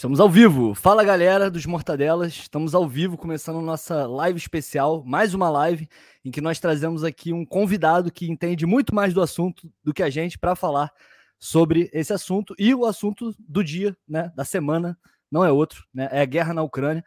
Estamos 0.00 0.18
ao 0.18 0.30
vivo. 0.30 0.74
Fala 0.74 1.04
galera 1.04 1.50
dos 1.50 1.66
Mortadelas. 1.66 2.32
Estamos 2.32 2.74
ao 2.74 2.88
vivo, 2.88 3.18
começando 3.18 3.60
nossa 3.60 4.06
live 4.06 4.38
especial, 4.38 5.04
mais 5.04 5.34
uma 5.34 5.50
live 5.50 5.86
em 6.24 6.30
que 6.30 6.40
nós 6.40 6.58
trazemos 6.58 7.04
aqui 7.04 7.34
um 7.34 7.44
convidado 7.44 8.10
que 8.10 8.26
entende 8.30 8.64
muito 8.64 8.94
mais 8.94 9.12
do 9.12 9.20
assunto 9.20 9.70
do 9.84 9.92
que 9.92 10.02
a 10.02 10.08
gente 10.08 10.38
para 10.38 10.56
falar 10.56 10.90
sobre 11.38 11.90
esse 11.92 12.14
assunto 12.14 12.54
e 12.58 12.74
o 12.74 12.86
assunto 12.86 13.36
do 13.38 13.62
dia, 13.62 13.94
né, 14.08 14.32
da 14.34 14.42
semana, 14.42 14.98
não 15.30 15.44
é 15.44 15.52
outro, 15.52 15.84
né, 15.92 16.08
é 16.10 16.22
a 16.22 16.24
guerra 16.24 16.54
na 16.54 16.62
Ucrânia. 16.62 17.04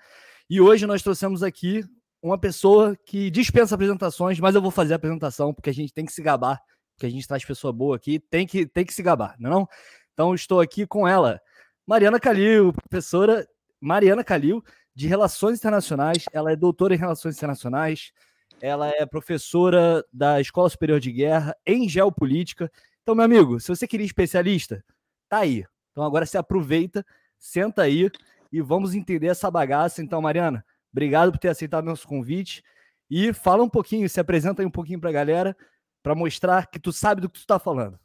E 0.48 0.62
hoje 0.62 0.86
nós 0.86 1.02
trouxemos 1.02 1.42
aqui 1.42 1.84
uma 2.22 2.38
pessoa 2.38 2.96
que 3.08 3.32
dispensa 3.32 3.74
apresentações, 3.74 4.40
mas 4.40 4.54
eu 4.54 4.62
vou 4.62 4.70
fazer 4.70 4.94
a 4.94 4.98
apresentação 4.98 5.52
porque 5.52 5.72
a 5.72 5.74
gente 5.74 5.92
tem 5.92 6.06
que 6.06 6.14
se 6.14 6.22
gabar, 6.22 6.62
porque 6.94 7.08
a 7.08 7.10
gente 7.10 7.28
traz 7.28 7.44
pessoa 7.44 7.74
boa 7.74 7.96
aqui, 7.96 8.20
tem 8.20 8.46
que 8.46 8.68
tem 8.68 8.86
que 8.86 8.94
se 8.94 9.02
gabar, 9.02 9.36
não 9.40 9.50
é 9.50 9.54
não? 9.56 9.68
Então 10.14 10.36
estou 10.36 10.62
aqui 10.62 10.86
com 10.86 11.08
ela. 11.08 11.42
Mariana 11.86 12.20
Calil, 12.20 12.74
professora 12.90 13.48
Mariana 13.80 14.24
Calil, 14.24 14.64
de 14.96 15.08
Relações 15.08 15.58
Internacionais. 15.60 16.26
Ela 16.32 16.52
é 16.52 16.56
doutora 16.56 16.96
em 16.96 16.98
Relações 16.98 17.36
Internacionais. 17.36 18.14
Ela 18.62 18.88
é 18.90 19.06
professora 19.06 20.06
da 20.12 20.40
Escola 20.40 20.70
Superior 20.70 21.00
de 21.00 21.12
Guerra 21.12 21.56
em 21.66 21.90
Geopolítica. 21.90 22.72
Então, 23.02 23.14
meu 23.14 23.26
amigo, 23.26 23.60
se 23.60 23.68
você 23.68 23.86
queria 23.86 24.06
especialista, 24.06 24.84
tá 25.28 25.40
aí. 25.40 25.66
Então 25.92 26.04
agora 26.06 26.26
se 26.26 26.38
aproveita, 26.38 27.06
senta 27.38 27.82
aí 27.82 28.10
e 28.52 28.62
vamos 28.62 28.96
entender 28.96 29.28
essa 29.28 29.52
bagaça. 29.52 30.02
Então, 30.02 30.22
Mariana, 30.22 30.66
obrigado 30.92 31.34
por 31.34 31.38
ter 31.38 31.50
aceitado 31.50 31.84
nosso 31.84 32.08
convite 32.08 32.64
e 33.10 33.34
fala 33.34 33.62
um 33.62 33.70
pouquinho, 33.70 34.10
se 34.10 34.20
apresenta 34.20 34.62
aí 34.62 34.66
um 34.66 34.72
pouquinho 34.72 35.02
para 35.02 35.10
a 35.10 35.14
galera 35.14 35.58
para 36.02 36.16
mostrar 36.16 36.68
que 36.68 36.80
tu 36.80 36.94
sabe 36.94 37.20
do 37.22 37.28
que 37.28 37.40
tu 37.40 37.42
está 37.42 37.60
falando. 37.60 38.00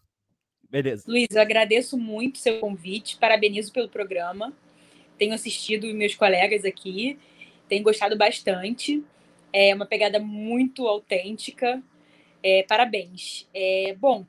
Beleza. 0.70 1.04
Luiz, 1.06 1.28
eu 1.30 1.40
agradeço 1.40 1.96
muito 1.96 2.38
seu 2.38 2.60
convite, 2.60 3.16
parabenizo 3.16 3.72
pelo 3.72 3.88
programa. 3.88 4.52
Tenho 5.16 5.34
assistido 5.34 5.86
meus 5.94 6.14
colegas 6.14 6.64
aqui, 6.64 7.18
tenho 7.68 7.82
gostado 7.82 8.16
bastante. 8.16 9.02
É 9.52 9.74
uma 9.74 9.86
pegada 9.86 10.18
muito 10.18 10.86
autêntica. 10.86 11.82
É, 12.42 12.62
parabéns. 12.64 13.48
É, 13.54 13.96
bom, 13.98 14.26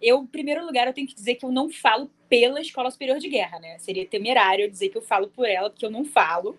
eu, 0.00 0.22
em 0.22 0.26
primeiro 0.26 0.64
lugar, 0.64 0.86
eu 0.86 0.92
tenho 0.92 1.06
que 1.06 1.14
dizer 1.14 1.34
que 1.34 1.44
eu 1.44 1.50
não 1.50 1.70
falo 1.70 2.10
pela 2.28 2.60
Escola 2.60 2.90
Superior 2.90 3.18
de 3.18 3.28
Guerra, 3.28 3.58
né? 3.58 3.78
Seria 3.78 4.06
temerário 4.06 4.64
eu 4.64 4.70
dizer 4.70 4.88
que 4.88 4.96
eu 4.96 5.02
falo 5.02 5.28
por 5.28 5.46
ela, 5.46 5.68
porque 5.68 5.84
eu 5.84 5.90
não 5.90 6.04
falo. 6.04 6.56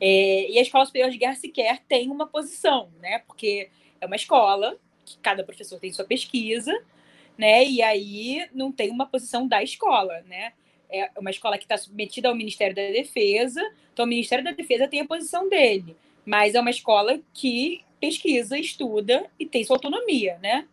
É, 0.00 0.50
e 0.50 0.58
a 0.58 0.62
Escola 0.62 0.84
Superior 0.84 1.10
de 1.10 1.18
Guerra 1.18 1.34
sequer 1.34 1.82
tem 1.88 2.10
uma 2.10 2.26
posição, 2.26 2.90
né? 3.00 3.20
Porque 3.26 3.70
é 4.00 4.06
uma 4.06 4.14
escola 4.14 4.78
que 5.04 5.18
cada 5.18 5.42
professor 5.42 5.80
tem 5.80 5.90
sua 5.90 6.04
pesquisa, 6.04 6.72
né? 7.38 7.64
E 7.64 7.80
aí 7.80 8.46
não 8.52 8.72
tem 8.72 8.90
uma 8.90 9.06
posição 9.06 9.46
da 9.46 9.62
escola, 9.62 10.20
né? 10.28 10.52
É 10.90 11.10
uma 11.16 11.30
escola 11.30 11.56
que 11.56 11.64
está 11.64 11.78
submetida 11.78 12.28
ao 12.28 12.34
Ministério 12.34 12.74
da 12.74 12.82
Defesa, 12.82 13.62
então 13.92 14.04
o 14.04 14.08
Ministério 14.08 14.44
da 14.44 14.50
Defesa 14.50 14.88
tem 14.88 15.00
a 15.00 15.06
posição 15.06 15.48
dele, 15.48 15.96
mas 16.26 16.54
é 16.54 16.60
uma 16.60 16.70
escola 16.70 17.20
que 17.32 17.84
pesquisa, 18.00 18.58
estuda 18.58 19.26
e 19.38 19.46
tem 19.46 19.62
sua 19.64 19.76
autonomia, 19.76 20.38
né? 20.42 20.66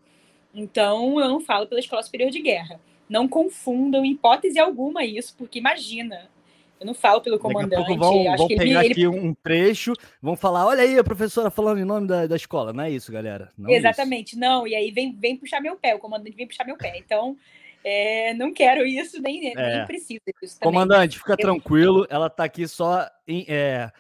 Então 0.54 1.20
eu 1.20 1.28
não 1.28 1.42
falo 1.42 1.68
pela 1.68 1.80
Escola 1.80 2.02
Superior 2.02 2.32
de 2.32 2.42
Guerra. 2.42 2.80
Não 3.10 3.28
confundam 3.28 4.06
em 4.06 4.12
hipótese 4.12 4.58
alguma 4.58 5.04
isso, 5.04 5.36
porque 5.38 5.60
imagina, 5.60 6.30
eu 6.80 6.86
não 6.86 6.94
falo 6.94 7.22
pelo 7.22 7.40
comandante. 7.40 7.96
Vão, 7.98 8.36
vão 8.36 8.48
pegar 8.48 8.84
ele, 8.84 8.92
aqui 8.92 9.08
um 9.08 9.34
trecho, 9.34 9.94
vão 10.22 10.36
falar: 10.36 10.66
olha 10.66 10.84
aí 10.84 10.98
a 10.98 11.04
professora 11.04 11.50
falando 11.50 11.80
em 11.80 11.86
nome 11.86 12.08
da, 12.08 12.28
da 12.28 12.36
escola. 12.36 12.74
Não 12.74 12.84
é 12.84 12.92
isso, 12.92 13.12
galera. 13.12 13.52
Não 13.58 13.70
Exatamente, 13.70 14.34
isso. 14.34 14.40
não. 14.40 14.68
E 14.68 14.76
aí 14.76 14.92
vem, 14.92 15.16
vem 15.16 15.38
puxar 15.38 15.62
meu 15.62 15.78
pé, 15.78 15.96
o 15.96 16.00
comandante 16.00 16.36
vem 16.36 16.48
puxar 16.48 16.66
meu 16.66 16.78
pé. 16.78 16.98
Então, 16.98 17.38
é, 17.84 18.34
não 18.34 18.54
quero 18.54 18.86
isso, 18.86 19.22
nem, 19.22 19.56
é. 19.56 19.78
nem 19.78 19.86
preciso 19.86 20.22
disso. 20.42 20.60
Também. 20.60 20.74
Comandante, 20.74 21.18
fica 21.18 21.34
eu... 21.34 21.38
tranquilo, 21.38 22.06
ela 22.10 22.28
está 22.28 22.44
aqui 22.44 22.68
só 22.68 23.08
em, 23.28 23.46
é, 23.48 23.92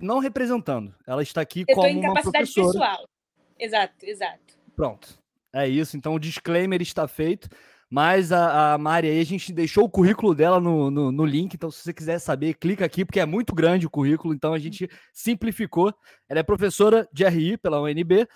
não 0.00 0.18
representando, 0.18 0.94
ela 1.06 1.22
está 1.22 1.40
aqui 1.40 1.64
eu 1.68 1.74
como 1.74 1.86
em 1.86 1.98
uma 1.98 2.20
professora. 2.20 2.66
pessoal. 2.66 3.08
Exato, 3.58 3.94
exato. 4.02 4.58
Pronto. 4.74 5.22
É 5.52 5.68
isso, 5.68 5.96
então 5.96 6.14
o 6.14 6.18
disclaimer 6.18 6.82
está 6.82 7.06
feito. 7.06 7.48
Mas 7.94 8.32
a, 8.32 8.74
a 8.74 8.78
Mari 8.78 9.08
aí, 9.08 9.20
a 9.20 9.24
gente 9.24 9.52
deixou 9.52 9.84
o 9.84 9.88
currículo 9.88 10.34
dela 10.34 10.58
no, 10.58 10.90
no, 10.90 11.12
no, 11.12 11.24
link, 11.24 11.54
então 11.54 11.70
se 11.70 11.80
você 11.80 11.92
quiser 11.92 12.18
saber, 12.18 12.54
clica 12.54 12.84
aqui, 12.84 13.04
porque 13.04 13.20
é 13.20 13.24
muito 13.24 13.54
grande 13.54 13.86
o 13.86 13.90
currículo, 13.90 14.34
então 14.34 14.52
a 14.52 14.58
gente 14.58 14.90
simplificou. 15.12 15.94
Ela 16.28 16.40
é 16.40 16.42
professora 16.42 17.08
de 17.12 17.24
RI 17.24 17.56
pela 17.56 17.80
UNB 17.80 18.26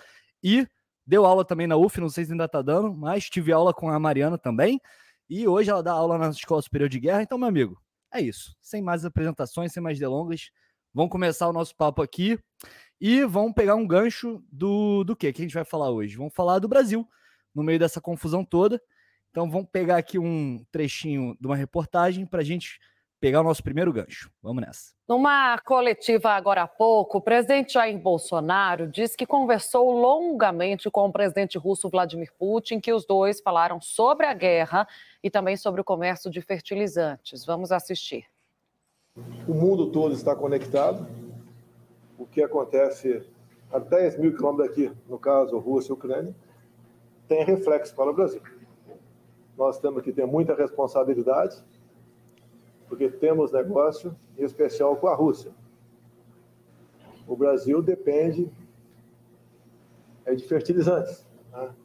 e 0.41 0.65
deu 1.05 1.25
aula 1.25 1.43
também 1.43 1.67
na 1.67 1.75
UF, 1.75 1.99
não 1.99 2.07
sei 2.07 2.23
se 2.23 2.31
ainda 2.31 2.45
está 2.45 2.61
dando, 2.61 2.93
mas 2.93 3.29
tive 3.29 3.51
aula 3.51 3.73
com 3.73 3.89
a 3.89 3.99
Mariana 3.99 4.37
também. 4.37 4.79
E 5.29 5.45
hoje 5.45 5.69
ela 5.69 5.83
dá 5.83 5.91
aula 5.91 6.17
na 6.17 6.29
Escola 6.29 6.61
Superior 6.61 6.87
de 6.87 6.97
Guerra. 6.97 7.21
Então, 7.21 7.37
meu 7.37 7.49
amigo, 7.49 7.77
é 8.13 8.21
isso. 8.21 8.55
Sem 8.61 8.81
mais 8.81 9.03
apresentações, 9.03 9.73
sem 9.73 9.83
mais 9.83 9.99
delongas, 9.99 10.51
vamos 10.93 11.11
começar 11.11 11.49
o 11.49 11.53
nosso 11.53 11.75
papo 11.75 12.01
aqui 12.01 12.39
e 13.01 13.25
vamos 13.25 13.51
pegar 13.53 13.75
um 13.75 13.85
gancho 13.85 14.41
do, 14.49 15.03
do 15.03 15.17
que 15.17 15.33
que 15.33 15.41
a 15.41 15.43
gente 15.43 15.53
vai 15.53 15.65
falar 15.65 15.91
hoje? 15.91 16.15
Vamos 16.15 16.33
falar 16.33 16.59
do 16.59 16.69
Brasil, 16.69 17.05
no 17.53 17.61
meio 17.61 17.77
dessa 17.77 17.99
confusão 17.99 18.45
toda. 18.45 18.81
Então 19.31 19.49
vamos 19.49 19.69
pegar 19.71 19.97
aqui 19.97 20.17
um 20.17 20.63
trechinho 20.71 21.37
de 21.39 21.45
uma 21.45 21.55
reportagem 21.55 22.25
para 22.25 22.41
a 22.41 22.43
gente 22.43 22.79
pegar 23.19 23.41
o 23.41 23.43
nosso 23.43 23.61
primeiro 23.61 23.91
gancho. 23.91 24.31
Vamos 24.41 24.63
nessa. 24.63 24.93
Numa 25.07 25.57
coletiva 25.59 26.31
agora 26.31 26.63
há 26.63 26.67
pouco, 26.67 27.17
o 27.17 27.21
presidente 27.21 27.73
Jair 27.73 27.97
Bolsonaro 27.97 28.87
disse 28.87 29.17
que 29.17 29.25
conversou 29.25 29.91
longamente 29.91 30.89
com 30.89 31.05
o 31.05 31.11
presidente 31.11 31.57
russo 31.57 31.89
Vladimir 31.89 32.31
Putin, 32.37 32.79
que 32.79 32.93
os 32.93 33.05
dois 33.05 33.41
falaram 33.41 33.81
sobre 33.81 34.25
a 34.25 34.33
guerra 34.33 34.87
e 35.21 35.29
também 35.29 35.57
sobre 35.57 35.81
o 35.81 35.83
comércio 35.83 36.31
de 36.31 36.41
fertilizantes. 36.41 37.45
Vamos 37.45 37.71
assistir. 37.71 38.25
O 39.47 39.53
mundo 39.53 39.91
todo 39.91 40.13
está 40.13 40.35
conectado. 40.35 41.07
O 42.17 42.25
que 42.25 42.41
acontece 42.41 43.23
a 43.71 43.79
10 43.79 44.17
mil 44.17 44.35
quilômetros 44.35 44.69
daqui, 44.69 44.91
no 45.07 45.19
caso 45.19 45.57
Rússia 45.57 45.91
e 45.91 45.93
Ucrânia, 45.93 46.35
tem 47.27 47.43
reflexo 47.43 47.93
para 47.95 48.09
o 48.09 48.13
Brasil 48.13 48.41
nós 49.59 49.77
temos 49.77 50.01
que 50.01 50.13
ter 50.13 50.25
muita 50.25 50.55
responsabilidade, 50.55 51.61
porque 52.87 53.09
temos 53.09 53.51
negócio, 53.51 54.15
em 54.37 54.43
especial 54.43 54.95
com 54.95 55.07
a 55.09 55.13
Rússia. 55.13 55.51
O 57.27 57.35
Brasil 57.35 57.81
depende 57.81 58.49
é, 60.25 60.33
de 60.33 60.47
fertilizantes. 60.47 61.27
Né? 61.51 61.75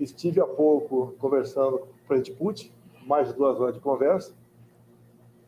Estive 0.00 0.40
há 0.40 0.46
pouco 0.46 1.14
conversando 1.18 1.80
com 1.80 1.84
o 1.84 2.06
presidente 2.08 2.32
Putin, 2.32 2.72
mais 3.06 3.28
de 3.28 3.34
duas 3.34 3.60
horas 3.60 3.74
de 3.74 3.80
conversa. 3.80 4.32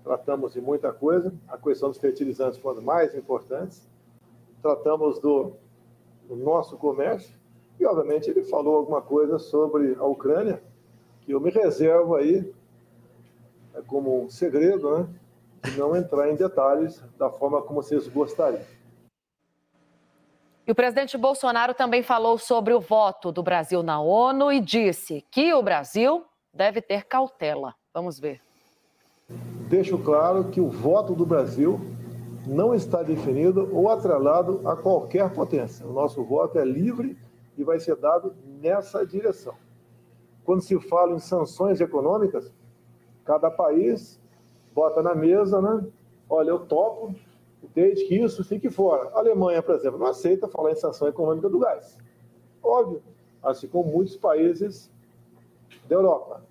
Tratamos 0.04 0.52
de 0.52 0.60
muita 0.60 0.92
coisa. 0.92 1.32
A 1.48 1.56
questão 1.56 1.88
dos 1.88 1.98
fertilizantes 1.98 2.58
foi 2.58 2.72
uma 2.72 2.74
das 2.76 2.84
mais 2.84 3.14
importantes. 3.14 3.88
Tratamos 4.60 5.18
do, 5.18 5.52
do 6.28 6.36
nosso 6.36 6.76
comércio. 6.76 7.34
E, 7.78 7.86
obviamente, 7.86 8.28
ele 8.28 8.42
falou 8.42 8.76
alguma 8.76 9.00
coisa 9.00 9.38
sobre 9.38 9.94
a 9.94 10.04
Ucrânia, 10.04 10.62
eu 11.30 11.40
me 11.40 11.50
reservo 11.50 12.14
aí, 12.14 12.52
é 13.74 13.82
como 13.82 14.24
um 14.24 14.30
segredo, 14.30 14.98
né? 14.98 15.08
De 15.64 15.78
não 15.78 15.94
entrar 15.94 16.30
em 16.30 16.36
detalhes 16.36 17.02
da 17.18 17.30
forma 17.30 17.60
como 17.62 17.82
vocês 17.82 18.08
gostariam. 18.08 18.62
E 20.66 20.70
o 20.70 20.74
presidente 20.74 21.18
Bolsonaro 21.18 21.74
também 21.74 22.02
falou 22.02 22.38
sobre 22.38 22.72
o 22.72 22.80
voto 22.80 23.32
do 23.32 23.42
Brasil 23.42 23.82
na 23.82 24.00
ONU 24.00 24.52
e 24.52 24.60
disse 24.60 25.24
que 25.30 25.52
o 25.52 25.62
Brasil 25.62 26.24
deve 26.54 26.80
ter 26.80 27.04
cautela. 27.04 27.74
Vamos 27.92 28.18
ver. 28.18 28.40
Deixo 29.68 29.98
claro 29.98 30.44
que 30.44 30.60
o 30.60 30.68
voto 30.68 31.14
do 31.14 31.26
Brasil 31.26 31.80
não 32.46 32.74
está 32.74 33.02
definido 33.02 33.68
ou 33.72 33.88
atrelado 33.88 34.66
a 34.68 34.76
qualquer 34.76 35.32
potência. 35.32 35.86
O 35.86 35.92
nosso 35.92 36.24
voto 36.24 36.58
é 36.58 36.64
livre 36.64 37.18
e 37.56 37.64
vai 37.64 37.78
ser 37.78 37.96
dado 37.96 38.34
nessa 38.44 39.04
direção. 39.04 39.54
Quando 40.50 40.62
se 40.62 40.76
fala 40.80 41.12
em 41.12 41.20
sanções 41.20 41.80
econômicas, 41.80 42.52
cada 43.24 43.48
país 43.48 44.20
bota 44.74 45.00
na 45.00 45.14
mesa, 45.14 45.62
né? 45.62 45.86
Olha, 46.28 46.50
eu 46.50 46.66
topo 46.66 47.14
desde 47.72 48.04
que 48.06 48.16
isso 48.16 48.42
fique 48.42 48.68
fora. 48.68 49.10
A 49.10 49.20
Alemanha, 49.20 49.62
por 49.62 49.76
exemplo, 49.76 50.00
não 50.00 50.08
aceita 50.08 50.48
falar 50.48 50.72
em 50.72 50.74
sanção 50.74 51.06
econômica 51.06 51.48
do 51.48 51.60
gás. 51.60 51.96
Óbvio, 52.60 53.00
assim 53.40 53.68
como 53.68 53.92
muitos 53.92 54.16
países 54.16 54.90
da 55.88 55.94
Europa. 55.94 56.44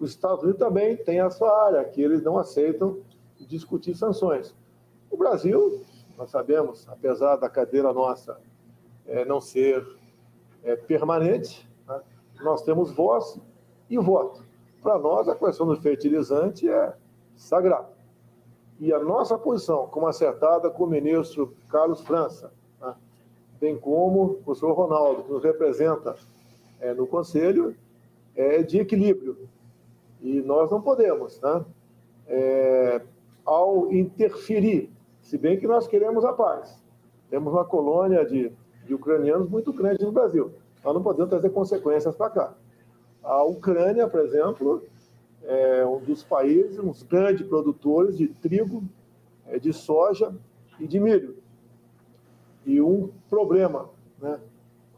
Os 0.00 0.10
Estados 0.10 0.42
Unidos 0.42 0.58
também 0.58 0.96
têm 0.96 1.20
a 1.20 1.30
sua 1.30 1.66
área, 1.66 1.84
que 1.84 2.02
eles 2.02 2.24
não 2.24 2.36
aceitam 2.36 2.98
discutir 3.38 3.94
sanções. 3.94 4.52
O 5.08 5.16
Brasil, 5.16 5.80
nós 6.18 6.28
sabemos, 6.28 6.88
apesar 6.88 7.36
da 7.36 7.48
cadeira 7.48 7.92
nossa 7.92 8.36
é, 9.06 9.24
não 9.24 9.40
ser 9.40 9.86
é, 10.64 10.74
permanente, 10.74 11.72
nós 12.42 12.62
temos 12.62 12.90
voz 12.92 13.38
e 13.88 13.98
voto. 13.98 14.42
Para 14.82 14.98
nós, 14.98 15.28
a 15.28 15.34
questão 15.34 15.66
do 15.66 15.76
fertilizante 15.80 16.68
é 16.68 16.94
sagrada. 17.36 17.88
E 18.78 18.92
a 18.92 18.98
nossa 18.98 19.38
posição, 19.38 19.86
como 19.86 20.06
acertada 20.06 20.68
com 20.70 20.84
o 20.84 20.86
ministro 20.86 21.54
Carlos 21.68 22.00
França, 22.00 22.52
né, 22.80 22.94
bem 23.60 23.78
como 23.78 24.24
o 24.24 24.34
professor 24.42 24.72
Ronaldo, 24.72 25.22
que 25.22 25.32
nos 25.32 25.42
representa 25.42 26.16
é, 26.80 26.92
no 26.92 27.06
Conselho, 27.06 27.74
é 28.34 28.62
de 28.62 28.78
equilíbrio. 28.78 29.38
E 30.20 30.40
nós 30.42 30.70
não 30.70 30.80
podemos, 30.80 31.40
né, 31.40 31.64
é, 32.26 33.00
ao 33.44 33.64
ao 33.74 33.92
interferir, 33.92 34.90
se 35.20 35.36
bem 35.36 35.58
que 35.58 35.66
nós 35.66 35.86
queremos 35.86 36.24
a 36.24 36.32
paz. 36.32 36.82
Temos 37.30 37.52
uma 37.52 37.64
colônia 37.64 38.24
de, 38.24 38.50
de 38.84 38.94
ucranianos 38.94 39.48
muito 39.48 39.72
grande 39.72 40.02
no 40.02 40.12
Brasil. 40.12 40.52
Nós 40.82 40.94
não 40.94 41.02
podemos 41.02 41.30
trazer 41.30 41.50
consequências 41.50 42.14
para 42.16 42.30
cá. 42.30 42.54
A 43.24 43.42
Ucrânia, 43.42 44.06
por 44.06 44.20
exemplo, 44.20 44.82
é 45.42 45.84
um 45.86 45.98
dos 45.98 46.22
países, 46.22 46.78
um 46.78 46.88
dos 46.88 47.02
grandes 47.02 47.46
produtores 47.46 48.16
de 48.16 48.28
trigo, 48.28 48.84
é, 49.46 49.58
de 49.58 49.72
soja 49.72 50.34
e 50.78 50.86
de 50.86 51.00
milho. 51.00 51.36
E 52.66 52.80
um 52.80 53.10
problema, 53.28 53.88
né? 54.20 54.38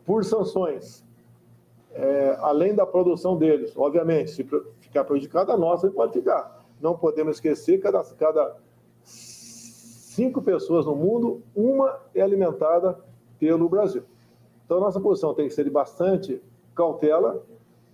por 0.04 0.24
sanções, 0.24 1.04
é, 1.92 2.36
além 2.40 2.74
da 2.74 2.84
produção 2.84 3.36
deles, 3.36 3.72
obviamente, 3.76 4.30
se 4.30 4.46
ficar 4.80 5.04
prejudicada, 5.04 5.52
a 5.52 5.56
nossa 5.56 5.90
pode 5.90 6.12
ficar. 6.12 6.64
Não 6.80 6.96
podemos 6.96 7.36
esquecer 7.36 7.78
que 7.78 7.82
cada, 7.84 8.04
cada 8.14 8.56
cinco 9.02 10.42
pessoas 10.42 10.84
no 10.84 10.94
mundo, 10.94 11.42
uma 11.54 11.98
é 12.14 12.20
alimentada 12.20 12.98
pelo 13.38 13.68
Brasil. 13.68 14.02
Então, 14.64 14.80
nossa 14.80 15.00
posição 15.00 15.32
tem 15.32 15.48
que 15.48 15.54
ser 15.54 15.64
de 15.64 15.70
bastante 15.70 16.42
cautela. 16.74 17.42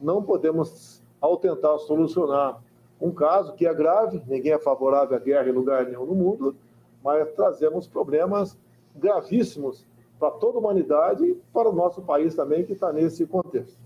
Não 0.03 0.23
podemos, 0.23 1.03
ao 1.21 1.37
tentar 1.37 1.79
solucionar 1.79 2.61
um 3.01 3.13
caso 3.13 3.55
que 3.55 3.67
é 3.67 3.75
grave, 3.75 4.23
ninguém 4.27 4.53
é 4.53 4.59
favorável 4.59 5.17
à 5.17 5.21
guerra 5.21 5.49
em 5.49 5.53
lugar 5.53 5.87
nenhum 5.87 6.07
no 6.07 6.15
mundo, 6.15 6.57
mas 7.03 7.33
trazemos 7.33 7.87
problemas 7.89 8.59
gravíssimos 8.95 9.87
para 10.19 10.31
toda 10.31 10.59
a 10.59 10.61
humanidade 10.61 11.25
e 11.25 11.35
para 11.53 11.69
o 11.69 11.73
nosso 11.73 12.03
país 12.03 12.35
também, 12.35 12.65
que 12.65 12.73
está 12.73 12.93
nesse 12.93 13.27
contexto. 13.27 13.81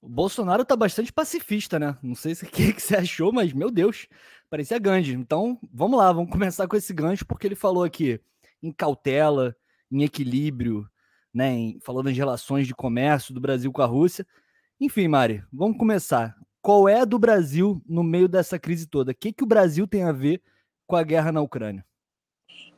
O 0.00 0.08
Bolsonaro 0.08 0.62
está 0.62 0.74
bastante 0.74 1.12
pacifista, 1.12 1.78
né? 1.78 1.96
Não 2.02 2.14
sei 2.14 2.34
se 2.34 2.44
o 2.46 2.48
que, 2.48 2.72
que 2.72 2.80
você 2.80 2.96
achou, 2.96 3.32
mas, 3.32 3.52
meu 3.52 3.70
Deus, 3.70 4.08
parecia 4.48 4.78
Gandhi. 4.78 5.12
Então, 5.12 5.58
vamos 5.70 5.98
lá, 5.98 6.10
vamos 6.10 6.30
começar 6.30 6.66
com 6.66 6.76
esse 6.76 6.92
gancho, 6.94 7.26
porque 7.26 7.46
ele 7.46 7.54
falou 7.54 7.84
aqui 7.84 8.18
em 8.62 8.72
cautela, 8.72 9.54
em 9.90 10.02
equilíbrio, 10.02 10.88
né? 11.34 11.52
Em, 11.52 11.80
falou 11.80 12.02
das 12.02 12.16
relações 12.16 12.66
de 12.66 12.74
comércio 12.74 13.34
do 13.34 13.40
Brasil 13.40 13.70
com 13.70 13.82
a 13.82 13.86
Rússia. 13.86 14.26
Enfim, 14.80 15.08
Mari, 15.08 15.44
vamos 15.52 15.76
começar. 15.76 16.34
Qual 16.62 16.88
é 16.88 17.04
do 17.04 17.18
Brasil 17.18 17.82
no 17.86 18.02
meio 18.02 18.26
dessa 18.26 18.58
crise 18.58 18.86
toda? 18.86 19.12
O 19.12 19.14
que, 19.14 19.30
que 19.30 19.44
o 19.44 19.46
Brasil 19.46 19.86
tem 19.86 20.04
a 20.04 20.12
ver 20.12 20.40
com 20.86 20.96
a 20.96 21.02
guerra 21.02 21.30
na 21.30 21.42
Ucrânia? 21.42 21.84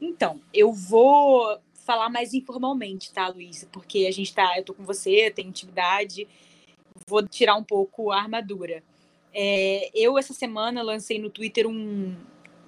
Então, 0.01 0.41
eu 0.53 0.73
vou 0.73 1.61
falar 1.73 2.09
mais 2.09 2.35
informalmente, 2.35 3.13
tá, 3.13 3.29
Luísa? 3.29 3.69
Porque 3.71 4.07
a 4.09 4.11
gente 4.11 4.35
tá, 4.35 4.59
eu 4.59 4.65
tô 4.65 4.75
com 4.75 4.83
você, 4.83 5.31
tem 5.31 5.47
intimidade, 5.47 6.27
vou 7.07 7.25
tirar 7.25 7.55
um 7.55 7.63
pouco 7.63 8.11
a 8.11 8.19
armadura. 8.19 8.83
É, 9.33 9.89
eu, 9.95 10.19
essa 10.19 10.35
semana, 10.35 10.83
lancei 10.83 11.21
no 11.21 11.31
Twitter 11.31 11.69
um, 11.69 12.17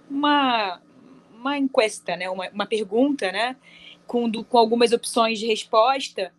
uma, 0.09 0.81
uma 1.33 1.59
encuesta, 1.59 2.15
né? 2.17 2.31
Uma, 2.31 2.49
uma 2.51 2.67
pergunta, 2.67 3.33
né? 3.33 3.57
Com, 4.07 4.29
do, 4.29 4.45
com 4.45 4.59
algumas 4.59 4.93
opções 4.93 5.41
de 5.41 5.47
resposta. 5.47 6.33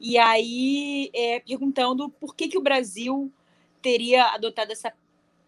E 0.00 0.16
aí, 0.16 1.10
é, 1.14 1.40
perguntando 1.40 2.08
por 2.08 2.34
que, 2.34 2.48
que 2.48 2.58
o 2.58 2.62
Brasil 2.62 3.30
teria 3.82 4.26
adotado 4.28 4.72
essa, 4.72 4.92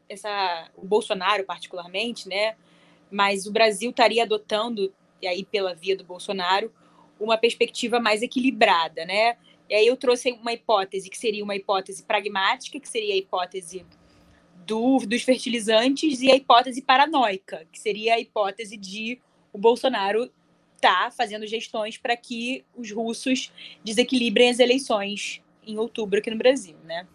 essa. 0.09 0.71
O 0.77 0.87
Bolsonaro, 0.87 1.45
particularmente, 1.45 2.29
né? 2.29 2.55
mas 3.13 3.47
o 3.47 3.53
Brasil 3.53 3.91
estaria 3.91 4.23
adotando, 4.23 4.93
e 5.21 5.29
aí 5.29 5.45
pela 5.45 5.75
via 5.75 5.95
do 5.95 6.03
Bolsonaro, 6.03 6.73
uma 7.21 7.37
perspectiva 7.37 8.01
mais 8.01 8.23
equilibrada, 8.23 9.05
né? 9.05 9.37
E 9.69 9.75
aí 9.75 9.87
eu 9.87 9.97
trouxe 9.97 10.33
uma 10.33 10.53
hipótese 10.53 11.11
que 11.11 11.19
seria 11.19 11.45
uma 11.45 11.55
hipótese 11.55 12.03
pragmática, 12.03 12.81
que 12.81 12.89
seria 12.89 13.15
a 13.15 13.17
hipótese 13.17 13.85
do, 14.67 14.99
dos 15.07 15.23
fertilizantes, 15.23 16.23
e 16.23 16.33
a 16.33 16.35
hipótese 16.35 16.81
paranoica, 16.81 17.67
que 17.71 17.79
seria 17.79 18.15
a 18.15 18.19
hipótese 18.19 18.77
de 18.79 19.21
o 19.53 19.59
Bolsonaro 19.59 20.33
tá 20.83 21.11
fazendo 21.11 21.47
gestões 21.47 21.97
para 21.97 22.17
que 22.17 22.65
os 22.77 22.91
russos 22.91 23.53
desequilibrem 23.85 24.51
as 24.51 24.59
eleições 24.59 25.41
em 25.65 25.79
outubro 25.79 26.19
aqui 26.19 26.31
no 26.31 26.37
Brasil, 26.37 26.77
né? 26.85 27.07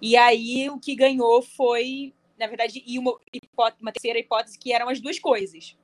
E 0.00 0.16
aí 0.16 0.70
o 0.70 0.78
que 0.78 0.94
ganhou 0.94 1.42
foi 1.42 2.14
na 2.40 2.46
verdade, 2.46 2.82
e 2.86 2.98
uma, 2.98 3.20
uma 3.78 3.92
terceira 3.92 4.18
hipótese 4.18 4.58
que 4.58 4.72
eram 4.72 4.88
as 4.88 4.98
duas 4.98 5.18
coisas. 5.18 5.76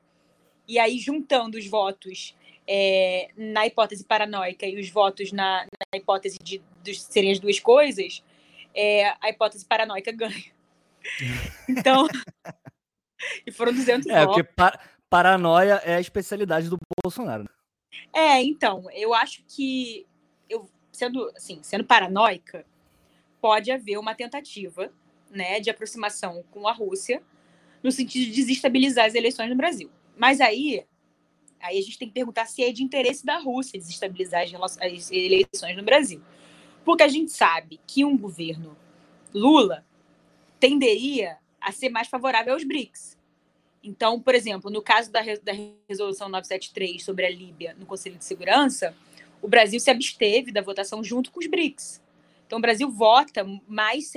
E 0.66 0.78
aí, 0.78 0.98
juntando 0.98 1.58
os 1.58 1.66
votos 1.66 2.34
é, 2.66 3.28
na 3.36 3.66
hipótese 3.66 4.04
paranoica 4.04 4.66
e 4.66 4.80
os 4.80 4.88
votos 4.88 5.30
na, 5.32 5.64
na 5.64 5.98
hipótese 5.98 6.38
de, 6.42 6.62
de 6.82 6.94
serem 6.94 7.30
as 7.30 7.38
duas 7.38 7.60
coisas, 7.60 8.24
é, 8.74 9.10
a 9.20 9.28
hipótese 9.28 9.66
paranoica 9.66 10.10
ganha. 10.10 10.56
Então. 11.68 12.08
e 13.46 13.52
foram 13.52 13.72
200 13.72 14.06
é, 14.08 14.24
votos. 14.24 14.34
Porque 14.34 14.52
par 14.56 14.95
paranoia 15.10 15.80
é 15.84 15.96
a 15.96 16.00
especialidade 16.00 16.68
do 16.68 16.76
Bolsonaro. 17.02 17.48
É, 18.12 18.42
então, 18.42 18.84
eu 18.92 19.14
acho 19.14 19.42
que, 19.48 20.06
eu 20.48 20.68
sendo, 20.92 21.30
assim, 21.36 21.60
sendo 21.62 21.84
paranoica, 21.84 22.64
pode 23.40 23.70
haver 23.70 23.98
uma 23.98 24.14
tentativa 24.14 24.92
né, 25.30 25.60
de 25.60 25.70
aproximação 25.70 26.44
com 26.50 26.66
a 26.66 26.72
Rússia, 26.72 27.22
no 27.82 27.92
sentido 27.92 28.26
de 28.26 28.32
desestabilizar 28.32 29.06
as 29.06 29.14
eleições 29.14 29.48
no 29.48 29.56
Brasil. 29.56 29.90
Mas 30.16 30.40
aí, 30.40 30.84
aí 31.60 31.78
a 31.78 31.82
gente 31.82 31.98
tem 31.98 32.08
que 32.08 32.14
perguntar 32.14 32.46
se 32.46 32.64
é 32.64 32.72
de 32.72 32.82
interesse 32.82 33.24
da 33.24 33.38
Rússia 33.38 33.78
desestabilizar 33.78 34.42
as, 34.42 34.78
as 34.80 35.10
eleições 35.10 35.76
no 35.76 35.82
Brasil. 35.82 36.22
Porque 36.84 37.02
a 37.02 37.08
gente 37.08 37.30
sabe 37.32 37.80
que 37.86 38.04
um 38.04 38.16
governo 38.16 38.76
Lula 39.34 39.84
tenderia 40.58 41.38
a 41.60 41.70
ser 41.70 41.88
mais 41.88 42.08
favorável 42.08 42.54
aos 42.54 42.64
BRICS. 42.64 43.15
Então, 43.86 44.20
por 44.20 44.34
exemplo, 44.34 44.68
no 44.68 44.82
caso 44.82 45.12
da, 45.12 45.20
da 45.20 45.52
resolução 45.88 46.28
973 46.28 47.04
sobre 47.04 47.24
a 47.24 47.30
Líbia 47.30 47.76
no 47.78 47.86
Conselho 47.86 48.16
de 48.16 48.24
Segurança, 48.24 48.96
o 49.40 49.46
Brasil 49.46 49.78
se 49.78 49.88
absteve 49.88 50.50
da 50.50 50.60
votação 50.60 51.04
junto 51.04 51.30
com 51.30 51.38
os 51.38 51.46
BRICS. 51.46 52.02
Então, 52.44 52.58
o 52.58 52.60
Brasil 52.62 52.90
vota 52.90 53.46
mais, 53.68 54.12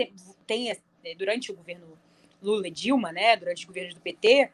tem 0.48 0.71
é, 0.71 0.77
durante 1.16 1.51
o 1.51 1.56
governo 1.56 2.00
Lula 2.42 2.68
e 2.68 2.71
Dilma, 2.71 3.12
né, 3.12 3.36
durante 3.36 3.60
os 3.60 3.66
governos 3.66 3.94
do 3.94 4.01
PT, 4.01 4.50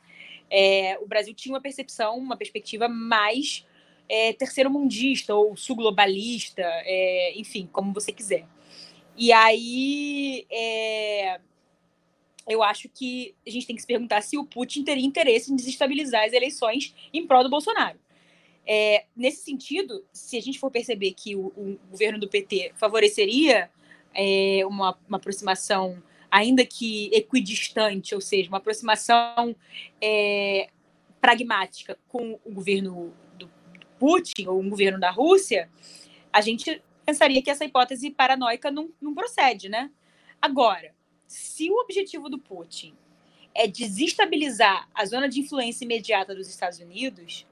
é, 0.50 0.98
o 1.02 1.08
Brasil 1.08 1.34
tinha 1.34 1.54
uma 1.54 1.62
percepção, 1.62 2.18
uma 2.18 2.36
perspectiva 2.36 2.90
mais 2.90 3.66
é, 4.10 4.34
terceiro-mundista 4.34 5.34
ou 5.34 5.56
sul-globalista, 5.56 6.62
é, 6.62 7.34
enfim, 7.38 7.70
como 7.72 7.94
você 7.94 8.12
quiser. 8.12 8.46
E 9.18 9.32
aí, 9.32 10.46
é, 10.52 11.40
eu 12.48 12.62
acho 12.62 12.88
que 12.90 13.36
a 13.46 13.50
gente 13.50 13.66
tem 13.66 13.76
que 13.76 13.82
se 13.82 13.88
perguntar 13.88 14.22
se 14.22 14.38
o 14.38 14.46
Putin 14.46 14.84
teria 14.84 15.06
interesse 15.06 15.52
em 15.52 15.56
desestabilizar 15.56 16.26
as 16.26 16.34
eleições 16.34 16.94
em 17.14 17.26
prol 17.26 17.44
do 17.44 17.50
Bolsonaro. 17.50 18.00
É, 18.68 19.06
nesse 19.16 19.44
sentido, 19.44 20.04
se 20.12 20.38
a 20.38 20.42
gente 20.42 20.60
for 20.60 20.72
perceber 20.72 21.14
que 21.14 21.36
o, 21.36 21.48
o 21.56 21.80
governo 21.90 22.20
do 22.20 22.28
PT 22.28 22.72
favoreceria 22.76 23.70
é, 24.14 24.66
uma, 24.66 24.98
uma 25.08 25.18
aproximação 25.18 26.02
ainda 26.32 26.66
que 26.66 27.10
equidistante, 27.14 28.16
ou 28.16 28.22
seja, 28.22 28.50
uma 28.50 28.58
aproximação 28.58 29.56
é, 30.02 30.70
pragmática 31.22 31.98
com 32.08 32.40
o 32.44 32.52
governo 32.52 33.14
do 33.38 33.50
Putin 34.00 34.48
ou 34.48 34.60
o 34.60 34.70
governo 34.70 35.00
da 35.00 35.12
Rússia, 35.12 35.70
a 36.32 36.42
gente 36.42 36.82
pensaria 37.06 37.42
que 37.42 37.50
essa 37.50 37.66
hipótese 37.66 38.10
paranoica 38.10 38.72
não, 38.72 38.90
não 39.00 39.14
procede, 39.14 39.70
né? 39.70 39.92
Agora, 40.42 40.95
se 41.28 41.70
o 41.70 41.80
objetivo 41.82 42.30
do 42.30 42.38
Putin 42.38 42.96
é 43.54 43.68
desestabilizar 43.68 44.88
a 44.94 45.06
zona 45.06 45.30
de 45.30 45.40
influência 45.40 45.86
imediata 45.86 46.36
dos 46.36 46.50
Estados 46.50 46.80
Unidos 46.80 47.48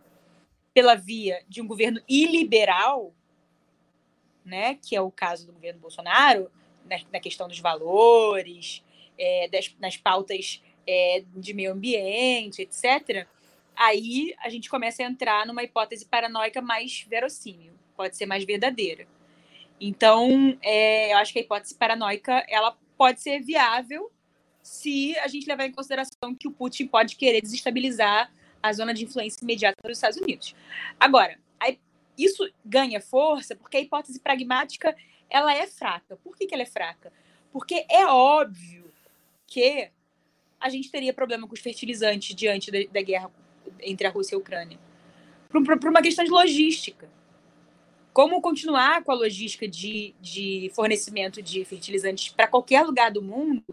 pela 0.73 0.95
via 0.95 1.43
de 1.47 1.61
um 1.61 1.67
governo 1.67 2.01
iliberal, 2.07 3.13
né, 4.43 4.75
que 4.75 4.95
é 4.95 5.01
o 5.01 5.11
caso 5.11 5.45
do 5.45 5.53
governo 5.53 5.79
Bolsonaro, 5.79 6.51
na, 6.85 6.97
na 7.13 7.19
questão 7.19 7.47
dos 7.47 7.59
valores, 7.59 8.83
é, 9.17 9.47
das, 9.47 9.73
nas 9.79 9.95
pautas 9.95 10.61
é, 10.85 11.23
de 11.35 11.53
meio 11.53 11.71
ambiente, 11.71 12.61
etc., 12.63 13.25
aí 13.75 14.35
a 14.39 14.49
gente 14.49 14.69
começa 14.69 15.01
a 15.01 15.05
entrar 15.05 15.47
numa 15.47 15.63
hipótese 15.63 16.05
paranoica 16.05 16.61
mais 16.61 17.05
verossímil, 17.07 17.71
pode 17.95 18.17
ser 18.17 18.25
mais 18.25 18.43
verdadeira. 18.43 19.07
Então, 19.79 20.57
é, 20.61 21.13
eu 21.13 21.17
acho 21.17 21.33
que 21.33 21.39
a 21.39 21.41
hipótese 21.41 21.75
paranoica 21.75 22.45
ela 22.47 22.77
pode 22.97 23.21
ser 23.21 23.39
viável 23.41 24.11
se 24.61 25.17
a 25.19 25.27
gente 25.27 25.47
levar 25.47 25.65
em 25.65 25.71
consideração 25.71 26.33
que 26.37 26.47
o 26.47 26.51
Putin 26.51 26.87
pode 26.87 27.15
querer 27.15 27.41
desestabilizar 27.41 28.31
a 28.61 28.71
zona 28.71 28.93
de 28.93 29.03
influência 29.03 29.43
imediata 29.43 29.75
dos 29.83 29.97
Estados 29.97 30.17
Unidos. 30.17 30.55
Agora, 30.99 31.37
isso 32.17 32.49
ganha 32.63 33.01
força 33.01 33.55
porque 33.55 33.77
a 33.77 33.79
hipótese 33.79 34.19
pragmática 34.19 34.95
ela 35.29 35.53
é 35.53 35.65
fraca. 35.67 36.15
Por 36.17 36.35
que, 36.35 36.45
que 36.45 36.53
ela 36.53 36.63
é 36.63 36.67
fraca? 36.67 37.11
Porque 37.51 37.85
é 37.89 38.05
óbvio 38.05 38.91
que 39.47 39.89
a 40.59 40.69
gente 40.69 40.91
teria 40.91 41.13
problema 41.13 41.47
com 41.47 41.53
os 41.53 41.59
fertilizantes 41.59 42.35
diante 42.35 42.71
da, 42.71 42.79
da 42.91 43.01
guerra 43.01 43.31
entre 43.79 44.07
a 44.07 44.09
Rússia 44.09 44.35
e 44.35 44.37
a 44.37 44.39
Ucrânia. 44.39 44.79
Por, 45.49 45.61
uma 45.89 46.01
questão 46.01 46.23
de 46.23 46.31
logística. 46.31 47.09
Como 48.13 48.41
continuar 48.41 49.03
com 49.03 49.11
a 49.11 49.15
logística 49.15 49.67
de, 49.67 50.13
de 50.21 50.71
fornecimento 50.75 51.41
de 51.41 51.65
fertilizantes 51.65 52.29
para 52.29 52.47
qualquer 52.47 52.83
lugar 52.83 53.11
do 53.11 53.21
mundo, 53.21 53.63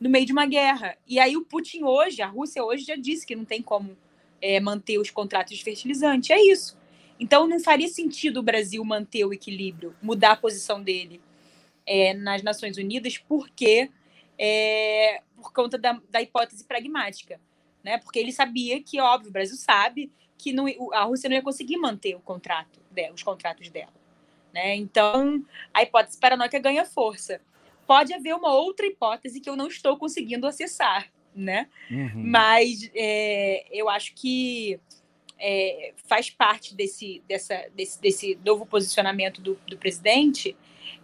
no 0.00 0.10
meio 0.10 0.26
de 0.26 0.32
uma 0.32 0.46
guerra. 0.46 0.96
E 1.06 1.20
aí 1.20 1.36
o 1.36 1.44
Putin 1.44 1.84
hoje, 1.84 2.20
a 2.20 2.26
Rússia 2.26 2.64
hoje 2.64 2.84
já 2.84 2.96
disse 2.96 3.24
que 3.24 3.36
não 3.36 3.44
tem 3.44 3.62
como 3.62 3.96
é, 4.40 4.58
manter 4.58 4.98
os 4.98 5.10
contratos 5.10 5.56
de 5.56 5.62
fertilizante. 5.62 6.32
É 6.32 6.44
isso. 6.44 6.76
Então 7.20 7.46
não 7.46 7.60
faria 7.60 7.86
sentido 7.86 8.40
o 8.40 8.42
Brasil 8.42 8.84
manter 8.84 9.24
o 9.24 9.32
equilíbrio, 9.32 9.94
mudar 10.02 10.32
a 10.32 10.36
posição 10.36 10.82
dele 10.82 11.20
é, 11.86 12.14
nas 12.14 12.42
Nações 12.42 12.76
Unidas, 12.76 13.16
porque 13.16 13.88
é, 14.36 15.22
por 15.36 15.52
conta 15.52 15.78
da, 15.78 16.00
da, 16.10 16.20
hipótese 16.20 16.64
pragmática, 16.64 17.40
né? 17.84 17.98
Porque 17.98 18.18
ele 18.18 18.32
sabia 18.32 18.82
que, 18.82 19.00
óbvio, 19.00 19.30
o 19.30 19.32
Brasil 19.32 19.56
sabe 19.56 20.10
que 20.36 20.52
não, 20.52 20.66
a 20.92 21.04
Rússia 21.04 21.28
não 21.28 21.36
ia 21.36 21.42
conseguir 21.42 21.76
manter 21.76 22.16
o 22.16 22.20
contrato, 22.20 22.80
dela, 22.92 23.14
os 23.14 23.22
contratos 23.22 23.68
dela, 23.70 23.92
né? 24.52 24.74
Então 24.76 25.44
a 25.72 25.82
hipótese 25.82 26.18
paranoica 26.18 26.58
ganha 26.58 26.84
força. 26.84 27.40
Pode 27.86 28.12
haver 28.14 28.34
uma 28.34 28.54
outra 28.54 28.86
hipótese 28.86 29.40
que 29.40 29.50
eu 29.50 29.56
não 29.56 29.66
estou 29.66 29.96
conseguindo 29.96 30.46
acessar, 30.46 31.10
né? 31.34 31.68
Uhum. 31.90 32.12
Mas 32.14 32.90
é, 32.94 33.66
eu 33.70 33.88
acho 33.88 34.14
que 34.14 34.78
é, 35.38 35.92
faz 36.06 36.30
parte 36.30 36.74
desse, 36.74 37.22
dessa, 37.26 37.66
desse, 37.74 38.00
desse 38.00 38.38
novo 38.44 38.64
posicionamento 38.64 39.40
do, 39.40 39.58
do 39.66 39.76
presidente 39.76 40.56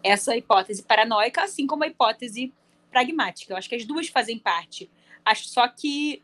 essa 0.03 0.37
hipótese 0.37 0.83
paranoica, 0.83 1.43
assim 1.43 1.67
como 1.67 1.85
a 1.85 1.89
hipótese 1.89 2.53
pragmática. 2.91 3.53
Eu 3.53 3.57
acho 3.57 3.69
que 3.69 3.75
as 3.75 3.85
duas 3.85 4.09
fazem 4.09 4.39
parte. 4.39 4.91
Acho 5.25 5.49
só 5.49 5.67
que 5.69 6.23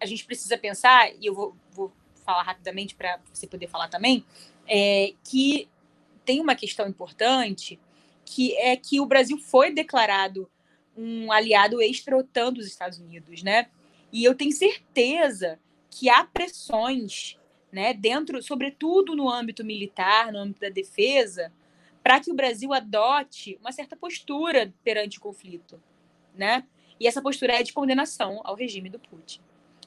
a 0.00 0.06
gente 0.06 0.24
precisa 0.24 0.56
pensar, 0.56 1.12
e 1.14 1.26
eu 1.26 1.34
vou, 1.34 1.56
vou 1.72 1.92
falar 2.24 2.42
rapidamente 2.42 2.94
para 2.94 3.20
você 3.32 3.46
poder 3.46 3.68
falar 3.68 3.88
também, 3.88 4.24
é, 4.68 5.14
que 5.24 5.68
tem 6.24 6.40
uma 6.40 6.54
questão 6.54 6.86
importante, 6.86 7.80
que 8.24 8.56
é 8.58 8.76
que 8.76 9.00
o 9.00 9.06
Brasil 9.06 9.38
foi 9.38 9.72
declarado 9.72 10.50
um 10.96 11.32
aliado 11.32 11.80
extra-OTAN 11.80 12.52
dos 12.52 12.66
Estados 12.66 12.98
Unidos, 12.98 13.42
né? 13.42 13.68
E 14.12 14.24
eu 14.24 14.34
tenho 14.34 14.52
certeza 14.52 15.58
que 15.90 16.10
há 16.10 16.24
pressões, 16.24 17.38
né, 17.72 17.92
dentro, 17.94 18.42
sobretudo 18.42 19.14
no 19.14 19.30
âmbito 19.30 19.64
militar, 19.64 20.32
no 20.32 20.38
âmbito 20.38 20.60
da 20.60 20.68
defesa, 20.68 21.52
para 22.02 22.20
que 22.20 22.30
o 22.30 22.34
Brasil 22.34 22.72
adote 22.72 23.58
uma 23.60 23.72
certa 23.72 23.96
postura 23.96 24.72
perante 24.82 25.18
o 25.18 25.20
conflito, 25.20 25.82
né? 26.34 26.64
E 26.98 27.06
essa 27.06 27.22
postura 27.22 27.54
é 27.54 27.62
de 27.62 27.72
condenação 27.72 28.40
ao 28.44 28.54
regime 28.54 28.90
do 28.90 28.98
Putin, 28.98 29.40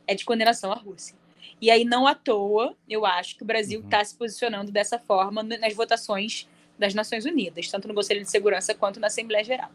é 0.08 0.16
de 0.16 0.24
condenação 0.24 0.72
à 0.72 0.76
Rússia. 0.76 1.16
E 1.62 1.70
aí 1.70 1.84
não 1.86 2.08
à 2.08 2.16
toa, 2.16 2.76
eu 2.88 3.06
acho 3.06 3.38
que 3.38 3.44
o 3.44 3.46
Brasil 3.46 3.82
está 3.82 4.00
uhum. 4.00 4.06
se 4.06 4.16
posicionando 4.16 4.72
dessa 4.72 5.00
forma 5.00 5.44
nas 5.44 5.74
votações 5.74 6.48
das 6.78 6.94
Nações 6.94 7.26
Unidas, 7.26 7.70
tanto 7.70 7.88
no 7.88 7.94
Conselho 7.94 8.22
de 8.22 8.30
Segurança 8.30 8.74
quanto 8.74 9.00
na 9.00 9.08
Assembleia 9.08 9.44
Geral. 9.44 9.70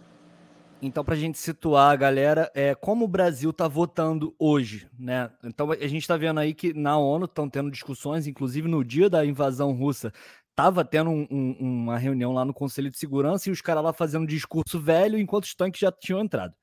Então, 0.83 1.05
para 1.05 1.15
a 1.15 1.19
gente 1.19 1.39
situar 1.39 1.91
a 1.91 1.97
galera, 1.97 2.51
é, 2.55 2.75
como 2.75 3.07
o 3.07 3.09
Brasil 3.09 3.51
está 3.51 3.67
votando 3.67 4.35
hoje, 4.39 4.87
né? 4.99 5.31
Então, 5.43 5.71
a 5.71 5.87
gente 5.87 6.03
está 6.03 6.17
vendo 6.17 6.39
aí 6.39 6.53
que 6.53 6.75
na 6.75 6.99
ONU 6.99 7.25
estão 7.25 7.49
tendo 7.49 7.71
discussões, 7.71 8.27
inclusive 8.27 8.69
no 8.69 8.85
dia 8.85 9.09
da 9.09 9.25
invasão 9.25 9.73
russa, 9.73 10.13
estava 10.51 10.85
tendo 10.85 11.11
um, 11.11 11.27
um, 11.31 11.57
uma 11.61 11.99
reunião 11.99 12.33
lá 12.33 12.45
no 12.45 12.53
Conselho 12.53 12.91
de 12.91 12.99
Segurança 12.99 13.49
e 13.49 13.53
os 13.53 13.63
caras 13.63 13.85
lá 13.85 13.93
fazendo 13.93 14.23
um 14.23 14.27
discurso 14.27 14.79
velho 14.79 15.19
enquanto 15.19 15.45
os 15.45 15.55
tanques 15.55 15.81
já 15.81 15.91
tinham 15.91 16.21
entrado. 16.21 16.55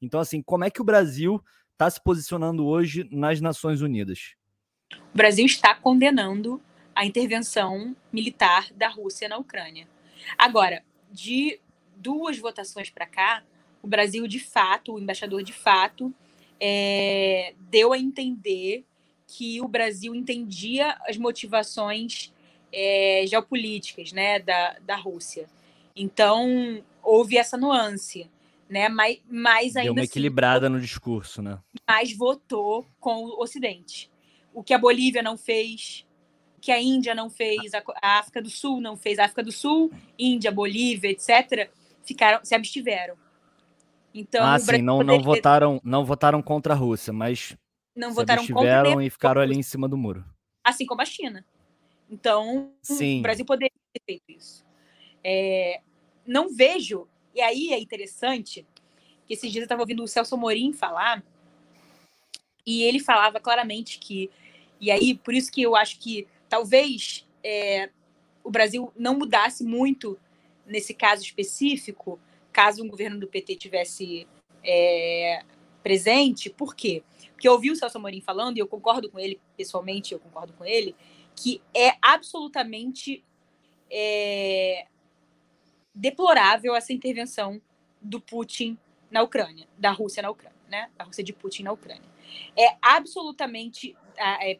Então, 0.00 0.20
assim, 0.20 0.42
como 0.42 0.64
é 0.64 0.70
que 0.70 0.80
o 0.80 0.84
Brasil 0.84 1.42
está 1.72 1.88
se 1.88 2.02
posicionando 2.02 2.66
hoje 2.66 3.08
nas 3.10 3.40
Nações 3.40 3.80
Unidas? 3.80 4.34
O 5.12 5.16
Brasil 5.16 5.44
está 5.46 5.74
condenando 5.74 6.60
a 6.94 7.04
intervenção 7.04 7.96
militar 8.12 8.68
da 8.74 8.88
Rússia 8.88 9.28
na 9.28 9.38
Ucrânia. 9.38 9.88
Agora, 10.36 10.82
de 11.10 11.58
duas 11.96 12.38
votações 12.38 12.90
para 12.90 13.06
cá, 13.06 13.42
o 13.82 13.86
Brasil, 13.86 14.26
de 14.26 14.38
fato, 14.38 14.94
o 14.94 14.98
embaixador 14.98 15.42
de 15.42 15.52
fato, 15.52 16.12
é, 16.60 17.54
deu 17.70 17.92
a 17.92 17.98
entender 17.98 18.84
que 19.26 19.60
o 19.60 19.68
Brasil 19.68 20.14
entendia 20.14 20.96
as 21.06 21.16
motivações 21.16 22.32
é, 22.72 23.24
geopolíticas 23.26 24.12
né, 24.12 24.38
da, 24.38 24.76
da 24.80 24.96
Rússia. 24.96 25.48
Então, 25.96 26.82
houve 27.02 27.36
essa 27.36 27.56
nuance. 27.56 28.30
Né? 28.68 28.88
Mas, 28.88 29.20
mas 29.28 29.76
ainda 29.76 29.82
Deu 29.82 29.92
uma 29.92 30.00
assim, 30.00 30.10
equilibrada 30.10 30.68
no 30.68 30.80
discurso, 30.80 31.42
né? 31.42 31.58
Mas 31.86 32.16
votou 32.16 32.86
com 32.98 33.24
o 33.24 33.42
Ocidente. 33.42 34.10
O 34.52 34.62
que 34.62 34.74
a 34.74 34.78
Bolívia 34.78 35.22
não 35.22 35.36
fez, 35.36 36.06
o 36.58 36.60
que 36.60 36.70
a 36.70 36.80
Índia 36.80 37.14
não 37.14 37.30
fez, 37.30 37.74
a, 37.74 37.82
a 38.02 38.18
África 38.18 38.42
do 38.42 38.50
Sul 38.50 38.80
não 38.80 38.96
fez. 38.96 39.18
A 39.18 39.24
África 39.24 39.42
do 39.42 39.52
Sul, 39.52 39.90
Índia, 40.18 40.52
Bolívia, 40.52 41.10
etc., 41.10 41.70
ficaram, 42.04 42.44
se 42.44 42.54
abstiveram. 42.54 43.16
Então, 44.14 44.44
ah, 44.44 44.58
sim, 44.58 44.82
não, 44.82 45.02
não, 45.02 45.20
votaram, 45.20 45.80
não 45.82 46.04
votaram 46.04 46.42
contra 46.42 46.74
a 46.74 46.76
Rússia, 46.76 47.12
mas 47.12 47.56
não 47.96 48.12
votaram 48.12 48.46
contra 48.46 49.04
e 49.04 49.10
ficaram 49.10 49.40
ali 49.40 49.56
em 49.56 49.62
cima 49.62 49.88
do 49.88 49.96
muro. 49.96 50.24
Assim 50.62 50.84
como 50.84 51.00
a 51.00 51.04
China. 51.04 51.44
Então, 52.10 52.72
sim. 52.82 53.20
o 53.20 53.22
Brasil 53.22 53.44
poderia 53.46 53.72
ter 53.92 54.02
feito 54.04 54.24
isso. 54.28 54.64
É, 55.24 55.80
não 56.26 56.54
vejo, 56.54 57.08
e 57.34 57.40
aí 57.40 57.72
é 57.72 57.78
interessante, 57.78 58.66
que 59.26 59.32
esses 59.32 59.50
dias 59.50 59.62
eu 59.62 59.64
estava 59.64 59.82
ouvindo 59.82 60.02
o 60.02 60.08
Celso 60.08 60.36
Morim 60.36 60.72
falar, 60.72 61.22
e 62.66 62.82
ele 62.82 63.00
falava 63.00 63.40
claramente 63.40 63.98
que, 63.98 64.30
e 64.82 64.90
aí 64.90 65.14
por 65.14 65.32
isso 65.32 65.50
que 65.50 65.62
eu 65.62 65.74
acho 65.74 65.98
que 65.98 66.26
talvez 66.48 67.26
é, 67.42 67.88
o 68.44 68.50
Brasil 68.50 68.92
não 68.96 69.16
mudasse 69.16 69.64
muito 69.64 70.18
nesse 70.66 70.92
caso 70.92 71.22
específico, 71.22 72.20
caso 72.52 72.84
um 72.84 72.88
governo 72.88 73.18
do 73.18 73.26
PT 73.26 73.56
tivesse 73.56 74.26
é, 74.62 75.42
presente. 75.82 76.50
Por 76.50 76.74
quê? 76.74 77.02
Porque 77.32 77.48
eu 77.48 77.52
ouvi 77.52 77.70
o 77.70 77.76
Celso 77.76 77.98
Amorim 77.98 78.20
falando, 78.20 78.56
e 78.56 78.60
eu 78.60 78.68
concordo 78.68 79.10
com 79.10 79.18
ele, 79.18 79.40
pessoalmente, 79.56 80.12
eu 80.12 80.20
concordo 80.20 80.52
com 80.52 80.64
ele, 80.64 80.94
que 81.34 81.62
é 81.74 81.96
absolutamente 82.00 83.24
é, 83.90 84.86
deplorável 85.94 86.74
essa 86.74 86.92
intervenção 86.92 87.60
do 88.00 88.20
Putin 88.20 88.78
na 89.10 89.22
Ucrânia, 89.22 89.68
da 89.78 89.90
Rússia 89.90 90.22
na 90.22 90.30
Ucrânia, 90.30 90.58
né? 90.68 90.90
Da 90.96 91.04
Rússia 91.04 91.22
de 91.22 91.32
Putin 91.32 91.64
na 91.64 91.72
Ucrânia. 91.72 92.10
É 92.56 92.76
absolutamente, 92.80 93.96
é, 94.16 94.58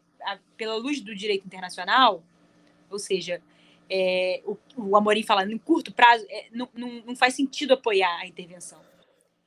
pela 0.57 0.77
luz 0.77 1.01
do 1.01 1.15
direito 1.15 1.47
internacional, 1.47 2.23
ou 2.91 2.99
seja, 2.99 3.43
é, 3.89 4.43
o, 4.45 4.57
o 4.77 4.97
Amorim 4.97 5.23
fala, 5.23 5.45
em 5.45 5.59
curto 5.59 5.93
prazo, 5.93 6.25
é, 6.29 6.47
não, 6.53 6.69
não, 6.75 7.03
não, 7.07 7.17
faz 7.17 7.35
sentido 7.35 7.75
apoiar 7.75 8.21
a 8.21 8.27
intervenção. 8.27 8.81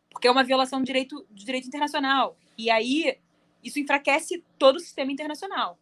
Porque 0.09 0.27
é 0.27 0.31
uma 0.31 0.43
violação 0.43 0.79
do 0.79 0.85
direito, 0.85 1.25
do 1.29 1.43
direito 1.43 1.67
internacional. 1.67 2.37
E 2.57 2.69
aí, 2.69 3.17
isso 3.63 3.79
enfraquece 3.79 4.43
todo 4.57 4.77
o 4.77 4.79
sistema 4.79 5.11
internacional, 5.11 5.77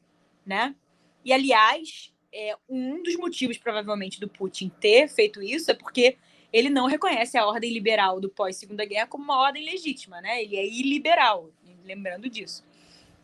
né? 0.45 0.75
E, 1.23 1.31
aliás, 1.31 2.13
é, 2.31 2.57
um 2.67 3.03
dos 3.03 3.15
motivos, 3.15 3.57
provavelmente, 3.57 4.19
do 4.19 4.27
Putin 4.27 4.69
ter 4.79 5.07
feito 5.07 5.41
isso 5.41 5.69
é 5.69 5.73
porque 5.73 6.17
ele 6.51 6.69
não 6.69 6.85
reconhece 6.85 7.37
a 7.37 7.45
ordem 7.45 7.71
liberal 7.71 8.19
do 8.19 8.29
pós-Segunda 8.29 8.85
Guerra 8.85 9.07
como 9.07 9.23
uma 9.23 9.37
ordem 9.37 9.65
legítima, 9.65 10.21
né? 10.21 10.41
Ele 10.43 10.55
é 10.55 10.65
iliberal, 10.65 11.49
lembrando 11.83 12.29
disso. 12.29 12.63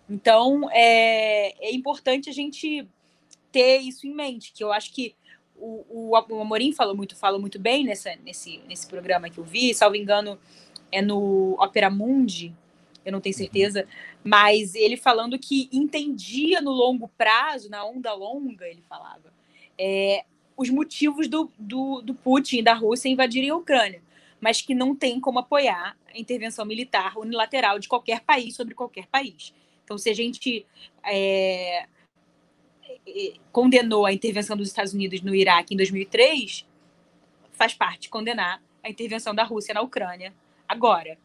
Então, 0.10 0.70
é, 0.72 1.54
é 1.68 1.72
importante 1.72 2.30
a 2.30 2.34
gente 2.34 2.88
ter 3.52 3.78
isso 3.80 4.08
em 4.08 4.14
mente, 4.14 4.52
que 4.54 4.64
eu 4.64 4.72
acho 4.72 4.94
que 4.94 5.16
o, 5.56 5.86
o, 5.90 6.10
o 6.12 6.42
Amorim 6.42 6.72
falou 6.72 6.96
muito, 6.96 7.16
falou 7.16 7.40
muito 7.40 7.60
bem 7.60 7.84
nessa, 7.84 8.16
nesse, 8.24 8.60
nesse 8.68 8.88
programa 8.88 9.30
que 9.30 9.38
eu 9.38 9.44
vi, 9.44 9.74
salvo 9.74 9.96
engano, 9.96 10.40
é 10.92 11.02
no 11.02 11.56
Opera 11.60 11.90
Mundi, 11.90 12.54
eu 13.06 13.12
não 13.12 13.22
tenho 13.22 13.36
uhum. 13.36 13.38
certeza, 13.38 13.88
mas 14.24 14.76
ele 14.76 14.98
falando 14.98 15.38
que 15.38 15.70
entendia 15.72 16.62
no 16.62 16.72
longo 16.72 17.08
prazo, 17.18 17.70
na 17.70 17.86
onda 17.86 18.14
longa, 18.14 18.68
ele 18.68 18.84
falava, 18.88 19.34
é, 19.78 20.26
os 20.56 20.70
motivos 20.70 21.28
do, 21.28 21.52
do, 21.58 22.02
do 22.02 22.14
Putin 22.14 22.58
e 22.58 22.64
da 22.64 22.74
Rússia 22.74 23.10
invadirem 23.10 23.50
a 23.50 23.56
Ucrânia, 23.56 24.02
mas 24.42 24.62
que 24.62 24.74
não 24.74 24.96
tem 24.96 25.20
como 25.20 25.40
apoiar 25.40 25.98
a 26.14 26.18
intervenção 26.18 26.66
militar 26.66 27.18
unilateral 27.18 27.80
de 27.80 27.88
qualquer 27.88 28.22
país 28.22 28.56
sobre 28.56 28.74
qualquer 28.74 29.08
país. 29.08 29.54
Então, 29.90 29.98
se 29.98 30.08
a 30.08 30.14
gente 30.14 30.68
é, 31.04 31.88
condenou 33.52 34.06
a 34.06 34.14
intervenção 34.14 34.56
dos 34.56 34.68
Estados 34.68 34.94
Unidos 34.94 35.24
no 35.24 35.34
Iraque 35.34 35.74
em 35.74 35.78
2003, 35.78 36.64
faz 37.54 37.74
parte 37.74 38.08
condenar 38.08 38.62
a 38.84 38.90
intervenção 38.92 39.34
da 39.34 39.44
Rússia 39.44 39.74
na 39.74 39.82
Ucrânia 39.82 40.32
agora. 40.68 41.18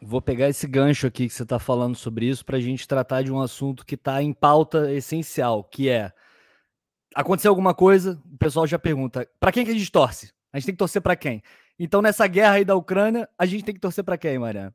Vou 0.00 0.22
pegar 0.22 0.48
esse 0.48 0.66
gancho 0.66 1.06
aqui 1.06 1.28
que 1.28 1.34
você 1.34 1.42
está 1.42 1.58
falando 1.58 1.94
sobre 1.96 2.24
isso 2.24 2.46
para 2.46 2.56
a 2.56 2.60
gente 2.60 2.88
tratar 2.88 3.20
de 3.20 3.30
um 3.30 3.42
assunto 3.42 3.84
que 3.84 3.94
está 3.94 4.22
em 4.22 4.32
pauta 4.32 4.90
essencial, 4.90 5.62
que 5.62 5.90
é 5.90 6.10
aconteceu 7.14 7.50
alguma 7.50 7.74
coisa, 7.74 8.18
o 8.24 8.38
pessoal 8.38 8.66
já 8.66 8.78
pergunta: 8.78 9.28
para 9.38 9.52
quem 9.52 9.66
que 9.66 9.70
a 9.70 9.74
gente 9.74 9.92
torce? 9.92 10.32
A 10.50 10.58
gente 10.58 10.64
tem 10.64 10.74
que 10.74 10.78
torcer 10.78 11.02
para 11.02 11.14
quem? 11.14 11.42
Então, 11.78 12.00
nessa 12.00 12.26
guerra 12.26 12.54
aí 12.54 12.64
da 12.64 12.74
Ucrânia, 12.74 13.28
a 13.38 13.44
gente 13.44 13.64
tem 13.64 13.74
que 13.74 13.80
torcer 13.80 14.02
para 14.02 14.16
quem, 14.16 14.38
Mariana? 14.38 14.74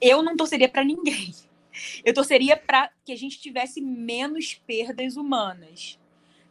Eu 0.00 0.22
não 0.22 0.34
torceria 0.34 0.70
para 0.70 0.82
ninguém. 0.82 1.34
Eu 2.04 2.14
torceria 2.14 2.56
para 2.56 2.90
que 3.04 3.12
a 3.12 3.16
gente 3.16 3.40
tivesse 3.40 3.80
menos 3.80 4.54
perdas 4.66 5.16
humanas, 5.16 5.98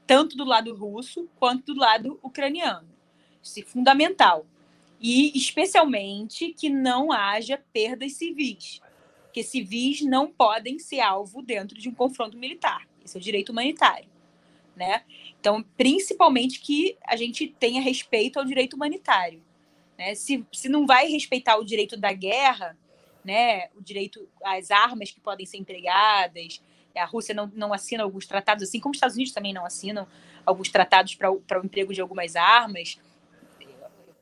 tanto 0.05 0.37
do 0.37 0.45
lado 0.45 0.75
russo 0.75 1.27
quanto 1.37 1.73
do 1.73 1.79
lado 1.79 2.19
ucraniano. 2.21 2.87
Isso 3.41 3.59
é 3.59 3.63
fundamental. 3.63 4.45
E, 4.99 5.37
especialmente, 5.37 6.53
que 6.53 6.69
não 6.69 7.11
haja 7.11 7.61
perdas 7.71 8.13
civis. 8.13 8.81
Que 9.31 9.43
civis 9.43 10.01
não 10.01 10.31
podem 10.31 10.79
ser 10.79 11.01
alvo 11.01 11.41
dentro 11.41 11.77
de 11.77 11.89
um 11.89 11.93
confronto 11.93 12.37
militar. 12.37 12.87
Esse 13.03 13.17
é 13.17 13.21
direito 13.21 13.51
humanitário. 13.51 14.09
Né? 14.75 15.03
Então, 15.39 15.63
principalmente 15.77 16.59
que 16.59 16.97
a 17.05 17.15
gente 17.15 17.47
tenha 17.47 17.81
respeito 17.81 18.39
ao 18.39 18.45
direito 18.45 18.75
humanitário. 18.75 19.41
Né? 19.97 20.15
Se, 20.15 20.45
se 20.51 20.67
não 20.67 20.85
vai 20.85 21.07
respeitar 21.07 21.57
o 21.57 21.63
direito 21.63 21.95
da 21.95 22.11
guerra, 22.11 22.77
né, 23.25 23.69
o 23.75 23.81
direito 23.81 24.29
às 24.43 24.71
armas 24.71 25.11
que 25.11 25.19
podem 25.19 25.45
ser 25.45 25.57
empregadas, 25.57 26.61
a 26.95 27.05
Rússia 27.05 27.33
não, 27.35 27.51
não 27.53 27.73
assina 27.73 28.03
alguns 28.03 28.25
tratados, 28.25 28.63
assim 28.63 28.79
como 28.79 28.91
os 28.91 28.97
Estados 28.97 29.15
Unidos 29.15 29.33
também 29.33 29.53
não 29.53 29.65
assinam 29.65 30.07
alguns 30.45 30.69
tratados 30.69 31.15
para 31.15 31.31
o 31.31 31.65
emprego 31.65 31.93
de 31.93 31.99
algumas 31.99 32.35
armas. 32.35 32.99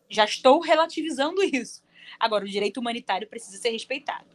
Já 0.09 0.25
estou 0.25 0.59
relativizando 0.59 1.43
isso. 1.43 1.83
Agora, 2.19 2.45
o 2.45 2.47
direito 2.47 2.79
humanitário 2.79 3.27
precisa 3.27 3.57
ser 3.57 3.69
respeitado. 3.71 4.25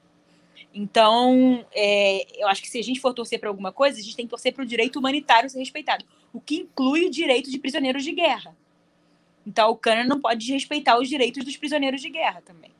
Então, 0.72 1.66
é, 1.72 2.26
eu 2.40 2.46
acho 2.46 2.60
que 2.62 2.68
se 2.68 2.78
a 2.78 2.82
gente 2.82 3.00
for 3.00 3.14
torcer 3.14 3.40
para 3.40 3.48
alguma 3.48 3.72
coisa, 3.72 3.98
a 3.98 4.02
gente 4.02 4.14
tem 4.14 4.26
que 4.26 4.30
torcer 4.30 4.52
para 4.52 4.62
o 4.62 4.66
direito 4.66 4.98
humanitário 4.98 5.48
ser 5.48 5.58
respeitado, 5.58 6.04
o 6.32 6.40
que 6.40 6.56
inclui 6.56 7.06
o 7.06 7.10
direito 7.10 7.50
de 7.50 7.58
prisioneiros 7.58 8.04
de 8.04 8.12
guerra. 8.12 8.56
Então, 9.46 9.66
a 9.66 9.70
Ucrânia 9.70 10.04
não 10.04 10.20
pode 10.20 10.40
desrespeitar 10.40 10.98
os 10.98 11.08
direitos 11.08 11.44
dos 11.44 11.56
prisioneiros 11.56 12.02
de 12.02 12.10
guerra 12.10 12.42
também. 12.42 12.70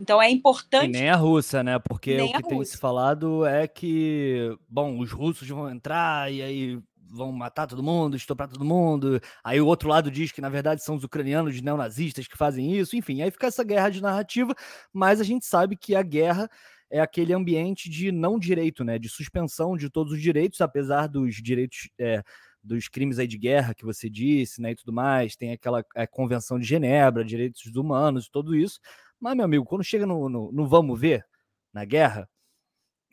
Então 0.00 0.20
é 0.20 0.30
importante. 0.30 0.86
E 0.86 0.88
nem 0.88 1.08
a 1.08 1.16
Rússia, 1.16 1.62
né? 1.62 1.78
Porque 1.78 2.20
o 2.20 2.32
que 2.32 2.42
tem 2.42 2.64
se 2.64 2.76
falado 2.76 3.44
é 3.46 3.66
que, 3.66 4.56
bom, 4.68 4.98
os 4.98 5.10
russos 5.10 5.48
vão 5.48 5.70
entrar 5.70 6.32
e 6.32 6.42
aí 6.42 6.78
vão 7.08 7.32
matar 7.32 7.66
todo 7.66 7.82
mundo, 7.82 8.16
estuprar 8.16 8.48
todo 8.48 8.64
mundo. 8.64 9.20
Aí 9.42 9.60
o 9.60 9.66
outro 9.66 9.88
lado 9.88 10.10
diz 10.10 10.32
que, 10.32 10.40
na 10.40 10.48
verdade, 10.48 10.82
são 10.82 10.96
os 10.96 11.04
ucranianos 11.04 11.60
neonazistas 11.60 12.26
que 12.26 12.36
fazem 12.36 12.76
isso. 12.76 12.96
Enfim, 12.96 13.22
aí 13.22 13.30
fica 13.30 13.46
essa 13.46 13.64
guerra 13.64 13.90
de 13.90 14.02
narrativa, 14.02 14.54
mas 14.92 15.20
a 15.20 15.24
gente 15.24 15.46
sabe 15.46 15.76
que 15.76 15.94
a 15.94 16.02
guerra 16.02 16.48
é 16.90 17.00
aquele 17.00 17.32
ambiente 17.32 17.88
de 17.88 18.12
não 18.12 18.38
direito, 18.38 18.84
né? 18.84 18.98
De 18.98 19.08
suspensão 19.08 19.76
de 19.76 19.88
todos 19.88 20.12
os 20.12 20.20
direitos, 20.20 20.60
apesar 20.60 21.06
dos 21.06 21.36
direitos. 21.36 21.88
É, 21.98 22.22
dos 22.66 22.88
crimes 22.88 23.20
aí 23.20 23.28
de 23.28 23.38
guerra 23.38 23.74
que 23.74 23.84
você 23.84 24.10
disse, 24.10 24.60
né, 24.60 24.72
e 24.72 24.74
tudo 24.74 24.92
mais, 24.92 25.36
tem 25.36 25.52
aquela 25.52 25.84
é, 25.94 26.04
convenção 26.04 26.58
de 26.58 26.66
Genebra, 26.66 27.24
direitos 27.24 27.64
humanos, 27.76 28.28
tudo 28.28 28.56
isso, 28.56 28.80
mas, 29.20 29.34
meu 29.34 29.44
amigo, 29.44 29.64
quando 29.64 29.84
chega 29.84 30.06
no, 30.06 30.28
no, 30.28 30.52
no 30.52 30.66
vamos 30.66 30.98
ver, 31.00 31.24
na 31.72 31.84
guerra, 31.84 32.28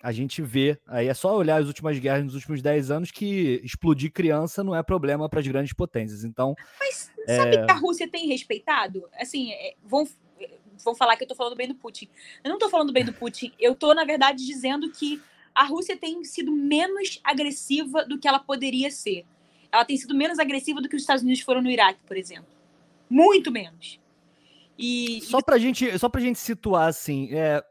a 0.03 0.12
gente 0.12 0.41
vê, 0.41 0.77
aí 0.86 1.07
é 1.07 1.13
só 1.13 1.33
olhar 1.33 1.62
as 1.62 1.67
últimas 1.67 1.98
guerras 1.98 2.25
nos 2.25 2.36
últimos 2.36 2.62
10 2.62 2.91
anos 2.91 3.10
que 3.10 3.62
explodir 3.63 4.12
criança 4.12 4.62
não 4.62 4.75
é 4.75 4.83
problema 4.83 5.29
para 5.29 5.39
as 5.39 5.48
grandes 5.48 5.74
potências. 5.74 6.25
Então, 6.25 6.55
mas 6.77 7.10
sabe 7.25 7.55
é... 7.55 7.65
que 7.65 7.72
a 7.72 7.75
Rússia 7.75 8.07
tem 8.07 8.27
respeitado? 8.27 9.07
Assim, 9.17 9.53
é, 9.53 9.75
vão, 9.81 10.05
vão 10.83 10.93
falar 10.93 11.15
que 11.15 11.24
eu 11.24 11.25
estou 11.25 11.38
falando 11.38 11.55
bem 11.55 11.69
do 11.69 11.75
Putin. 11.75 12.10
Eu 12.43 12.50
não 12.50 12.57
estou 12.57 12.69
falando 12.69 12.91
bem 12.91 13.05
do 13.05 13.13
Putin, 13.13 13.53
eu 13.57 13.72
estou 13.72 13.95
na 13.95 14.03
verdade 14.03 14.45
dizendo 14.45 14.91
que 14.91 15.22
a 15.55 15.63
Rússia 15.63 15.95
tem 15.95 16.22
sido 16.25 16.51
menos 16.51 17.22
agressiva 17.24 18.05
do 18.05 18.19
que 18.19 18.27
ela 18.27 18.39
poderia 18.39 18.91
ser. 18.91 19.25
Ela 19.72 19.86
tem 19.86 19.95
sido 19.95 20.13
menos 20.13 20.38
agressiva 20.38 20.81
do 20.81 20.89
que 20.89 20.98
os 20.98 21.01
Estados 21.01 21.24
Unidos 21.24 21.41
foram 21.41 21.62
no 21.62 21.69
Iraque, 21.69 22.00
por 22.05 22.17
exemplo. 22.17 22.51
Muito 23.10 23.51
menos. 23.51 24.02
E, 24.77 25.22
só 25.24 25.42
para 25.42 25.58
gente, 25.58 25.98
só 26.00 26.10
pra 26.10 26.22
gente 26.22 26.39
situar 26.39 26.88
assim, 26.88 27.30
é, 27.32 27.63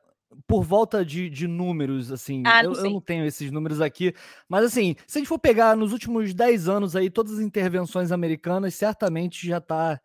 por 0.47 0.63
volta 0.63 1.05
de, 1.05 1.29
de 1.29 1.47
números, 1.47 2.13
assim, 2.13 2.43
ah, 2.47 2.63
eu, 2.63 2.73
eu, 2.73 2.91
não 2.91 3.01
tenho 3.01 3.25
esses 3.25 3.51
números 3.51 3.81
aqui, 3.81 4.15
mas 4.49 4.65
assim, 4.65 4.97
se 5.07 5.19
a 5.19 5.21
gente 5.21 5.29
for 5.29 5.39
pegar 5.39 5.77
nos 5.77 5.93
últimos 5.93 6.33
10 6.33 6.69
anos 6.69 6.97
aí, 6.97 7.11
todas 7.11 7.35
as 7.35 7.41
intervenções 7.41 8.13
americanas, 8.13 8.75
certamente 8.75 9.47
já 9.47 9.61
tá 9.61 10.01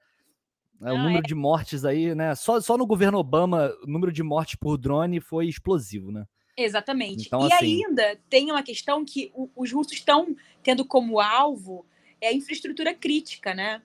é, 0.81 0.91
o 0.91 0.97
número 0.97 1.19
é. 1.19 1.27
de 1.27 1.35
mortes 1.35 1.83
aí, 1.85 2.13
né? 2.13 2.35
Só, 2.35 2.61
só 2.61 2.77
no 2.77 2.85
governo 2.85 3.17
Obama, 3.17 3.73
o 3.83 3.87
número 3.87 4.11
de 4.11 4.21
mortes 4.21 4.55
por 4.55 4.77
drone 4.77 5.19
foi 5.19 5.47
explosivo, 5.47 6.11
né? 6.11 6.25
Exatamente. 6.55 7.27
Então, 7.27 7.47
e 7.47 7.53
assim... 7.53 7.85
ainda 7.85 8.19
tem 8.29 8.51
uma 8.51 8.63
questão 8.63 9.05
que 9.05 9.31
o, 9.33 9.49
os 9.55 9.71
russos 9.71 9.93
estão 9.93 10.35
tendo 10.63 10.85
como 10.85 11.19
alvo 11.19 11.85
é 12.19 12.29
a 12.29 12.33
infraestrutura 12.33 12.93
crítica, 12.93 13.53
né? 13.53 13.81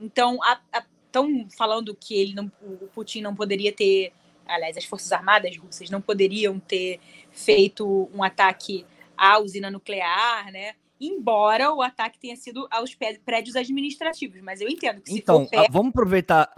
Então, 0.00 0.42
a, 0.42 0.60
a 0.72 0.84
estão 1.12 1.46
falando 1.56 1.94
que 1.94 2.14
ele 2.14 2.34
não, 2.34 2.50
o 2.62 2.88
Putin 2.88 3.20
não 3.20 3.34
poderia 3.34 3.70
ter, 3.70 4.12
aliás, 4.46 4.76
as 4.76 4.84
forças 4.86 5.12
armadas 5.12 5.56
russas 5.58 5.90
não 5.90 6.00
poderiam 6.00 6.58
ter 6.58 6.98
feito 7.30 8.10
um 8.14 8.22
ataque 8.22 8.86
à 9.16 9.38
usina 9.38 9.70
nuclear, 9.70 10.50
né? 10.50 10.74
Embora 11.04 11.74
o 11.74 11.82
ataque 11.82 12.16
tenha 12.16 12.36
sido 12.36 12.68
aos 12.70 12.94
prédios 12.94 13.56
administrativos, 13.56 14.40
mas 14.40 14.60
eu 14.60 14.68
entendo 14.68 15.00
que 15.00 15.10
se 15.10 15.18
então, 15.18 15.48
vamos 15.68 15.88
aproveitar, 15.88 16.48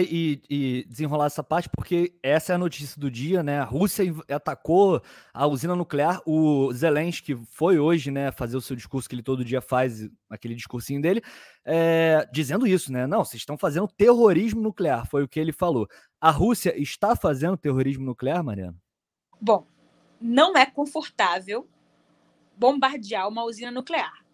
e, 0.00 0.42
e, 0.50 0.84
desenrolar 0.86 1.24
essa 1.24 1.42
parte, 1.42 1.70
porque 1.70 2.12
essa 2.22 2.52
é 2.52 2.56
a 2.56 2.58
notícia 2.58 3.00
do 3.00 3.10
dia, 3.10 3.42
né? 3.42 3.58
A 3.58 3.64
Rússia 3.64 4.04
atacou 4.28 5.00
a 5.32 5.46
usina 5.46 5.74
nuclear. 5.74 6.20
O 6.26 6.70
Zelensky 6.74 7.34
foi 7.46 7.78
hoje, 7.78 8.10
né, 8.10 8.30
fazer 8.30 8.58
o 8.58 8.60
seu 8.60 8.76
discurso 8.76 9.08
que 9.08 9.14
ele 9.14 9.22
todo 9.22 9.42
dia 9.42 9.62
faz, 9.62 10.06
aquele 10.28 10.54
discursinho 10.54 11.00
dele, 11.00 11.22
é, 11.64 12.28
dizendo 12.30 12.66
isso, 12.66 12.92
né? 12.92 13.06
Não, 13.06 13.24
vocês 13.24 13.40
estão 13.40 13.56
fazendo 13.56 13.88
terrorismo 13.88 14.60
nuclear, 14.60 15.06
foi 15.08 15.22
o 15.22 15.28
que 15.28 15.40
ele 15.40 15.52
falou. 15.52 15.88
A 16.20 16.30
Rússia 16.30 16.78
está 16.78 17.16
fazendo 17.16 17.56
terrorismo 17.56 18.04
nuclear, 18.04 18.44
Mariana? 18.44 18.76
Bom, 19.40 19.66
não 20.20 20.54
é 20.54 20.66
confortável 20.66 21.66
bombardear 22.56 23.28
uma 23.28 23.44
usina 23.44 23.70
nuclear. 23.70 24.24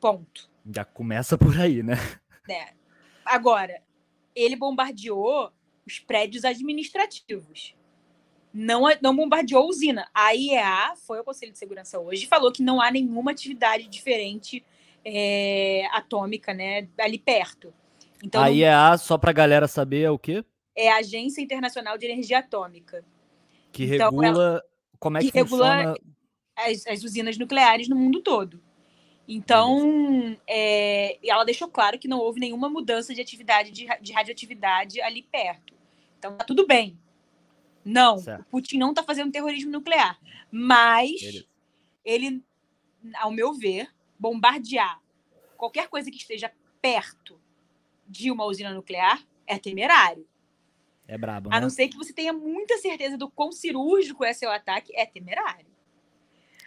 Ponto. 0.00 0.50
Já 0.74 0.84
começa 0.84 1.36
por 1.36 1.58
aí, 1.60 1.82
né? 1.82 1.94
É 2.48 2.72
Agora, 3.24 3.80
ele 4.34 4.56
bombardeou 4.56 5.50
os 5.86 5.98
prédios 5.98 6.44
administrativos. 6.44 7.74
Não, 8.52 8.82
não 9.00 9.16
bombardeou 9.16 9.62
a 9.62 9.66
usina. 9.66 10.08
A 10.12 10.32
IEA 10.32 10.94
foi 10.96 11.18
ao 11.18 11.24
Conselho 11.24 11.52
de 11.52 11.58
Segurança 11.58 11.98
hoje 11.98 12.24
e 12.24 12.28
falou 12.28 12.52
que 12.52 12.62
não 12.62 12.80
há 12.80 12.90
nenhuma 12.90 13.30
atividade 13.30 13.88
diferente 13.88 14.64
é, 15.04 15.86
atômica 15.92 16.52
né, 16.52 16.88
ali 16.98 17.18
perto. 17.18 17.72
Então, 18.22 18.42
a 18.42 18.48
IEA, 18.48 18.96
só 18.98 19.16
para 19.16 19.30
a 19.30 19.34
galera 19.34 19.66
saber, 19.66 20.02
é 20.02 20.10
o 20.10 20.18
quê? 20.18 20.44
É 20.76 20.90
a 20.90 20.98
Agência 20.98 21.40
Internacional 21.40 21.98
de 21.98 22.06
Energia 22.06 22.38
Atômica. 22.38 23.04
Que 23.72 23.94
então, 23.94 24.10
regula 24.10 24.26
ela, 24.26 24.62
como 24.98 25.18
é 25.18 25.20
que, 25.20 25.32
que 25.32 25.40
funciona... 25.40 25.94
As, 26.66 26.86
as 26.86 27.02
usinas 27.02 27.38
nucleares 27.38 27.88
no 27.88 27.96
mundo 27.96 28.20
todo. 28.20 28.62
Então, 29.26 30.36
é, 30.46 31.18
ela 31.26 31.44
deixou 31.44 31.68
claro 31.68 31.98
que 31.98 32.08
não 32.08 32.18
houve 32.18 32.40
nenhuma 32.40 32.68
mudança 32.68 33.14
de 33.14 33.20
atividade 33.20 33.70
de, 33.70 33.86
de 34.00 34.12
radioatividade 34.12 35.00
ali 35.00 35.22
perto. 35.22 35.74
Então, 36.18 36.36
tá 36.36 36.44
tudo 36.44 36.66
bem. 36.66 36.98
Não, 37.84 38.18
certo. 38.18 38.42
o 38.42 38.44
Putin 38.44 38.78
não 38.78 38.90
está 38.90 39.02
fazendo 39.02 39.32
terrorismo 39.32 39.70
nuclear. 39.70 40.18
Mas 40.50 41.20
Beleza. 41.20 41.46
ele, 42.04 42.44
ao 43.14 43.30
meu 43.30 43.52
ver, 43.52 43.88
bombardear 44.18 45.02
qualquer 45.62 45.86
coisa 45.88 46.10
que 46.10 46.16
esteja 46.16 46.52
perto 46.80 47.40
de 48.08 48.32
uma 48.32 48.44
usina 48.44 48.74
nuclear 48.74 49.24
é 49.46 49.56
temerário. 49.60 50.26
É 51.06 51.16
brabo. 51.16 51.50
Né? 51.50 51.56
A 51.56 51.60
não 51.60 51.70
ser 51.70 51.86
que 51.86 51.96
você 51.96 52.12
tenha 52.12 52.32
muita 52.32 52.78
certeza 52.78 53.16
do 53.16 53.30
quão 53.30 53.52
cirúrgico 53.52 54.24
é 54.24 54.32
seu 54.32 54.50
ataque, 54.50 54.92
é 54.96 55.06
temerário. 55.06 55.71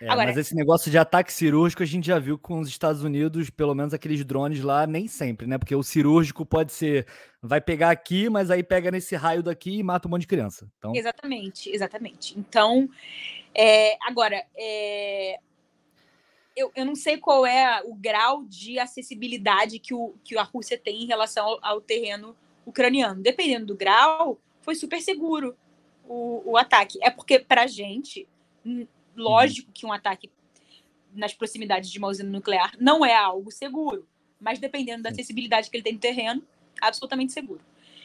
É, 0.01 0.09
Agora, 0.09 0.27
mas 0.27 0.37
esse 0.37 0.53
negócio 0.53 0.91
de 0.91 0.97
ataque 0.97 1.31
cirúrgico 1.31 1.81
a 1.81 1.85
gente 1.85 2.07
já 2.07 2.19
viu 2.19 2.37
com 2.37 2.59
os 2.59 2.67
Estados 2.67 3.03
Unidos, 3.03 3.49
pelo 3.49 3.73
menos 3.73 3.93
aqueles 3.93 4.23
drones 4.25 4.61
lá, 4.61 4.85
nem 4.85 5.07
sempre, 5.07 5.47
né? 5.47 5.57
Porque 5.57 5.75
o 5.75 5.83
cirúrgico 5.83 6.45
pode 6.45 6.73
ser, 6.73 7.07
vai 7.41 7.61
pegar 7.61 7.91
aqui, 7.91 8.29
mas 8.29 8.51
aí 8.51 8.61
pega 8.61 8.91
nesse 8.91 9.15
raio 9.15 9.41
daqui 9.41 9.77
e 9.79 9.83
mata 9.83 10.07
um 10.07 10.11
monte 10.11 10.21
de 10.21 10.27
criança. 10.27 10.69
Então... 10.77 10.93
Exatamente, 10.95 11.69
exatamente. 11.69 12.37
Então, 12.37 12.89
é, 13.53 13.97
agora, 14.05 14.43
é, 14.57 15.39
eu, 16.55 16.71
eu 16.75 16.85
não 16.85 16.95
sei 16.95 17.17
qual 17.17 17.45
é 17.45 17.81
o 17.85 17.95
grau 17.95 18.43
de 18.45 18.77
acessibilidade 18.77 19.79
que, 19.79 19.93
o, 19.93 20.15
que 20.23 20.37
a 20.37 20.43
Rússia 20.43 20.77
tem 20.77 21.03
em 21.03 21.07
relação 21.07 21.45
ao, 21.45 21.59
ao 21.61 21.81
terreno 21.81 22.35
ucraniano. 22.65 23.21
Dependendo 23.21 23.67
do 23.67 23.75
grau, 23.75 24.39
foi 24.61 24.75
super 24.75 25.01
seguro 25.01 25.55
o, 26.03 26.51
o 26.51 26.57
ataque. 26.57 26.99
É 27.01 27.09
porque, 27.09 27.39
pra 27.39 27.65
gente 27.65 28.27
Lógico 29.15 29.71
que 29.71 29.85
um 29.85 29.93
ataque 29.93 30.29
nas 31.13 31.33
proximidades 31.33 31.89
de 31.89 31.97
uma 31.97 32.07
usina 32.09 32.29
nuclear 32.29 32.73
não 32.79 33.05
é 33.05 33.15
algo 33.15 33.51
seguro, 33.51 34.07
mas 34.39 34.59
dependendo 34.59 35.03
da 35.03 35.09
acessibilidade 35.09 35.69
que 35.69 35.77
ele 35.77 35.83
tem 35.83 35.93
no 35.93 35.99
terreno, 35.99 36.43
absolutamente 36.81 37.31
seguro. 37.31 37.61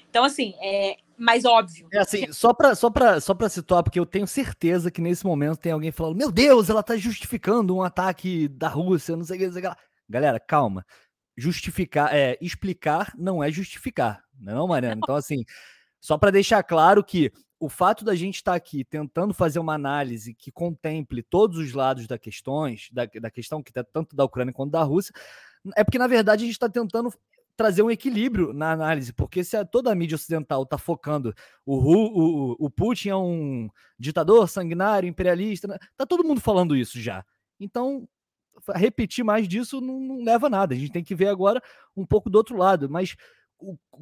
Então, 0.09 0.25
assim, 0.25 0.55
é 0.61 0.97
mais 1.17 1.45
óbvio. 1.45 1.89
É 1.93 1.99
assim, 1.99 2.33
só 2.33 2.53
para 2.53 2.75
só 2.75 2.91
só 3.21 3.49
situar, 3.49 3.83
porque 3.83 3.99
eu 3.99 4.07
tenho 4.07 4.27
certeza 4.27 4.91
que 4.91 5.01
nesse 5.01 5.25
momento 5.25 5.59
tem 5.59 5.71
alguém 5.71 5.93
falando: 5.93 6.17
Meu 6.17 6.33
Deus, 6.33 6.69
ela 6.69 6.81
está 6.81 6.97
justificando 6.97 7.77
um 7.77 7.83
ataque 7.83 8.49
da 8.49 8.69
Rússia, 8.69 9.17
não 9.17 9.25
sei 9.25 9.37
o 9.37 9.39
que, 9.39 9.47
não 9.47 9.53
sei 9.53 9.67
o 9.67 9.71
que. 9.71 9.77
Galera, 10.09 10.41
calma. 10.41 10.85
Justificar, 11.37 12.13
é, 12.13 12.37
explicar 12.41 13.15
não 13.17 13.43
é 13.43 13.51
justificar, 13.51 14.21
não 14.39 14.53
é, 14.53 14.57
não, 14.57 14.67
Mariana? 14.67 15.01
Então, 15.03 15.15
assim, 15.15 15.45
só 16.01 16.19
para 16.19 16.33
deixar 16.33 16.63
claro 16.65 17.05
que 17.05 17.33
o 17.61 17.69
fato 17.69 18.05
da 18.05 18.15
gente 18.15 18.37
estar 18.37 18.53
tá 18.53 18.57
aqui 18.57 18.83
tentando 18.83 19.35
fazer 19.35 19.59
uma 19.59 19.75
análise 19.75 20.35
que 20.35 20.51
contemple 20.51 21.23
todos 21.23 21.59
os 21.59 21.75
lados 21.75 22.07
da 22.07 22.19
questões, 22.19 22.89
da, 22.91 23.05
da 23.05 23.31
questão 23.31 23.63
que 23.63 23.73
tá 23.73 23.85
tanto 23.85 24.17
da 24.17 24.25
Ucrânia 24.25 24.53
quanto 24.53 24.73
da 24.73 24.83
Rússia, 24.83 25.13
é 25.77 25.85
porque, 25.85 25.99
na 25.99 26.07
verdade, 26.07 26.43
a 26.43 26.47
gente 26.47 26.55
está 26.55 26.71
tentando 26.71 27.13
trazer 27.55 27.83
um 27.83 27.91
equilíbrio 27.91 28.55
na 28.55 28.73
análise, 28.73 29.13
porque 29.13 29.45
se 29.45 29.63
toda 29.67 29.93
a 29.93 29.95
mídia 29.95 30.15
ocidental 30.15 30.63
está 30.63 30.79
focando 30.79 31.35
o, 31.67 31.77
o, 31.77 32.57
o 32.59 32.71
Putin 32.71 33.11
é 33.11 33.17
um 33.17 33.69
ditador 33.99 34.49
sanguinário, 34.49 35.07
imperialista, 35.07 35.69
né? 35.69 35.77
tá 35.95 36.07
todo 36.07 36.25
mundo 36.25 36.41
falando 36.41 36.75
isso 36.75 36.99
já. 36.99 37.23
Então, 37.61 38.09
repetir 38.75 39.23
mais 39.23 39.47
disso 39.47 39.81
não, 39.81 40.01
não 40.01 40.25
leva 40.25 40.47
a 40.47 40.51
nada. 40.51 40.75
A 40.75 40.79
gente 40.79 40.93
tem 40.93 41.05
que 41.05 41.15
ver 41.15 41.29
agora 41.29 41.63
um 41.95 42.07
pouco 42.07 42.31
do 42.31 42.37
outro 42.37 42.57
lado. 42.57 42.89
Mas 42.89 43.15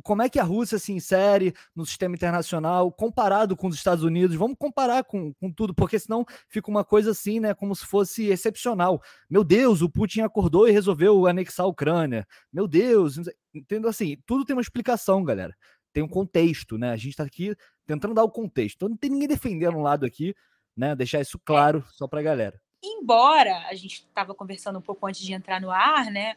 como 0.03 0.23
é 0.23 0.29
que 0.29 0.39
a 0.39 0.45
Rússia 0.45 0.79
se 0.79 0.93
insere 0.93 1.55
no 1.75 1.85
sistema 1.85 2.15
internacional 2.15 2.91
comparado 2.93 3.57
com 3.57 3.69
os 3.69 3.75
Estados 3.75 4.05
Unidos? 4.05 4.37
Vamos 4.37 4.57
comparar 4.59 5.05
com, 5.05 5.33
com 5.35 5.51
tudo, 5.51 5.75
porque 5.75 5.99
senão 5.99 6.25
fica 6.49 6.71
uma 6.71 6.85
coisa 6.85 7.11
assim, 7.11 7.41
né? 7.41 7.55
Como 7.55 7.75
se 7.75 7.85
fosse 7.85 8.27
excepcional. 8.27 9.03
Meu 9.29 9.43
Deus, 9.43 9.83
o 9.83 9.91
Putin 9.91 10.21
acordou 10.21 10.69
e 10.69 10.73
resolveu 10.73 11.27
anexar 11.27 11.67
a 11.67 11.69
Ucrânia. 11.69 12.27
Meu 12.53 12.69
Deus, 12.69 13.17
entendo 13.55 13.89
assim, 13.89 14.17
tudo 14.27 14.45
tem 14.45 14.55
uma 14.55 14.63
explicação, 14.63 15.25
galera. 15.25 15.57
Tem 15.93 16.03
um 16.03 16.09
contexto, 16.09 16.79
né? 16.79 16.91
A 16.91 16.97
gente 16.97 17.11
está 17.11 17.25
aqui 17.25 17.57
tentando 17.87 18.15
dar 18.15 18.25
o 18.25 18.31
contexto. 18.31 18.77
Então 18.77 18.89
não 18.89 18.97
tem 18.97 19.11
ninguém 19.11 19.29
defendendo 19.29 19.77
um 19.77 19.83
lado 19.83 20.07
aqui, 20.07 20.35
né? 20.77 20.95
Deixar 20.95 21.21
isso 21.21 21.39
claro 21.45 21.85
só 21.91 22.07
para 22.07 22.21
a 22.21 22.23
galera. 22.23 22.61
Embora 22.83 23.67
a 23.69 23.75
gente 23.75 23.95
estava 23.95 24.35
conversando 24.35 24.79
um 24.79 24.83
pouco 24.83 25.07
antes 25.07 25.21
de 25.23 25.33
entrar 25.33 25.61
no 25.61 25.71
ar, 25.71 26.11
né? 26.11 26.37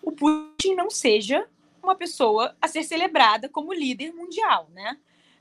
O 0.00 0.12
Putin 0.12 0.74
não 0.74 0.88
seja 0.88 1.46
uma 1.86 1.96
pessoa 1.96 2.56
a 2.60 2.68
ser 2.68 2.82
celebrada 2.82 3.48
como 3.48 3.72
líder 3.72 4.12
mundial, 4.12 4.68
né? 4.72 4.98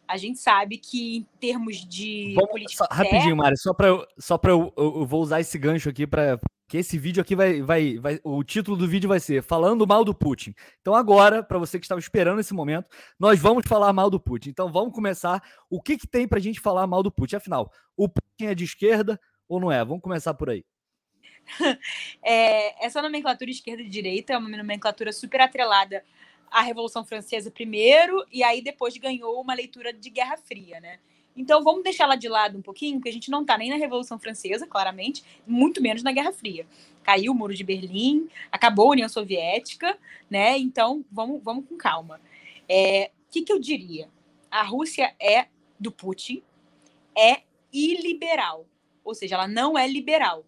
A 0.08 0.17
gente 0.17 0.39
sabe 0.39 0.77
que 0.77 1.17
em 1.17 1.23
termos 1.39 1.77
de 1.77 2.34
Vamos, 2.36 2.51
política. 2.51 2.86
Só, 2.86 2.95
rapidinho, 2.95 3.36
Mário, 3.36 3.58
só 3.58 3.73
para 3.73 3.88
eu, 3.88 4.08
só 4.19 4.38
para 4.38 4.51
eu, 4.51 4.71
eu, 4.77 4.99
eu, 4.99 5.05
vou 5.05 5.21
usar 5.21 5.41
esse 5.41 5.58
gancho 5.58 5.89
aqui 5.89 6.05
para 6.05 6.39
que 6.67 6.77
esse 6.77 6.97
vídeo 6.97 7.21
aqui 7.21 7.36
vai, 7.36 7.62
vai, 7.62 7.97
vai, 7.97 8.19
o 8.23 8.43
título 8.43 8.77
do 8.77 8.88
vídeo 8.88 9.08
vai 9.08 9.19
ser 9.19 9.41
falando 9.41 9.86
mal 9.86 10.03
do 10.03 10.13
Putin. 10.13 10.53
Então 10.81 10.93
agora, 10.93 11.43
para 11.43 11.58
você 11.58 11.79
que 11.79 11.86
estava 11.86 11.99
esperando 11.99 12.39
esse 12.39 12.53
momento, 12.53 12.88
nós 13.19 13.39
vamos 13.39 13.65
falar 13.67 13.91
mal 13.93 14.10
do 14.10 14.19
Putin. 14.19 14.49
Então 14.49 14.71
vamos 14.71 14.93
começar. 14.93 15.43
O 15.69 15.81
que 15.81 15.97
que 15.97 16.08
tem 16.08 16.27
para 16.27 16.38
a 16.39 16.41
gente 16.41 16.60
falar 16.60 16.86
mal 16.86 17.01
do 17.01 17.12
Putin? 17.12 17.38
Afinal, 17.38 17.71
o 17.97 18.08
Putin 18.08 18.45
é 18.45 18.55
de 18.55 18.63
esquerda 18.63 19.19
ou 19.47 19.60
não 19.60 19.71
é? 19.71 19.84
Vamos 19.84 20.03
começar 20.03 20.34
por 20.34 20.49
aí. 20.49 20.63
é, 22.23 22.86
essa 22.86 23.01
nomenclatura 23.01 23.51
esquerda 23.51 23.81
e 23.81 23.89
direita 23.89 24.34
é 24.34 24.38
uma 24.38 24.49
nomenclatura 24.49 25.12
super 25.12 25.41
atrelada 25.41 26.03
a 26.55 26.61
Revolução 26.61 27.03
Francesa 27.03 27.51
primeiro, 27.51 28.25
e 28.31 28.41
aí 28.41 28.61
depois 28.61 28.95
ganhou 28.95 29.41
uma 29.41 29.53
leitura 29.53 29.91
de 29.91 30.09
Guerra 30.09 30.37
Fria, 30.37 30.79
né? 30.79 30.99
Então 31.35 31.61
vamos 31.61 31.83
deixar 31.83 32.05
ela 32.05 32.15
de 32.15 32.29
lado 32.29 32.57
um 32.57 32.61
pouquinho, 32.61 32.97
porque 32.97 33.09
a 33.09 33.11
gente 33.11 33.29
não 33.29 33.41
está 33.41 33.57
nem 33.57 33.69
na 33.69 33.75
Revolução 33.75 34.17
Francesa, 34.17 34.65
claramente, 34.65 35.21
muito 35.45 35.81
menos 35.81 36.01
na 36.01 36.13
Guerra 36.13 36.31
Fria. 36.31 36.65
Caiu 37.03 37.33
o 37.33 37.35
Muro 37.35 37.53
de 37.53 37.61
Berlim, 37.61 38.29
acabou 38.49 38.87
a 38.87 38.91
União 38.91 39.09
Soviética, 39.09 39.97
né? 40.29 40.57
Então 40.57 41.03
vamos, 41.11 41.43
vamos 41.43 41.65
com 41.67 41.75
calma. 41.75 42.15
O 42.15 42.21
é, 42.69 43.11
que, 43.29 43.41
que 43.41 43.51
eu 43.51 43.59
diria? 43.59 44.07
A 44.49 44.63
Rússia 44.63 45.13
é 45.19 45.47
do 45.77 45.91
Putin, 45.91 46.41
é 47.13 47.41
iliberal, 47.73 48.65
ou 49.03 49.13
seja, 49.13 49.35
ela 49.35 49.47
não 49.47 49.77
é 49.77 49.85
liberal. 49.85 50.45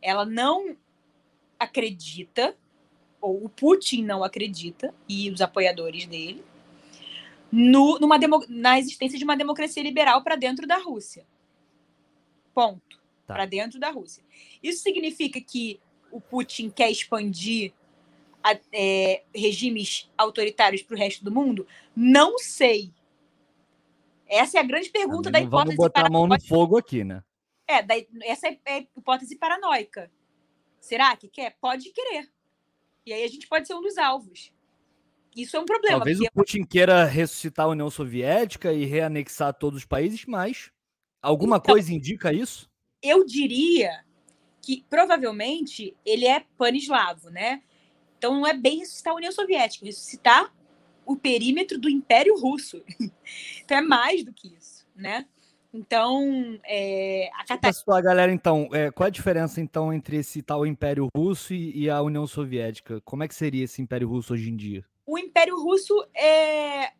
Ela 0.00 0.24
não 0.24 0.76
acredita 1.58 2.56
ou 3.20 3.44
o 3.44 3.48
Putin 3.48 4.04
não 4.04 4.22
acredita, 4.22 4.94
e 5.08 5.30
os 5.30 5.40
apoiadores 5.40 6.06
dele, 6.06 6.44
no, 7.50 7.98
numa 7.98 8.18
demo, 8.18 8.44
na 8.48 8.78
existência 8.78 9.18
de 9.18 9.24
uma 9.24 9.36
democracia 9.36 9.82
liberal 9.82 10.22
para 10.22 10.36
dentro 10.36 10.66
da 10.66 10.76
Rússia. 10.76 11.26
Ponto. 12.54 12.98
Tá. 13.26 13.34
Para 13.34 13.46
dentro 13.46 13.78
da 13.78 13.90
Rússia. 13.90 14.22
Isso 14.62 14.82
significa 14.82 15.40
que 15.40 15.80
o 16.10 16.20
Putin 16.20 16.70
quer 16.70 16.90
expandir 16.90 17.72
a, 18.42 18.58
é, 18.72 19.22
regimes 19.34 20.10
autoritários 20.16 20.82
para 20.82 20.94
o 20.94 20.98
resto 20.98 21.24
do 21.24 21.30
mundo? 21.30 21.66
Não 21.94 22.38
sei. 22.38 22.92
Essa 24.26 24.58
é 24.58 24.60
a 24.60 24.64
grande 24.64 24.90
pergunta 24.90 25.30
da 25.30 25.40
hipótese. 25.40 25.76
Vamos 25.76 25.76
botar 25.76 26.06
a 26.06 26.10
mão 26.10 26.26
no 26.26 26.40
fogo 26.40 26.76
aqui, 26.76 27.02
né? 27.02 27.22
É, 27.66 27.82
da, 27.82 27.94
essa 28.22 28.48
é, 28.48 28.58
é 28.64 28.74
a 28.78 28.86
hipótese 28.96 29.36
paranoica. 29.36 30.10
Será 30.80 31.16
que 31.16 31.28
quer? 31.28 31.56
Pode 31.60 31.90
querer. 31.90 32.30
E 33.08 33.12
aí 33.12 33.24
a 33.24 33.28
gente 33.28 33.48
pode 33.48 33.66
ser 33.66 33.74
um 33.74 33.80
dos 33.80 33.96
alvos. 33.96 34.52
Isso 35.34 35.56
é 35.56 35.60
um 35.60 35.64
problema. 35.64 35.96
Talvez 35.96 36.18
porque... 36.18 36.30
o 36.30 36.32
Putin 36.32 36.62
queira 36.62 37.04
ressuscitar 37.04 37.64
a 37.64 37.70
União 37.70 37.88
Soviética 37.88 38.70
e 38.70 38.84
reanexar 38.84 39.54
todos 39.54 39.78
os 39.78 39.86
países, 39.86 40.26
mas 40.26 40.70
alguma 41.22 41.56
então, 41.56 41.72
coisa 41.72 41.92
indica 41.92 42.34
isso? 42.34 42.70
Eu 43.02 43.24
diria 43.24 44.04
que 44.60 44.84
provavelmente 44.90 45.96
ele 46.04 46.26
é 46.26 46.44
pan-eslavo, 46.58 47.30
né? 47.30 47.62
Então 48.18 48.34
não 48.34 48.46
é 48.46 48.52
bem 48.52 48.80
ressuscitar 48.80 49.14
a 49.14 49.16
União 49.16 49.32
Soviética, 49.32 49.86
ressuscitar 49.86 50.54
o 51.06 51.16
perímetro 51.16 51.78
do 51.78 51.88
Império 51.88 52.38
Russo. 52.38 52.84
então 53.64 53.78
é 53.78 53.80
mais 53.80 54.22
do 54.22 54.34
que 54.34 54.48
isso, 54.48 54.86
né? 54.94 55.26
Então, 55.72 56.58
é, 56.64 57.28
a 57.34 57.44
Catarina... 57.44 58.02
galera, 58.02 58.32
então, 58.32 58.68
é, 58.72 58.90
qual 58.90 59.06
é 59.06 59.08
a 59.08 59.12
diferença 59.12 59.60
então 59.60 59.92
entre 59.92 60.16
esse 60.16 60.40
tal 60.42 60.66
Império 60.66 61.08
Russo 61.14 61.52
e, 61.52 61.84
e, 61.84 61.90
a 61.90 62.00
União 62.00 62.26
Soviética? 62.26 63.00
Como 63.02 63.22
é 63.22 63.28
que 63.28 63.34
seria 63.34 63.64
esse 63.64 63.82
Império 63.82 64.08
Russo 64.08 64.32
hoje 64.32 64.48
em 64.48 64.56
dia? 64.56 64.84
O 65.06 65.18
Império 65.18 65.56
Russo 65.56 66.06
é. 66.14 66.92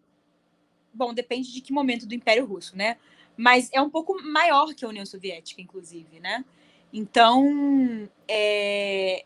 Bom, 0.92 1.14
depende 1.14 1.52
de 1.52 1.60
que 1.60 1.72
momento 1.72 2.06
do 2.06 2.14
Império 2.14 2.44
Russo, 2.44 2.76
né? 2.76 2.98
Mas 3.36 3.70
é 3.72 3.80
um 3.80 3.88
pouco 3.88 4.20
maior 4.22 4.74
que 4.74 4.84
a 4.84 4.88
União 4.88 5.06
Soviética, 5.06 5.62
inclusive, 5.62 6.20
né? 6.20 6.44
Então, 6.92 8.08
é... 8.26 9.24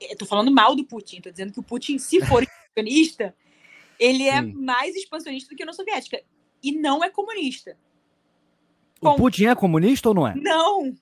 Eu 0.00 0.16
tô 0.16 0.26
falando 0.26 0.50
mal 0.50 0.74
do 0.74 0.84
Putin, 0.84 1.20
tô 1.20 1.30
dizendo 1.30 1.52
que 1.52 1.60
o 1.60 1.62
Putin, 1.62 1.98
se 1.98 2.20
for 2.26 2.42
expansionista, 2.74 3.34
ele 3.98 4.24
é 4.24 4.42
Sim. 4.42 4.52
mais 4.52 4.96
expansionista 4.96 5.48
do 5.50 5.56
que 5.56 5.62
a 5.62 5.64
União 5.64 5.74
Soviética 5.74 6.22
e 6.66 6.72
não 6.72 7.04
é 7.04 7.08
comunista. 7.08 7.78
O 9.00 9.14
Putin 9.14 9.44
é 9.44 9.54
comunista 9.54 10.08
ou 10.08 10.14
não 10.14 10.26
é? 10.26 10.34
Não. 10.34 10.92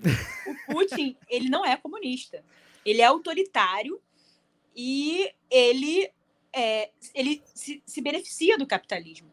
O 0.68 0.74
Putin, 0.74 1.16
ele 1.28 1.48
não 1.48 1.64
é 1.64 1.76
comunista. 1.76 2.44
Ele 2.84 3.00
é 3.00 3.04
autoritário 3.04 4.02
e 4.74 5.32
ele, 5.48 6.10
é, 6.52 6.90
ele 7.14 7.40
se, 7.54 7.80
se 7.86 8.00
beneficia 8.00 8.58
do 8.58 8.66
capitalismo. 8.66 9.30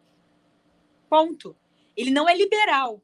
Ponto. 1.10 1.56
Ele 1.98 2.12
não 2.12 2.30
é 2.30 2.38
liberal 2.38 3.02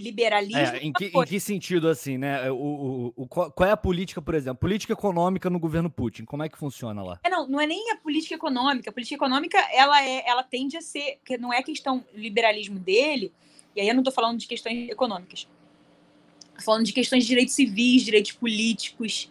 liberalismo. 0.00 0.58
É, 0.58 0.78
em, 0.78 0.92
que, 0.92 1.06
em, 1.06 1.24
que, 1.24 1.40
sentido, 1.40 1.88
assim, 1.88 2.18
né? 2.18 2.46
É, 2.46 2.50
o, 2.50 2.56
o, 2.56 3.12
o, 3.16 3.26
qual 3.26 3.68
é 3.68 3.70
a 3.70 3.76
política, 3.76 4.20
por 4.22 4.34
exemplo? 4.34 4.58
Política 4.58 4.92
econômica 4.92 5.50
no 5.50 5.58
governo 5.58 5.90
Putin, 5.90 6.24
como 6.24 6.42
é 6.42 6.48
que 6.48 6.58
funciona 6.58 7.02
lá? 7.02 7.20
É, 7.22 7.28
não, 7.28 7.46
não 7.46 7.60
é 7.60 7.66
nem 7.66 7.90
a 7.90 7.96
política 7.96 8.34
econômica. 8.34 8.90
A 8.90 8.92
política 8.92 9.16
econômica, 9.16 9.58
ela, 9.72 10.02
é, 10.02 10.28
ela 10.28 10.42
tende 10.42 10.76
a 10.76 10.80
ser, 10.80 11.18
porque 11.18 11.36
não 11.36 11.52
é 11.52 11.62
questão 11.62 12.04
liberalismo 12.14 12.78
dele, 12.78 13.32
e 13.76 13.80
aí 13.80 13.88
eu 13.88 13.94
não 13.94 14.00
estou 14.00 14.12
falando 14.12 14.38
de 14.38 14.46
questões 14.46 14.88
econômicas. 14.88 15.46
Estou 16.48 16.64
falando 16.64 16.84
de 16.84 16.92
questões 16.92 17.24
de 17.24 17.28
direitos 17.28 17.54
civis, 17.54 18.02
direitos 18.02 18.32
políticos, 18.32 19.30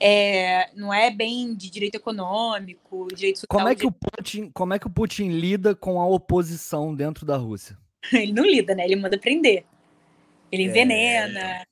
é, 0.00 0.70
não 0.74 0.92
é 0.92 1.10
bem 1.10 1.54
de 1.54 1.70
direito 1.70 1.96
econômico, 1.96 3.08
direito 3.14 3.40
social. 3.40 3.58
Como 3.58 3.68
é 3.68 3.74
que 3.74 3.86
o 3.86 3.92
Putin, 3.92 4.50
como 4.52 4.74
é 4.74 4.78
que 4.78 4.86
o 4.86 4.90
Putin 4.90 5.28
lida 5.28 5.74
com 5.74 6.00
a 6.00 6.06
oposição 6.06 6.94
dentro 6.94 7.24
da 7.24 7.36
Rússia? 7.36 7.78
Ele 8.12 8.32
não 8.32 8.44
lida, 8.44 8.74
né? 8.74 8.84
Ele 8.84 8.96
manda 8.96 9.18
prender 9.18 9.64
ele 10.54 10.64
é. 10.64 10.66
envenena, 10.66 11.66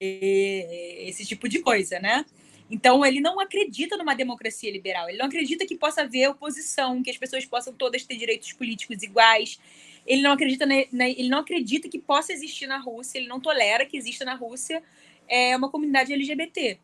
é... 0.00 1.08
esse 1.08 1.26
tipo 1.26 1.48
de 1.48 1.60
coisa, 1.60 1.98
né? 1.98 2.24
Então, 2.70 3.04
ele 3.04 3.20
não 3.20 3.40
acredita 3.40 3.96
numa 3.96 4.14
democracia 4.14 4.70
liberal, 4.70 5.08
ele 5.08 5.18
não 5.18 5.26
acredita 5.26 5.66
que 5.66 5.74
possa 5.74 6.02
haver 6.02 6.28
oposição, 6.28 7.02
que 7.02 7.10
as 7.10 7.18
pessoas 7.18 7.44
possam 7.44 7.72
todas 7.72 8.04
ter 8.04 8.16
direitos 8.16 8.52
políticos 8.52 9.02
iguais. 9.02 9.58
Ele 10.06 10.22
não 10.22 10.32
acredita, 10.32 10.64
na, 10.64 10.74
na, 10.92 11.08
ele 11.08 11.28
não 11.28 11.38
acredita 11.38 11.88
que 11.88 11.98
possa 11.98 12.32
existir 12.32 12.68
na 12.68 12.78
Rússia, 12.78 13.18
ele 13.18 13.26
não 13.26 13.40
tolera 13.40 13.84
que 13.84 13.96
exista 13.96 14.24
na 14.24 14.34
Rússia 14.34 14.82
é, 15.28 15.56
uma 15.56 15.68
comunidade 15.68 16.12
LGBT. 16.12 16.78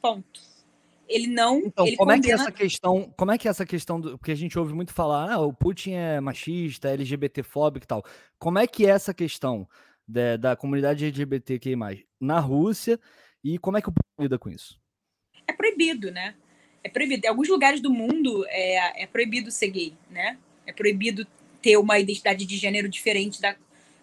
Ponto. 0.00 0.40
Ele 1.08 1.26
não. 1.26 1.58
Então, 1.58 1.86
ele 1.86 1.96
como 1.96 2.10
condena... 2.12 2.34
é 2.34 2.36
que 2.36 2.42
essa 2.42 2.52
questão, 2.52 3.12
como 3.16 3.32
é 3.32 3.38
que 3.38 3.48
essa 3.48 3.66
questão 3.66 4.00
do, 4.00 4.16
porque 4.16 4.32
a 4.32 4.36
gente 4.36 4.58
ouve 4.58 4.72
muito 4.72 4.92
falar, 4.92 5.32
ah, 5.32 5.40
o 5.40 5.52
Putin 5.52 5.92
é 5.92 6.20
machista, 6.20 6.88
LGBTfóbico 6.88 7.84
e 7.84 7.88
tal. 7.88 8.04
Como 8.38 8.58
é 8.58 8.66
que 8.66 8.86
é 8.86 8.90
essa 8.90 9.12
questão 9.12 9.68
da, 10.06 10.36
da 10.36 10.56
comunidade 10.56 11.04
LGBTQI+, 11.04 11.76
na 12.20 12.38
Rússia, 12.40 12.98
e 13.42 13.58
como 13.58 13.76
é 13.76 13.82
que 13.82 13.88
o 13.88 13.92
povo 13.92 14.22
lida 14.22 14.38
com 14.38 14.48
isso? 14.48 14.80
É 15.46 15.52
proibido, 15.52 16.10
né? 16.10 16.34
É 16.82 16.88
proibido. 16.88 17.26
Em 17.26 17.28
alguns 17.28 17.48
lugares 17.48 17.80
do 17.80 17.90
mundo 17.90 18.44
é, 18.48 19.02
é 19.02 19.06
proibido 19.06 19.50
ser 19.50 19.68
gay, 19.68 19.94
né? 20.10 20.38
É 20.66 20.72
proibido 20.72 21.26
ter 21.60 21.76
uma 21.76 21.98
identidade 21.98 22.44
de 22.46 22.56
gênero 22.56 22.88
diferente 22.88 23.40
da, 23.40 23.56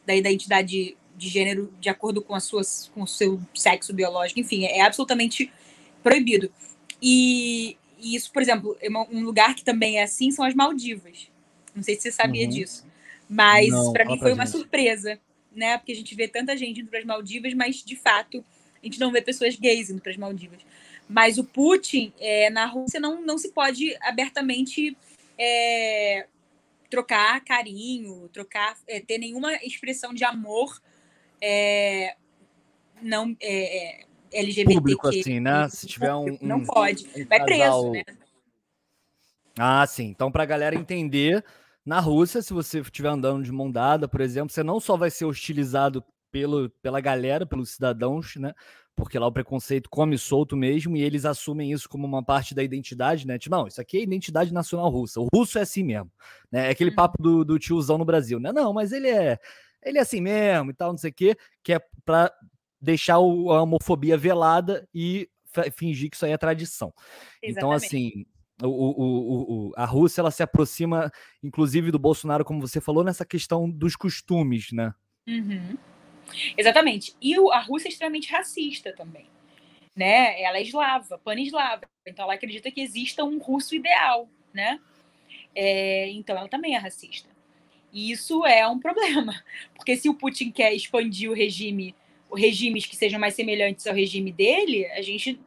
da 0.05 0.15
identidade 0.15 0.97
de 1.15 1.29
gênero 1.29 1.71
de 1.79 1.89
acordo 1.89 2.21
com, 2.21 2.33
as 2.33 2.43
suas, 2.43 2.91
com 2.93 3.03
o 3.03 3.07
seu 3.07 3.39
sexo 3.53 3.93
biológico. 3.93 4.39
Enfim, 4.39 4.65
é 4.65 4.81
absolutamente 4.81 5.51
proibido. 6.03 6.51
E, 7.01 7.77
e 7.99 8.15
isso, 8.15 8.31
por 8.31 8.41
exemplo, 8.41 8.77
é 8.81 8.89
um 8.89 9.23
lugar 9.23 9.55
que 9.55 9.63
também 9.63 9.97
é 9.97 10.03
assim 10.03 10.31
são 10.31 10.45
as 10.45 10.53
Maldivas. 10.53 11.29
Não 11.75 11.83
sei 11.83 11.95
se 11.95 12.01
você 12.01 12.11
sabia 12.11 12.45
uhum. 12.45 12.49
disso. 12.49 12.85
Mas 13.29 13.69
para 13.93 14.05
mim 14.05 14.19
foi 14.19 14.33
uma 14.33 14.45
surpresa 14.45 15.19
né? 15.51 15.77
Porque 15.77 15.91
a 15.91 15.95
gente 15.95 16.15
vê 16.15 16.27
tanta 16.27 16.55
gente 16.55 16.81
indo 16.81 16.89
para 16.89 16.99
as 16.99 17.05
Maldivas, 17.05 17.53
mas 17.53 17.83
de 17.83 17.95
fato 17.95 18.43
a 18.81 18.85
gente 18.85 18.99
não 18.99 19.11
vê 19.11 19.21
pessoas 19.21 19.55
gays 19.55 19.89
indo 19.89 20.01
para 20.01 20.11
as 20.11 20.17
Maldivas. 20.17 20.59
Mas 21.07 21.37
o 21.37 21.43
Putin, 21.43 22.13
é, 22.19 22.49
na 22.49 22.65
Rússia, 22.65 22.99
não, 22.99 23.21
não 23.21 23.37
se 23.37 23.51
pode 23.51 23.95
abertamente 24.01 24.97
é, 25.37 26.25
trocar 26.89 27.43
carinho, 27.43 28.29
trocar, 28.29 28.77
é, 28.87 28.99
ter 28.99 29.17
nenhuma 29.17 29.53
expressão 29.55 30.13
de 30.13 30.23
amor 30.23 30.81
é, 31.41 32.15
não 33.01 33.35
é, 33.41 34.01
é 34.01 34.05
LGBT. 34.31 34.73
Público, 34.73 35.07
assim, 35.07 35.39
né? 35.39 35.67
Se 35.69 35.87
tiver 35.87 36.13
um. 36.13 36.37
Não 36.41 36.57
um, 36.57 36.65
pode. 36.65 37.05
Um 37.15 37.25
Vai 37.25 37.43
preso, 37.43 37.91
né? 37.91 38.03
Ah, 39.57 39.85
sim. 39.85 40.05
Então, 40.05 40.31
para 40.31 40.43
a 40.43 40.45
galera 40.45 40.75
entender, 40.75 41.43
na 41.85 41.99
Rússia, 41.99 42.41
se 42.41 42.53
você 42.53 42.79
estiver 42.79 43.09
andando 43.09 43.43
de 43.43 43.51
mão 43.51 43.71
dada, 43.71 44.07
por 44.07 44.21
exemplo, 44.21 44.51
você 44.51 44.63
não 44.63 44.79
só 44.79 44.95
vai 44.95 45.09
ser 45.09 45.25
hostilizado 45.25 46.03
pelo, 46.31 46.69
pela 46.81 47.01
galera, 47.01 47.45
pelos 47.45 47.71
cidadãos, 47.71 48.35
né? 48.35 48.53
Porque 48.95 49.17
lá 49.17 49.27
o 49.27 49.31
preconceito 49.31 49.89
come 49.89 50.17
solto 50.17 50.55
mesmo 50.55 50.95
e 50.95 51.01
eles 51.01 51.25
assumem 51.25 51.71
isso 51.71 51.89
como 51.89 52.05
uma 52.05 52.23
parte 52.23 52.53
da 52.53 52.63
identidade, 52.63 53.25
né? 53.25 53.37
Tipo, 53.37 53.55
não, 53.55 53.67
isso 53.67 53.81
aqui 53.81 53.97
é 53.97 54.03
identidade 54.03 54.53
nacional 54.53 54.89
russa. 54.89 55.19
O 55.19 55.27
russo 55.33 55.57
é 55.57 55.61
assim 55.61 55.83
mesmo, 55.83 56.11
né? 56.51 56.67
É 56.67 56.69
aquele 56.69 56.91
papo 56.91 57.15
uhum. 57.19 57.37
do, 57.37 57.45
do 57.45 57.59
tiozão 57.59 57.97
no 57.97 58.05
Brasil, 58.05 58.39
né? 58.39 58.51
Não, 58.51 58.73
mas 58.73 58.91
ele 58.91 59.07
é 59.07 59.39
ele 59.83 59.97
é 59.97 60.01
assim 60.01 60.21
mesmo 60.21 60.69
e 60.69 60.73
tal, 60.73 60.91
não 60.91 60.97
sei 60.97 61.09
o 61.09 61.13
quê, 61.13 61.35
que 61.63 61.73
é 61.73 61.79
para 62.05 62.31
deixar 62.79 63.19
o, 63.19 63.51
a 63.51 63.63
homofobia 63.63 64.17
velada 64.17 64.87
e 64.93 65.27
fingir 65.75 66.09
que 66.09 66.15
isso 66.15 66.25
aí 66.25 66.31
é 66.31 66.37
tradição. 66.37 66.93
Então, 67.41 67.49
Exatamente. 67.49 67.57
Então, 67.57 67.71
assim, 67.71 68.25
o, 68.61 68.69
o, 68.69 69.69
o, 69.69 69.73
a 69.75 69.85
Rússia 69.85 70.21
ela 70.21 70.31
se 70.31 70.43
aproxima, 70.43 71.11
inclusive, 71.43 71.91
do 71.91 71.99
Bolsonaro, 71.99 72.45
como 72.45 72.61
você 72.61 72.79
falou, 72.79 73.03
nessa 73.03 73.25
questão 73.25 73.69
dos 73.69 73.95
costumes, 73.95 74.71
né? 74.71 74.93
Uhum. 75.27 75.77
Exatamente. 76.57 77.15
E 77.21 77.35
a 77.35 77.59
Rússia 77.59 77.87
é 77.87 77.91
extremamente 77.91 78.31
racista 78.31 78.93
também. 78.95 79.27
Né? 79.95 80.41
Ela 80.41 80.57
é 80.57 80.61
eslava, 80.61 81.17
pan-eslava. 81.17 81.81
Então 82.07 82.25
ela 82.25 82.33
acredita 82.33 82.71
que 82.71 82.81
exista 82.81 83.23
um 83.23 83.37
russo 83.39 83.75
ideal, 83.75 84.29
né? 84.53 84.79
É, 85.53 86.09
então 86.11 86.37
ela 86.37 86.47
também 86.47 86.75
é 86.75 86.77
racista. 86.77 87.29
E 87.91 88.11
isso 88.11 88.45
é 88.45 88.65
um 88.67 88.79
problema, 88.79 89.33
porque 89.75 89.97
se 89.97 90.07
o 90.07 90.13
Putin 90.13 90.49
quer 90.49 90.73
expandir 90.73 91.29
o 91.29 91.33
regime, 91.33 91.93
regimes 92.33 92.85
que 92.85 92.95
sejam 92.95 93.19
mais 93.19 93.33
semelhantes 93.33 93.85
ao 93.85 93.93
regime 93.93 94.31
dele, 94.31 94.85
a 94.91 95.01
gente, 95.01 95.39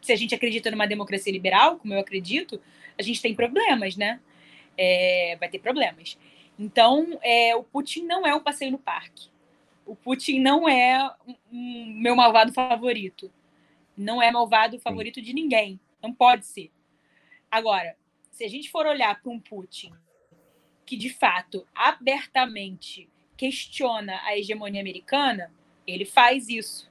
se 0.00 0.12
a 0.12 0.16
gente 0.16 0.34
acredita 0.34 0.70
numa 0.70 0.86
democracia 0.86 1.32
liberal, 1.32 1.76
como 1.78 1.94
eu 1.94 2.00
acredito, 2.00 2.60
a 2.98 3.02
gente 3.02 3.20
tem 3.20 3.34
problemas, 3.34 3.96
né? 3.96 4.20
É, 4.76 5.36
vai 5.38 5.48
ter 5.48 5.58
problemas. 5.58 6.18
Então, 6.58 7.18
é, 7.22 7.54
o 7.56 7.62
Putin 7.62 8.04
não 8.04 8.26
é 8.26 8.34
um 8.34 8.40
passeio 8.40 8.72
no 8.72 8.78
parque 8.78 9.30
o 9.90 9.96
Putin 9.96 10.38
não 10.38 10.68
é 10.68 11.12
um, 11.50 11.86
meu 12.00 12.14
malvado 12.14 12.52
favorito. 12.52 13.28
Não 13.96 14.22
é 14.22 14.30
malvado 14.30 14.78
favorito 14.78 15.20
de 15.20 15.32
ninguém. 15.32 15.80
Não 16.00 16.14
pode 16.14 16.46
ser. 16.46 16.70
Agora, 17.50 17.96
se 18.30 18.44
a 18.44 18.48
gente 18.48 18.70
for 18.70 18.86
olhar 18.86 19.20
para 19.20 19.32
um 19.32 19.40
Putin 19.40 19.92
que, 20.86 20.96
de 20.96 21.10
fato, 21.10 21.66
abertamente 21.74 23.08
questiona 23.36 24.20
a 24.22 24.38
hegemonia 24.38 24.80
americana, 24.80 25.52
ele 25.84 26.04
faz 26.04 26.48
isso. 26.48 26.88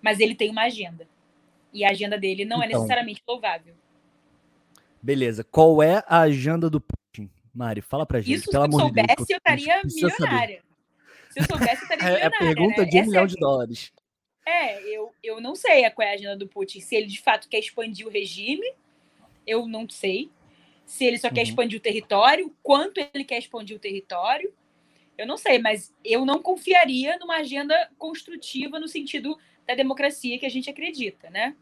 Mas 0.00 0.20
ele 0.20 0.34
tem 0.34 0.50
uma 0.50 0.62
agenda. 0.62 1.06
E 1.74 1.84
a 1.84 1.90
agenda 1.90 2.16
dele 2.16 2.44
não 2.44 2.62
é 2.62 2.66
então, 2.66 2.78
é 2.78 2.80
necessariamente 2.80 3.22
louvável. 3.28 3.74
Beleza. 5.02 5.44
Qual 5.44 5.82
é 5.82 6.02
a 6.06 6.20
agenda 6.20 6.70
do 6.70 6.80
Putin? 6.80 7.28
Mari, 7.52 7.82
fala 7.82 8.06
pra 8.06 8.20
gente. 8.20 8.36
Isso, 8.36 8.50
se 8.50 8.56
eu 8.56 8.72
soubesse, 8.72 9.32
eu 9.32 9.36
estaria 9.36 9.82
milionária. 9.84 10.62
Saber. 10.62 10.62
Se 11.30 11.40
eu 11.40 11.44
soubesse, 11.44 11.82
eu 11.82 11.96
estaria 11.96 12.18
É 12.18 12.26
a 12.26 12.30
pergunta 12.30 12.82
né? 12.82 12.88
de 12.88 12.96
um 12.96 13.00
Essa 13.00 13.08
milhão 13.10 13.24
é... 13.24 13.26
de 13.26 13.34
dólares. 13.34 13.92
É, 14.46 14.82
eu, 14.82 15.12
eu 15.22 15.40
não 15.40 15.54
sei 15.54 15.88
qual 15.90 16.06
é 16.06 16.12
a 16.12 16.14
agenda 16.14 16.36
do 16.36 16.46
Putin. 16.46 16.80
Se 16.80 16.94
ele 16.94 17.06
de 17.06 17.20
fato 17.20 17.48
quer 17.48 17.58
expandir 17.58 18.06
o 18.06 18.10
regime, 18.10 18.66
eu 19.46 19.66
não 19.66 19.88
sei. 19.88 20.30
Se 20.86 21.04
ele 21.04 21.18
só 21.18 21.28
uhum. 21.28 21.34
quer 21.34 21.42
expandir 21.42 21.78
o 21.78 21.82
território, 21.82 22.54
quanto 22.62 23.00
ele 23.12 23.24
quer 23.24 23.38
expandir 23.38 23.76
o 23.76 23.80
território, 23.80 24.52
eu 25.16 25.26
não 25.26 25.36
sei, 25.36 25.58
mas 25.58 25.94
eu 26.04 26.24
não 26.26 26.42
confiaria 26.42 27.18
numa 27.18 27.36
agenda 27.36 27.90
construtiva 27.98 28.78
no 28.78 28.88
sentido 28.88 29.38
da 29.66 29.74
democracia 29.74 30.38
que 30.38 30.46
a 30.46 30.50
gente 30.50 30.68
acredita, 30.68 31.30
né? 31.30 31.56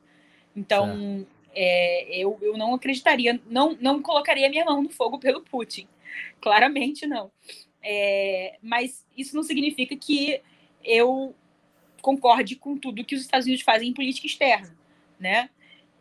Então, 0.55 1.27
é, 1.55 2.17
eu, 2.17 2.39
eu 2.43 2.57
não 2.57 2.75
acreditaria, 2.75 3.41
não, 3.47 3.77
não 3.81 4.03
colocaria 4.03 4.49
minha 4.49 4.65
mão 4.65 4.83
no 4.83 4.91
fogo 4.91 5.19
pelo 5.19 5.41
Putin. 5.41 5.87
Claramente 6.41 7.07
não. 7.07 7.31
É, 7.83 8.57
mas 8.63 9.05
isso 9.17 9.35
não 9.35 9.43
significa 9.43 9.97
que 9.97 10.41
eu 10.85 11.35
concorde 12.01 12.57
com 12.57 12.77
tudo 12.77 13.05
que 13.05 13.15
os 13.15 13.23
Estados 13.23 13.47
Unidos 13.47 13.65
fazem 13.65 13.89
em 13.89 13.95
política 13.95 14.27
externa, 14.27 14.77
né? 15.19 15.49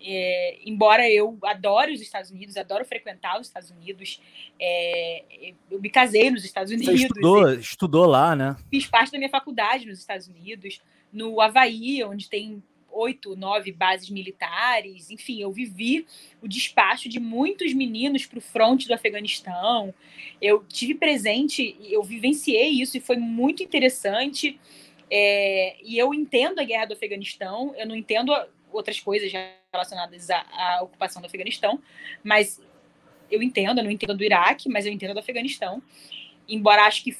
É, 0.04 0.58
embora 0.66 1.08
eu 1.08 1.38
adore 1.44 1.94
os 1.94 2.02
Estados 2.02 2.32
Unidos, 2.32 2.58
adoro 2.58 2.84
frequentar 2.84 3.40
os 3.40 3.48
Estados 3.48 3.70
Unidos, 3.70 4.20
é, 4.60 5.54
eu 5.70 5.80
me 5.80 5.92
casei 5.92 6.32
nos 6.32 6.44
Estados 6.44 6.72
Unidos. 6.72 7.00
Você 7.00 7.06
estudou, 7.06 7.54
estudou 7.54 8.06
lá, 8.08 8.36
né? 8.36 8.56
Fiz 8.72 8.88
parte 8.88 9.12
da 9.12 9.20
minha 9.20 9.30
faculdade 9.30 9.86
nos 9.86 10.00
Estados 10.00 10.28
Unidos, 10.28 10.82
no 11.14 11.40
Havaí, 11.40 12.04
onde 12.04 12.28
tem 12.28 12.64
oito, 13.02 13.36
nove 13.36 13.72
bases 13.72 14.10
militares. 14.10 15.10
Enfim, 15.10 15.42
eu 15.42 15.52
vivi 15.52 16.06
o 16.42 16.48
despacho 16.48 17.10
de 17.10 17.20
muitos 17.20 17.74
meninos 17.74 18.26
para 18.26 18.40
o 18.40 18.42
fronte 18.42 18.88
do 18.88 18.94
Afeganistão. 18.94 19.94
Eu 20.42 20.64
tive 20.68 20.96
presente, 20.96 21.78
eu 21.84 22.04
vivenciei 22.04 22.70
isso 22.70 22.98
e 22.98 23.00
foi 23.00 23.18
muito 23.18 23.64
interessante. 23.64 24.60
É, 25.10 25.76
e 25.84 25.98
eu 25.98 26.14
entendo 26.14 26.60
a 26.60 26.64
guerra 26.64 26.86
do 26.86 26.94
Afeganistão, 26.94 27.76
eu 27.76 27.86
não 27.86 27.96
entendo 27.96 28.34
outras 28.72 29.00
coisas 29.00 29.32
relacionadas 29.74 30.30
à, 30.30 30.46
à 30.52 30.82
ocupação 30.84 31.22
do 31.22 31.26
Afeganistão, 31.26 31.82
mas 32.24 32.62
eu 33.30 33.42
entendo, 33.42 33.80
eu 33.80 33.84
não 33.84 33.92
entendo 33.92 34.16
do 34.16 34.24
Iraque, 34.24 34.70
mas 34.70 34.86
eu 34.86 34.92
entendo 34.92 35.14
do 35.14 35.20
Afeganistão. 35.20 35.82
Embora 36.48 36.84
acho 36.84 37.04
que 37.04 37.18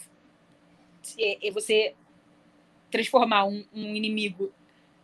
é, 1.18 1.48
é 1.48 1.52
você 1.52 1.94
transformar 2.90 3.46
um, 3.46 3.66
um 3.74 3.96
inimigo 3.96 4.54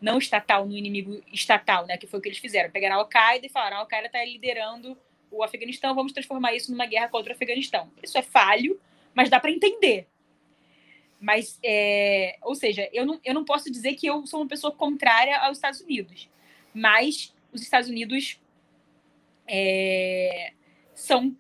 não 0.02 0.18
estatal 0.18 0.66
no 0.66 0.78
inimigo 0.78 1.22
estatal, 1.32 1.86
né? 1.86 1.98
Que 1.98 2.08
foi 2.08 2.20
o 2.20 2.22
que 2.22 2.30
eles 2.30 2.38
fizeram. 2.38 2.72
Pegaram 2.72 2.96
a 2.96 3.00
Al-Qaeda 3.00 3.46
e 3.46 3.50
falaram: 3.50 3.78
a 3.78 3.80
Al-Qaeda 3.82 4.08
está 4.08 4.24
liderando 4.24 4.98
o 5.32 5.44
Afeganistão, 5.44 5.94
vamos 5.94 6.14
transformar 6.14 6.54
isso 6.56 6.72
numa 6.72 6.86
guerra 6.86 7.10
contra 7.10 7.34
o 7.34 7.36
Afeganistão. 7.36 7.92
Isso 8.02 8.18
é 8.18 8.22
falho, 8.22 8.80
mas 9.14 9.30
dá 9.30 9.40
para 9.40 9.52
entender. 9.52 10.08
Mas, 11.20 11.60
é, 11.64 12.38
ou 12.44 12.56
seja, 12.56 12.88
eu 12.94 13.06
não, 13.06 13.20
eu 13.26 13.34
não 13.34 13.44
posso 13.44 13.72
dizer 13.72 13.96
que 13.96 14.08
eu 14.08 14.26
sou 14.28 14.42
uma 14.42 14.48
pessoa 14.48 14.72
contrária 14.72 15.38
aos 15.40 15.58
Estados 15.58 15.82
Unidos, 15.82 16.30
mas 16.74 17.34
os 17.52 17.62
Estados 17.62 17.90
Unidos 17.90 18.40
é, 19.48 20.54
são 20.94 21.36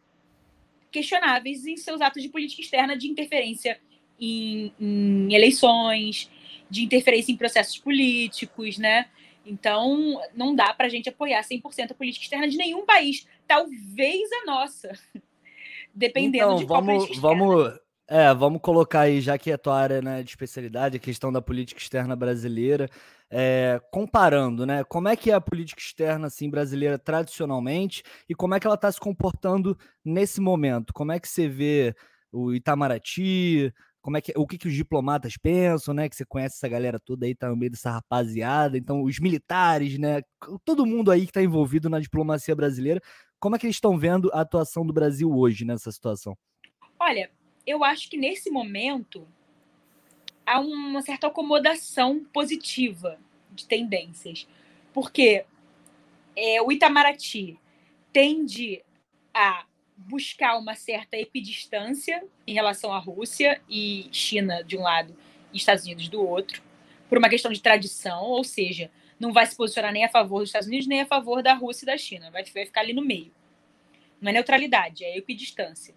questionáveis 0.91 1.65
em 1.65 1.77
seus 1.77 2.01
atos 2.01 2.23
de 2.23 2.29
política 2.29 2.61
externa 2.61 2.97
de 2.97 3.07
interferência 3.07 3.79
em, 4.19 4.73
em 4.79 5.33
eleições, 5.33 6.29
de 6.69 6.83
interferência 6.83 7.31
em 7.31 7.37
processos 7.37 7.77
políticos, 7.77 8.77
né? 8.77 9.07
Então, 9.45 10.19
não 10.35 10.53
dá 10.53 10.73
para 10.73 10.87
a 10.87 10.89
gente 10.89 11.07
apoiar 11.07 11.41
100% 11.41 11.91
a 11.91 11.93
política 11.93 12.23
externa 12.23 12.47
de 12.47 12.57
nenhum 12.57 12.85
país, 12.85 13.25
talvez 13.47 14.29
a 14.43 14.45
nossa, 14.45 14.91
dependendo 15.95 16.45
então, 16.45 16.55
de 16.57 16.65
qual 16.65 16.83
vamos, 16.83 17.03
política 17.05 17.21
vamos, 17.21 17.79
é, 18.09 18.33
vamos 18.33 18.61
colocar 18.61 19.01
aí, 19.01 19.21
já 19.21 19.37
que 19.37 19.51
é 19.51 19.57
tua 19.57 19.79
área 19.79 20.01
né, 20.01 20.21
de 20.21 20.29
especialidade, 20.29 20.97
a 20.97 20.99
questão 20.99 21.31
da 21.31 21.41
política 21.41 21.79
externa 21.79 22.15
brasileira, 22.15 22.89
é, 23.29 23.81
comparando, 23.91 24.65
né? 24.65 24.83
Como 24.85 25.07
é 25.07 25.15
que 25.15 25.31
é 25.31 25.33
a 25.33 25.41
política 25.41 25.81
externa 25.81 26.27
assim, 26.27 26.49
brasileira 26.49 26.97
tradicionalmente 26.97 28.03
e 28.27 28.33
como 28.33 28.55
é 28.55 28.59
que 28.59 28.65
ela 28.65 28.75
está 28.75 28.91
se 28.91 28.99
comportando 28.99 29.77
nesse 30.03 30.39
momento? 30.39 30.93
Como 30.93 31.11
é 31.11 31.19
que 31.19 31.27
você 31.27 31.47
vê 31.47 31.95
o 32.31 32.53
Itamaraty, 32.53 33.73
como 34.01 34.17
é 34.17 34.21
que 34.21 34.31
o 34.35 34.47
que, 34.47 34.57
que 34.57 34.67
os 34.67 34.73
diplomatas 34.73 35.37
pensam, 35.37 35.93
né? 35.93 36.07
Que 36.07 36.15
você 36.15 36.25
conhece 36.25 36.55
essa 36.55 36.67
galera 36.67 36.99
toda 36.99 37.25
aí, 37.25 37.35
tá 37.35 37.49
no 37.49 37.57
meio 37.57 37.71
dessa 37.71 37.91
rapaziada. 37.91 38.77
Então, 38.77 39.03
os 39.03 39.19
militares, 39.19 39.97
né? 39.97 40.21
Todo 40.63 40.85
mundo 40.85 41.11
aí 41.11 41.21
que 41.21 41.31
está 41.31 41.41
envolvido 41.41 41.89
na 41.89 41.99
diplomacia 41.99 42.55
brasileira, 42.55 43.01
como 43.39 43.55
é 43.55 43.59
que 43.59 43.65
eles 43.65 43.75
estão 43.75 43.97
vendo 43.97 44.31
a 44.33 44.41
atuação 44.41 44.85
do 44.85 44.93
Brasil 44.93 45.31
hoje 45.31 45.65
nessa 45.65 45.91
situação? 45.91 46.37
Olha, 46.99 47.29
eu 47.65 47.83
acho 47.83 48.09
que 48.09 48.17
nesse 48.17 48.49
momento 48.49 49.27
há 50.45 50.59
uma 50.59 51.01
certa 51.01 51.27
acomodação 51.27 52.23
positiva 52.31 53.19
de 53.51 53.67
tendências, 53.67 54.47
porque 54.93 55.45
é, 56.35 56.61
o 56.61 56.71
Itamaraty 56.71 57.59
tende 58.13 58.81
a 59.33 59.65
buscar 59.97 60.57
uma 60.57 60.75
certa 60.75 61.17
equidistância 61.17 62.23
em 62.45 62.53
relação 62.53 62.93
à 62.93 62.99
Rússia 62.99 63.59
e 63.67 64.07
China 64.11 64.63
de 64.63 64.77
um 64.77 64.81
lado 64.81 65.17
e 65.51 65.57
Estados 65.57 65.83
Unidos 65.85 66.07
do 66.07 66.25
outro, 66.25 66.61
por 67.09 67.17
uma 67.17 67.29
questão 67.29 67.51
de 67.51 67.61
tradição, 67.61 68.23
ou 68.23 68.43
seja, 68.43 68.91
não 69.19 69.33
vai 69.33 69.45
se 69.45 69.55
posicionar 69.55 69.91
nem 69.91 70.05
a 70.05 70.09
favor 70.09 70.39
dos 70.39 70.49
Estados 70.49 70.67
Unidos 70.67 70.87
nem 70.87 71.01
a 71.01 71.05
favor 71.05 71.41
da 71.41 71.53
Rússia 71.53 71.85
e 71.85 71.87
da 71.87 71.97
China, 71.97 72.29
vai, 72.29 72.43
vai 72.43 72.65
ficar 72.65 72.81
ali 72.81 72.93
no 72.93 73.01
meio. 73.01 73.31
Não 74.21 74.29
é 74.29 74.33
neutralidade, 74.33 75.03
é 75.03 75.17
equidistância. 75.17 75.95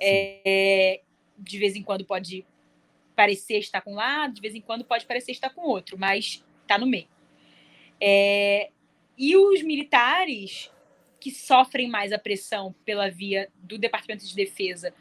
É, 0.00 1.00
de 1.38 1.58
vez 1.58 1.76
em 1.76 1.82
quando 1.82 2.04
pode 2.04 2.44
parecer 3.14 3.58
estar 3.58 3.80
com 3.82 3.92
um 3.92 3.96
lado, 3.96 4.34
de 4.34 4.40
vez 4.40 4.54
em 4.54 4.60
quando 4.60 4.84
pode 4.84 5.06
parecer 5.06 5.32
estar 5.32 5.50
com 5.50 5.62
outro, 5.62 5.96
mas 5.96 6.44
está 6.62 6.76
no 6.76 6.86
meio. 6.86 7.08
É, 8.00 8.70
e 9.16 9.36
os 9.36 9.62
militares 9.62 10.71
que 11.22 11.30
sofrem 11.30 11.88
mais 11.88 12.12
a 12.12 12.18
pressão 12.18 12.74
pela 12.84 13.08
via 13.08 13.48
do 13.54 13.78
Departamento 13.78 14.26
de 14.26 14.34
Defesa 14.34 14.92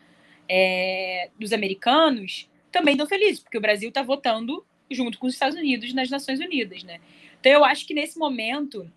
é, 0.48 1.32
dos 1.40 1.52
americanos 1.52 2.48
também 2.72 2.94
estão 2.94 3.08
felizes, 3.08 3.40
porque 3.40 3.58
o 3.58 3.62
Brasil 3.62 3.90
está 3.90 4.04
votando 4.04 4.64
junto 4.90 5.18
com 5.18 5.26
os 5.26 5.34
Estados 5.34 5.58
Unidos 5.58 5.94
nas 5.96 6.12
Nações 6.12 6.40
Unidas, 6.40 6.84
né? 6.84 7.02
Então 7.40 7.52
eu 7.52 7.66
acho 7.66 7.88
que 7.88 7.94
nesse 7.96 8.20
momento 8.20 8.90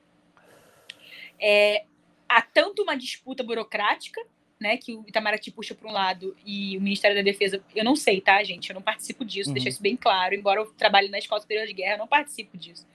é, 1.41 1.87
há 2.29 2.43
tanto 2.43 2.83
uma 2.83 2.95
disputa 2.95 3.43
burocrática, 3.43 4.21
né, 4.61 4.77
que 4.77 4.95
o 4.95 5.05
Itamaraty 5.09 5.51
puxa 5.51 5.75
para 5.75 5.89
um 5.89 5.93
lado 5.93 6.37
e 6.45 6.77
o 6.77 6.81
Ministério 6.81 7.17
da 7.17 7.23
Defesa, 7.23 7.63
eu 7.75 7.85
não 7.85 7.97
sei, 7.97 8.21
tá, 8.21 8.43
gente? 8.45 8.69
Eu 8.69 8.75
não 8.75 8.83
participo 8.83 9.25
disso, 9.25 9.49
uhum. 9.49 9.55
deixa 9.55 9.71
isso 9.71 9.83
bem 9.83 9.97
claro. 9.97 10.35
Embora 10.35 10.61
eu 10.61 10.67
trabalhe 10.75 11.09
na 11.09 11.19
Escola 11.19 11.41
Superior 11.41 11.67
de 11.67 11.73
Guerra, 11.73 11.95
eu 11.95 11.99
não 11.99 12.07
participo 12.07 12.57
disso. 12.59 12.87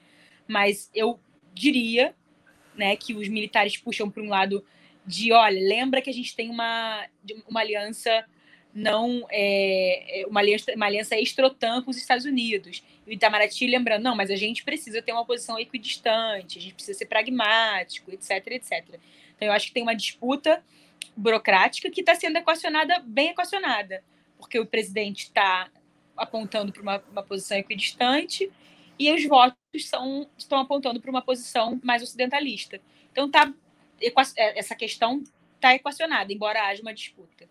Mas 0.48 0.90
eu 0.94 1.20
diria, 1.54 2.16
né, 2.76 2.96
que 2.96 3.14
os 3.14 3.28
militares 3.28 3.78
puxam 3.78 4.10
para 4.10 4.24
um 4.24 4.30
lado 4.30 4.64
de, 5.06 5.32
olha, 5.32 5.60
lembra 5.60 6.02
que 6.02 6.10
a 6.10 6.14
gente 6.14 6.36
tem 6.36 6.50
uma, 6.50 7.06
uma 7.48 7.60
aliança 7.60 8.26
não 8.74 9.26
é, 9.32 10.22
é, 10.22 10.28
uma 10.28 10.40
aliança, 10.40 10.72
uma 10.76 10.86
aliança 10.86 11.18
extrotan 11.18 11.82
com 11.82 11.90
os 11.90 11.98
Estados 11.98 12.26
Unidos. 12.26 12.84
E 13.06 13.10
o 13.10 13.14
Itamaraty 13.14 13.68
lembrando, 13.68 14.04
não, 14.04 14.16
mas 14.16 14.30
a 14.30 14.36
gente 14.36 14.64
precisa 14.64 15.02
ter 15.02 15.12
uma 15.12 15.26
posição 15.26 15.58
equidistante, 15.58 16.60
a 16.60 16.62
gente 16.62 16.76
precisa 16.76 16.98
ser 16.98 17.06
pragmático, 17.06 18.12
etc, 18.12 18.46
etc. 18.48 19.00
Então 19.36 19.48
eu 19.48 19.52
acho 19.52 19.68
que 19.68 19.74
tem 19.74 19.84
uma 19.84 19.96
disputa 19.96 20.64
burocrática 21.16 21.90
que 21.90 22.02
está 22.02 22.16
sendo 22.16 22.38
equacionada, 22.38 23.00
bem 23.00 23.30
equacionada, 23.30 24.04
porque 24.38 24.60
o 24.60 24.66
presidente 24.66 25.24
está 25.24 25.70
apontando 26.16 26.72
para 26.72 26.82
uma, 26.82 27.04
uma, 27.12 27.24
posição 27.24 27.58
equidistante 27.58 28.52
e 29.00 29.12
os 29.14 29.26
votos 29.26 29.56
são, 29.88 30.28
estão 30.38 30.60
apontando 30.60 31.00
para 31.00 31.10
uma 31.10 31.22
posição 31.22 31.80
mais 31.84 32.04
ocidentalista. 32.04 32.82
Então 33.12 33.32
tá, 33.32 33.52
é, 34.02 34.60
essa 34.60 34.76
questão 34.76 35.24
está 35.56 35.74
equacionada, 35.74 36.32
embora 36.34 36.68
haja 36.68 36.82
uma 36.82 36.94
disputa. 36.94 37.48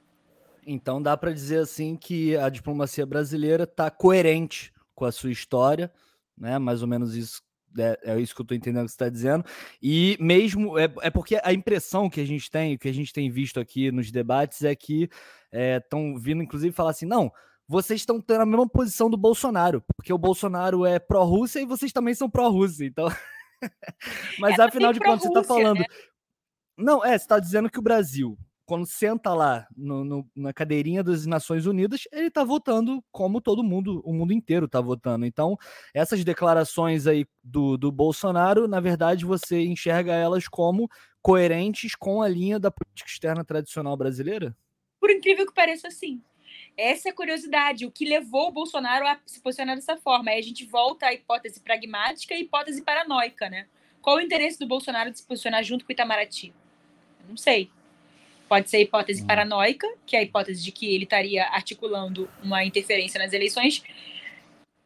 Então 0.66 1.00
dá 1.00 1.16
para 1.16 1.32
dizer 1.32 1.60
assim 1.60 1.96
que 1.96 2.36
a 2.36 2.50
diplomacia 2.50 3.06
brasileira 3.06 3.64
está 3.64 3.90
coerente 3.90 4.72
com 4.94 5.06
a 5.06 5.12
sua 5.12 5.30
história, 5.30 5.90
né? 6.36 6.58
Mais 6.58 6.82
ou 6.82 6.88
menos 6.88 7.16
isso 7.16 7.42
é, 7.78 7.98
é 8.02 8.20
isso 8.20 8.34
que 8.34 8.40
eu 8.40 8.44
estou 8.44 8.56
entendendo 8.56 8.84
que 8.84 8.90
você 8.90 8.94
está 8.94 9.08
dizendo. 9.08 9.44
E 9.82 10.16
mesmo 10.20 10.78
é, 10.78 10.92
é 11.02 11.10
porque 11.10 11.40
a 11.42 11.52
impressão 11.52 12.10
que 12.10 12.20
a 12.20 12.26
gente 12.26 12.50
tem, 12.50 12.76
que 12.76 12.88
a 12.88 12.92
gente 12.92 13.12
tem 13.12 13.30
visto 13.30 13.60
aqui 13.60 13.90
nos 13.90 14.10
debates, 14.10 14.62
é 14.62 14.74
que 14.74 15.08
estão 15.52 16.14
é, 16.16 16.18
vindo, 16.18 16.42
inclusive, 16.42 16.74
falar 16.74 16.90
assim: 16.90 17.06
não, 17.06 17.32
vocês 17.68 18.00
estão 18.00 18.20
tendo 18.20 18.40
a 18.40 18.46
mesma 18.46 18.68
posição 18.68 19.10
do 19.10 19.16
Bolsonaro, 19.16 19.84
porque 19.94 20.12
o 20.12 20.18
Bolsonaro 20.18 20.86
é 20.86 20.98
pró-Rússia 20.98 21.60
e 21.60 21.66
vocês 21.66 21.92
também 21.92 22.14
são 22.14 22.30
pró-Rússia. 22.30 22.86
Então. 22.86 23.08
Mas 24.40 24.58
é, 24.58 24.62
afinal 24.62 24.92
de 24.92 25.00
contas, 25.00 25.22
você 25.22 25.28
está 25.28 25.44
falando. 25.44 25.78
Né? 25.78 25.86
Não, 26.76 27.04
é, 27.04 27.10
você 27.10 27.24
está 27.24 27.38
dizendo 27.38 27.70
que 27.70 27.78
o 27.78 27.82
Brasil 27.82 28.38
quando 28.68 28.84
senta 28.84 29.32
lá 29.32 29.66
no, 29.74 30.04
no, 30.04 30.30
na 30.36 30.52
cadeirinha 30.52 31.02
das 31.02 31.24
Nações 31.24 31.64
Unidas, 31.64 32.02
ele 32.12 32.26
está 32.26 32.44
votando 32.44 33.02
como 33.10 33.40
todo 33.40 33.64
mundo, 33.64 34.02
o 34.04 34.12
mundo 34.12 34.34
inteiro 34.34 34.66
está 34.66 34.78
votando. 34.78 35.24
Então, 35.24 35.56
essas 35.94 36.22
declarações 36.22 37.06
aí 37.06 37.24
do, 37.42 37.78
do 37.78 37.90
Bolsonaro, 37.90 38.68
na 38.68 38.78
verdade, 38.78 39.24
você 39.24 39.64
enxerga 39.64 40.12
elas 40.12 40.46
como 40.46 40.86
coerentes 41.22 41.94
com 41.94 42.20
a 42.20 42.28
linha 42.28 42.60
da 42.60 42.70
política 42.70 43.08
externa 43.08 43.42
tradicional 43.42 43.96
brasileira? 43.96 44.54
Por 45.00 45.10
incrível 45.10 45.46
que 45.46 45.54
pareça, 45.54 45.90
sim. 45.90 46.20
Essa 46.78 47.08
é 47.08 47.10
a 47.10 47.14
curiosidade, 47.14 47.84
o 47.84 47.90
que 47.90 48.04
levou 48.04 48.48
o 48.48 48.52
Bolsonaro 48.52 49.04
a 49.04 49.18
se 49.26 49.40
posicionar 49.40 49.74
dessa 49.74 49.96
forma. 49.96 50.30
Aí 50.30 50.38
a 50.38 50.42
gente 50.42 50.64
volta 50.64 51.06
à 51.06 51.12
hipótese 51.12 51.60
pragmática 51.60 52.34
e 52.34 52.42
hipótese 52.42 52.82
paranoica, 52.82 53.50
né? 53.50 53.66
Qual 54.00 54.16
o 54.16 54.20
interesse 54.20 54.60
do 54.60 54.66
Bolsonaro 54.66 55.10
de 55.10 55.18
se 55.18 55.26
posicionar 55.26 55.64
junto 55.64 55.84
com 55.84 55.90
o 55.90 55.92
Itamaraty? 55.92 56.54
não 57.28 57.36
sei. 57.36 57.70
Pode 58.48 58.70
ser 58.70 58.78
a 58.78 58.80
hipótese 58.80 59.22
hum. 59.22 59.26
paranoica, 59.26 59.86
que 60.06 60.16
é 60.16 60.20
a 60.20 60.22
hipótese 60.22 60.62
de 60.62 60.72
que 60.72 60.94
ele 60.94 61.04
estaria 61.04 61.44
articulando 61.48 62.30
uma 62.42 62.64
interferência 62.64 63.18
nas 63.18 63.32
eleições. 63.32 63.82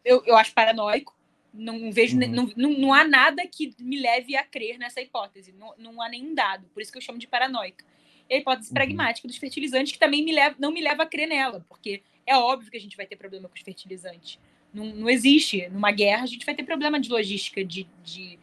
Eu, 0.04 0.22
eu 0.26 0.36
acho 0.36 0.52
paranoico. 0.52 1.16
Não 1.54 1.92
vejo, 1.92 2.18
uhum. 2.18 2.28
não, 2.28 2.50
não, 2.56 2.70
não 2.70 2.94
há 2.94 3.04
nada 3.04 3.46
que 3.46 3.74
me 3.78 4.00
leve 4.00 4.34
a 4.34 4.42
crer 4.42 4.78
nessa 4.78 5.00
hipótese. 5.00 5.52
Não, 5.52 5.74
não 5.76 6.02
há 6.02 6.08
nenhum 6.08 6.34
dado. 6.34 6.66
Por 6.68 6.82
isso 6.82 6.90
que 6.90 6.98
eu 6.98 7.02
chamo 7.02 7.18
de 7.18 7.26
paranoica. 7.26 7.84
E 8.32 8.36
a 8.36 8.38
hipótese 8.38 8.70
uhum. 8.70 8.74
pragmática 8.74 9.28
dos 9.28 9.36
fertilizantes, 9.36 9.92
que 9.92 9.98
também 9.98 10.24
me 10.24 10.32
leva, 10.32 10.56
não 10.58 10.72
me 10.72 10.80
leva 10.80 11.02
a 11.02 11.06
crer 11.06 11.28
nela, 11.28 11.62
porque 11.68 12.02
é 12.26 12.34
óbvio 12.34 12.70
que 12.70 12.76
a 12.78 12.80
gente 12.80 12.96
vai 12.96 13.04
ter 13.04 13.14
problema 13.14 13.46
com 13.46 13.54
os 13.54 13.60
fertilizantes. 13.60 14.38
Não, 14.72 14.86
não 14.86 15.10
existe. 15.10 15.68
Numa 15.68 15.92
guerra, 15.92 16.22
a 16.22 16.26
gente 16.26 16.46
vai 16.46 16.54
ter 16.54 16.62
problema 16.62 16.98
de 16.98 17.10
logística 17.10 17.62
de, 17.62 17.86
de, 18.02 18.38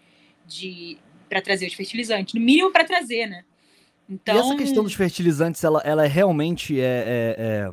de 0.46 1.00
para 1.28 1.42
trazer 1.42 1.66
os 1.66 1.74
fertilizantes. 1.74 2.36
No 2.36 2.40
mínimo 2.40 2.72
para 2.72 2.84
trazer, 2.84 3.26
né? 3.26 3.44
Então... 4.08 4.36
E 4.36 4.40
essa 4.40 4.56
questão 4.58 4.84
dos 4.84 4.94
fertilizantes, 4.94 5.64
ela, 5.64 5.82
ela 5.84 6.06
é 6.06 6.08
realmente 6.08 6.80
é, 6.80 6.84
é, 6.84 7.36
é, 7.40 7.72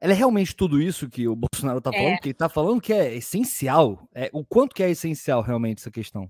ela 0.00 0.12
é 0.12 0.16
realmente 0.16 0.54
tudo 0.54 0.82
isso 0.82 1.08
que 1.08 1.28
o 1.28 1.36
Bolsonaro 1.36 1.78
está 1.78 1.92
falando, 1.92 2.14
é. 2.14 2.16
que 2.16 2.26
ele 2.26 2.32
está 2.32 2.48
falando 2.48 2.80
que 2.80 2.92
é 2.92 3.14
essencial. 3.14 4.08
É, 4.12 4.28
o 4.32 4.44
quanto 4.44 4.74
que 4.74 4.82
é 4.82 4.90
essencial 4.90 5.42
realmente 5.42 5.78
essa 5.78 5.92
questão? 5.92 6.28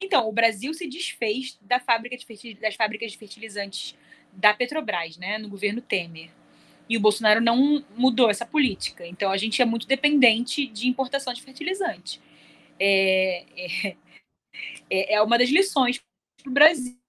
Então, 0.00 0.28
o 0.28 0.32
Brasil 0.32 0.72
se 0.74 0.86
desfez 0.88 1.58
da 1.60 1.78
fábrica 1.78 2.16
de 2.16 2.54
das 2.54 2.74
fábricas 2.74 3.12
de 3.12 3.18
fertilizantes 3.18 3.96
da 4.32 4.54
Petrobras, 4.54 5.16
né, 5.16 5.38
no 5.38 5.48
governo 5.48 5.80
Temer. 5.80 6.30
E 6.88 6.96
o 6.96 7.00
Bolsonaro 7.00 7.40
não 7.40 7.84
mudou 7.96 8.30
essa 8.30 8.44
política. 8.44 9.06
Então, 9.06 9.30
a 9.30 9.36
gente 9.36 9.62
é 9.62 9.64
muito 9.64 9.86
dependente 9.86 10.66
de 10.66 10.88
importação 10.88 11.32
de 11.32 11.42
fertilizante. 11.42 12.20
É, 12.78 13.44
é, 13.56 13.96
é, 14.90 15.14
é 15.14 15.22
uma 15.22 15.38
das 15.38 15.50
lições 15.50 16.02
para 16.42 16.50
o 16.50 16.52
Brasil 16.52 17.00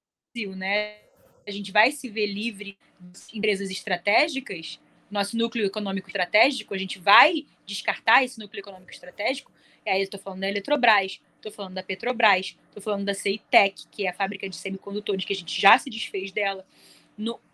né? 0.55 0.97
A 1.45 1.51
gente 1.51 1.71
vai 1.71 1.91
se 1.91 2.09
ver 2.09 2.27
livre 2.27 2.77
de 2.99 3.37
empresas 3.37 3.69
estratégicas, 3.69 4.79
nosso 5.09 5.37
núcleo 5.37 5.65
econômico 5.65 6.07
estratégico, 6.07 6.73
a 6.73 6.77
gente 6.77 6.99
vai 6.99 7.45
descartar 7.65 8.23
esse 8.23 8.39
núcleo 8.39 8.61
econômico 8.61 8.91
estratégico. 8.91 9.51
E 9.85 9.89
aí 9.89 9.99
eu 9.99 10.03
estou 10.03 10.19
falando 10.19 10.41
da 10.41 10.47
Eletrobras, 10.47 11.19
estou 11.41 11.51
falando 11.51 11.73
da 11.73 11.83
Petrobras, 11.83 12.55
estou 12.67 12.81
falando 12.81 13.05
da 13.05 13.13
Ceitec, 13.13 13.87
que 13.91 14.05
é 14.05 14.09
a 14.09 14.13
fábrica 14.13 14.47
de 14.47 14.55
semicondutores, 14.55 15.25
que 15.25 15.33
a 15.33 15.35
gente 15.35 15.59
já 15.59 15.77
se 15.77 15.89
desfez 15.89 16.31
dela. 16.31 16.65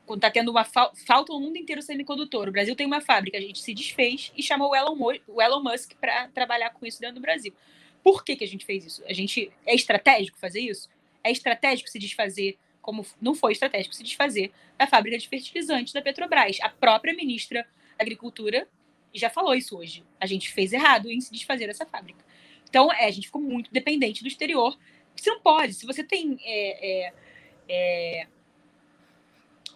Está 0.10 0.30
tendo 0.30 0.52
uma 0.52 0.64
fa 0.64 0.92
falta 1.06 1.34
no 1.34 1.40
mundo 1.40 1.58
inteiro 1.58 1.82
semicondutor. 1.82 2.48
O 2.48 2.52
Brasil 2.52 2.76
tem 2.76 2.86
uma 2.86 3.02
fábrica, 3.02 3.38
a 3.38 3.42
gente 3.42 3.60
se 3.60 3.74
desfez 3.74 4.32
e 4.36 4.44
chamou 4.44 4.72
o 4.72 4.76
Elon, 4.76 4.98
o 5.28 5.42
Elon 5.42 5.64
Musk 5.64 5.94
para 6.00 6.28
trabalhar 6.30 6.70
com 6.72 6.86
isso 6.86 7.00
dentro 7.00 7.16
do 7.16 7.22
Brasil. 7.22 7.54
Por 8.04 8.24
que, 8.24 8.36
que 8.36 8.44
a 8.44 8.48
gente 8.48 8.66
fez 8.66 8.86
isso? 8.86 9.04
A 9.06 9.14
gente 9.14 9.52
é 9.66 9.76
estratégico 9.76 10.38
fazer 10.38 10.62
isso? 10.62 10.90
É 11.24 11.32
estratégico 11.32 11.90
se 11.90 12.00
desfazer 12.00 12.58
como 12.82 13.06
não 13.22 13.36
foi 13.36 13.52
estratégico 13.52 13.94
se 13.94 14.02
desfazer 14.02 14.50
da 14.78 14.88
fábrica 14.88 15.18
de 15.18 15.28
fertilizantes 15.28 15.92
da 15.92 16.02
Petrobras. 16.02 16.58
A 16.62 16.70
própria 16.70 17.14
ministra 17.14 17.68
da 17.98 18.04
Agricultura 18.04 18.66
já 19.14 19.30
falou 19.30 19.54
isso 19.54 19.78
hoje. 19.78 20.06
A 20.22 20.26
gente 20.26 20.50
fez 20.50 20.72
errado 20.72 21.12
em 21.12 21.20
se 21.20 21.34
desfazer 21.34 21.68
dessa 21.68 21.86
fábrica. 21.86 22.24
Então, 22.70 22.92
é, 22.92 23.06
a 23.06 23.12
gente 23.12 23.28
ficou 23.28 23.42
muito 23.42 23.72
dependente 23.72 24.22
do 24.22 24.28
exterior. 24.28 24.78
Você 25.16 25.30
não 25.30 25.40
pode. 25.40 25.74
Se 25.74 25.86
você 25.86 26.04
tem 26.04 26.38
é, 26.44 27.08
é, 27.08 27.14
é 27.70 28.28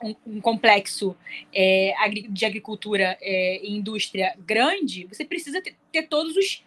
um, 0.02 0.16
um, 0.26 0.42
complexo 0.42 1.16
é, 1.54 1.94
de 2.30 2.46
agricultura 2.46 3.18
é, 3.22 3.64
e 3.64 3.72
indústria 3.72 4.36
grande, 4.40 5.06
você 5.06 5.26
precisa 5.26 5.62
ter, 5.62 5.76
ter 5.92 6.04
todos 6.04 6.36
os 6.36 6.64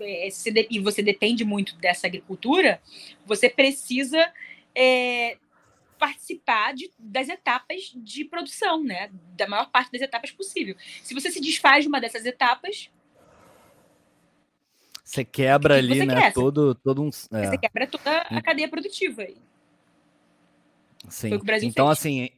é, 0.00 0.28
e 0.70 0.80
você 0.80 1.02
depende 1.02 1.44
muito 1.44 1.76
dessa 1.76 2.08
agricultura, 2.08 2.82
você 3.24 3.48
precisa 3.48 4.32
participar 5.96 6.74
de, 6.74 6.90
das 6.98 7.28
etapas 7.28 7.92
de 7.94 8.24
produção, 8.24 8.82
né? 8.82 9.10
Da 9.36 9.46
maior 9.46 9.70
parte 9.70 9.92
das 9.92 10.02
etapas 10.02 10.32
possível. 10.32 10.76
Se 11.02 11.14
você 11.14 11.30
se 11.30 11.40
desfaz 11.40 11.84
de 11.84 11.88
uma 11.88 12.00
dessas 12.00 12.26
etapas. 12.26 12.90
Você 15.04 15.22
quebra 15.22 15.76
ali, 15.76 15.98
você 15.98 16.06
né? 16.06 16.30
Todo, 16.30 16.74
todo 16.74 17.02
um. 17.02 17.10
É. 17.32 17.46
Você 17.46 17.58
quebra 17.58 17.86
toda 17.86 18.18
a 18.22 18.42
cadeia 18.42 18.68
produtiva. 18.68 19.22
Sim. 21.10 21.30
então, 21.62 21.86
fez. 21.86 21.98
assim. 21.98 22.30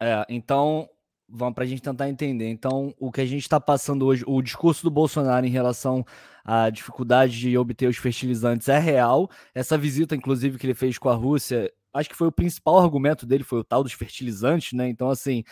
É, 0.00 0.26
então, 0.28 0.88
vamos 1.28 1.54
para 1.54 1.62
a 1.62 1.66
gente 1.66 1.80
tentar 1.80 2.08
entender. 2.08 2.48
Então, 2.48 2.92
o 2.98 3.12
que 3.12 3.20
a 3.20 3.26
gente 3.26 3.42
está 3.42 3.60
passando 3.60 4.04
hoje, 4.04 4.24
o 4.26 4.42
discurso 4.42 4.82
do 4.82 4.90
Bolsonaro 4.90 5.46
em 5.46 5.50
relação 5.50 6.04
à 6.44 6.68
dificuldade 6.70 7.38
de 7.38 7.56
obter 7.56 7.88
os 7.88 7.96
fertilizantes 7.96 8.68
é 8.68 8.78
real. 8.78 9.30
Essa 9.54 9.78
visita, 9.78 10.16
inclusive, 10.16 10.58
que 10.58 10.66
ele 10.66 10.74
fez 10.74 10.98
com 10.98 11.08
a 11.08 11.14
Rússia, 11.14 11.72
acho 11.94 12.08
que 12.08 12.16
foi 12.16 12.26
o 12.26 12.32
principal 12.32 12.78
argumento 12.78 13.26
dele, 13.26 13.44
foi 13.44 13.60
o 13.60 13.64
tal 13.64 13.84
dos 13.84 13.92
fertilizantes, 13.92 14.72
né? 14.72 14.88
Então, 14.88 15.08
assim, 15.08 15.44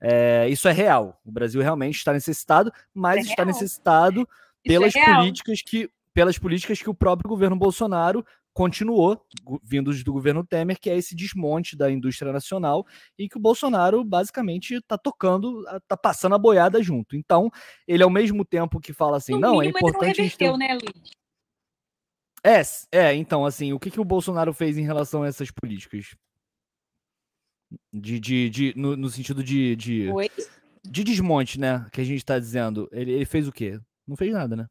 é, 0.00 0.48
isso 0.48 0.68
é 0.68 0.72
real. 0.72 1.20
O 1.24 1.32
Brasil 1.32 1.60
realmente 1.60 1.96
está 1.96 2.12
necessitado, 2.12 2.72
mas 2.94 3.26
é 3.26 3.30
está 3.30 3.44
necessitado 3.44 4.28
pelas 4.62 4.94
é 4.94 5.04
políticas 5.04 5.62
que 5.62 5.90
pelas 6.14 6.38
políticas 6.38 6.80
que 6.80 6.90
o 6.90 6.94
próprio 6.94 7.28
governo 7.28 7.56
Bolsonaro 7.56 8.24
continuou, 8.52 9.24
vindos 9.62 10.04
do 10.04 10.12
governo 10.12 10.44
Temer, 10.44 10.78
que 10.78 10.90
é 10.90 10.96
esse 10.96 11.16
desmonte 11.16 11.76
da 11.76 11.90
indústria 11.90 12.32
nacional 12.32 12.86
e 13.18 13.28
que 13.28 13.38
o 13.38 13.40
Bolsonaro 13.40 14.04
basicamente 14.04 14.74
está 14.74 14.98
tocando, 14.98 15.64
está 15.78 15.96
passando 15.96 16.34
a 16.34 16.38
boiada 16.38 16.82
junto. 16.82 17.16
Então, 17.16 17.50
ele 17.88 18.02
ao 18.02 18.10
mesmo 18.10 18.44
tempo 18.44 18.78
que 18.78 18.92
fala 18.92 19.16
assim, 19.16 19.32
no 19.32 19.40
não, 19.40 19.62
é 19.62 19.66
importante. 19.66 19.96
Ele 19.96 20.02
não 20.02 20.24
reverteu, 20.24 20.52
ter... 20.52 20.58
né, 20.58 20.74
Luiz? 20.74 21.22
É, 22.44 22.60
é, 22.90 23.14
então, 23.14 23.46
assim, 23.46 23.72
o 23.72 23.78
que, 23.78 23.90
que 23.90 24.00
o 24.00 24.04
Bolsonaro 24.04 24.52
fez 24.52 24.76
em 24.76 24.82
relação 24.82 25.22
a 25.22 25.28
essas 25.28 25.50
políticas? 25.50 26.16
De, 27.92 28.20
de, 28.20 28.50
de 28.50 28.74
no, 28.76 28.96
no 28.96 29.08
sentido 29.08 29.42
de, 29.42 29.74
de, 29.76 30.10
de, 30.84 31.04
desmonte, 31.04 31.58
né? 31.58 31.86
Que 31.90 32.00
a 32.00 32.04
gente 32.04 32.18
está 32.18 32.38
dizendo. 32.38 32.88
Ele, 32.92 33.12
ele 33.12 33.24
fez 33.24 33.48
o 33.48 33.52
quê? 33.52 33.80
Não 34.06 34.16
fez 34.16 34.32
nada, 34.32 34.56
né? 34.56 34.66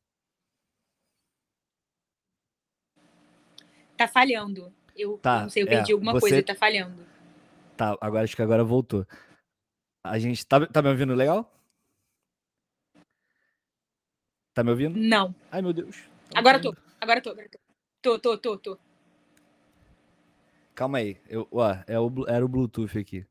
Tá 4.02 4.08
falhando. 4.08 4.74
Eu, 4.98 5.20
tá, 5.20 5.44
não 5.44 5.50
sei, 5.50 5.62
eu 5.62 5.68
perdi 5.68 5.92
é, 5.92 5.94
alguma 5.94 6.14
você... 6.14 6.22
coisa, 6.22 6.42
tá 6.42 6.56
falhando. 6.56 7.06
Tá, 7.78 7.96
agora 8.02 8.24
acho 8.24 8.36
que 8.36 8.42
agora 8.42 8.64
voltou. 8.64 9.06
A 10.04 10.18
gente 10.18 10.44
tá, 10.44 10.66
tá 10.66 10.82
me 10.82 10.90
ouvindo 10.90 11.14
legal? 11.14 11.54
Tá 14.56 14.64
me 14.64 14.72
ouvindo? 14.72 14.98
Não. 14.98 15.36
Ai, 15.52 15.62
meu 15.62 15.72
Deus. 15.72 16.04
Agora 16.34 16.60
tô. 16.60 16.76
Agora 17.00 17.22
tô, 17.22 17.30
agora 17.30 17.48
tô. 17.48 17.60
Tô, 18.02 18.18
tô, 18.18 18.38
tô, 18.40 18.58
tô. 18.58 18.80
Calma 20.74 20.98
aí. 20.98 21.22
Eu, 21.30 21.48
ó, 21.52 21.72
é 21.86 22.00
o, 22.00 22.12
era 22.28 22.44
o 22.44 22.50
Bluetooth 22.50 22.98
aqui. 22.98 23.24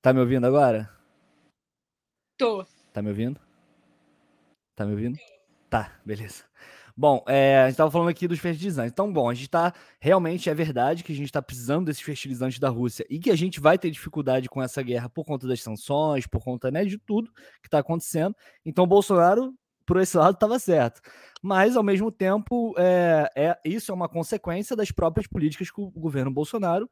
Tá 0.00 0.14
me 0.14 0.20
ouvindo 0.20 0.46
agora? 0.46 0.90
Tô. 2.38 2.64
Tá 2.94 3.02
me 3.02 3.10
ouvindo? 3.10 3.38
Tá 4.74 4.86
me 4.86 4.92
ouvindo? 4.92 5.18
Tá, 5.68 6.00
beleza. 6.02 6.44
Bom, 7.00 7.24
é, 7.26 7.60
a 7.60 7.62
gente 7.62 7.70
estava 7.70 7.90
falando 7.90 8.10
aqui 8.10 8.28
dos 8.28 8.38
fertilizantes. 8.38 8.92
Então, 8.92 9.10
bom, 9.10 9.30
a 9.30 9.32
gente 9.32 9.46
está 9.46 9.72
realmente 9.98 10.50
é 10.50 10.54
verdade 10.54 11.02
que 11.02 11.10
a 11.12 11.16
gente 11.16 11.28
está 11.28 11.40
precisando 11.40 11.86
desses 11.86 12.02
fertilizantes 12.02 12.58
da 12.58 12.68
Rússia 12.68 13.06
e 13.08 13.18
que 13.18 13.30
a 13.30 13.34
gente 13.34 13.58
vai 13.58 13.78
ter 13.78 13.90
dificuldade 13.90 14.50
com 14.50 14.60
essa 14.60 14.82
guerra 14.82 15.08
por 15.08 15.24
conta 15.24 15.48
das 15.48 15.62
sanções, 15.62 16.26
por 16.26 16.44
conta 16.44 16.70
né, 16.70 16.84
de 16.84 16.98
tudo 16.98 17.32
que 17.62 17.68
está 17.68 17.78
acontecendo. 17.78 18.36
Então, 18.66 18.86
Bolsonaro, 18.86 19.54
por 19.86 19.98
esse 19.98 20.14
lado, 20.14 20.34
estava 20.34 20.58
certo. 20.58 21.00
Mas, 21.40 21.74
ao 21.74 21.82
mesmo 21.82 22.12
tempo, 22.12 22.74
é, 22.76 23.30
é, 23.34 23.58
isso 23.64 23.90
é 23.90 23.94
uma 23.94 24.06
consequência 24.06 24.76
das 24.76 24.90
próprias 24.92 25.26
políticas 25.26 25.70
que 25.70 25.80
o 25.80 25.90
governo 25.90 26.30
Bolsonaro, 26.30 26.86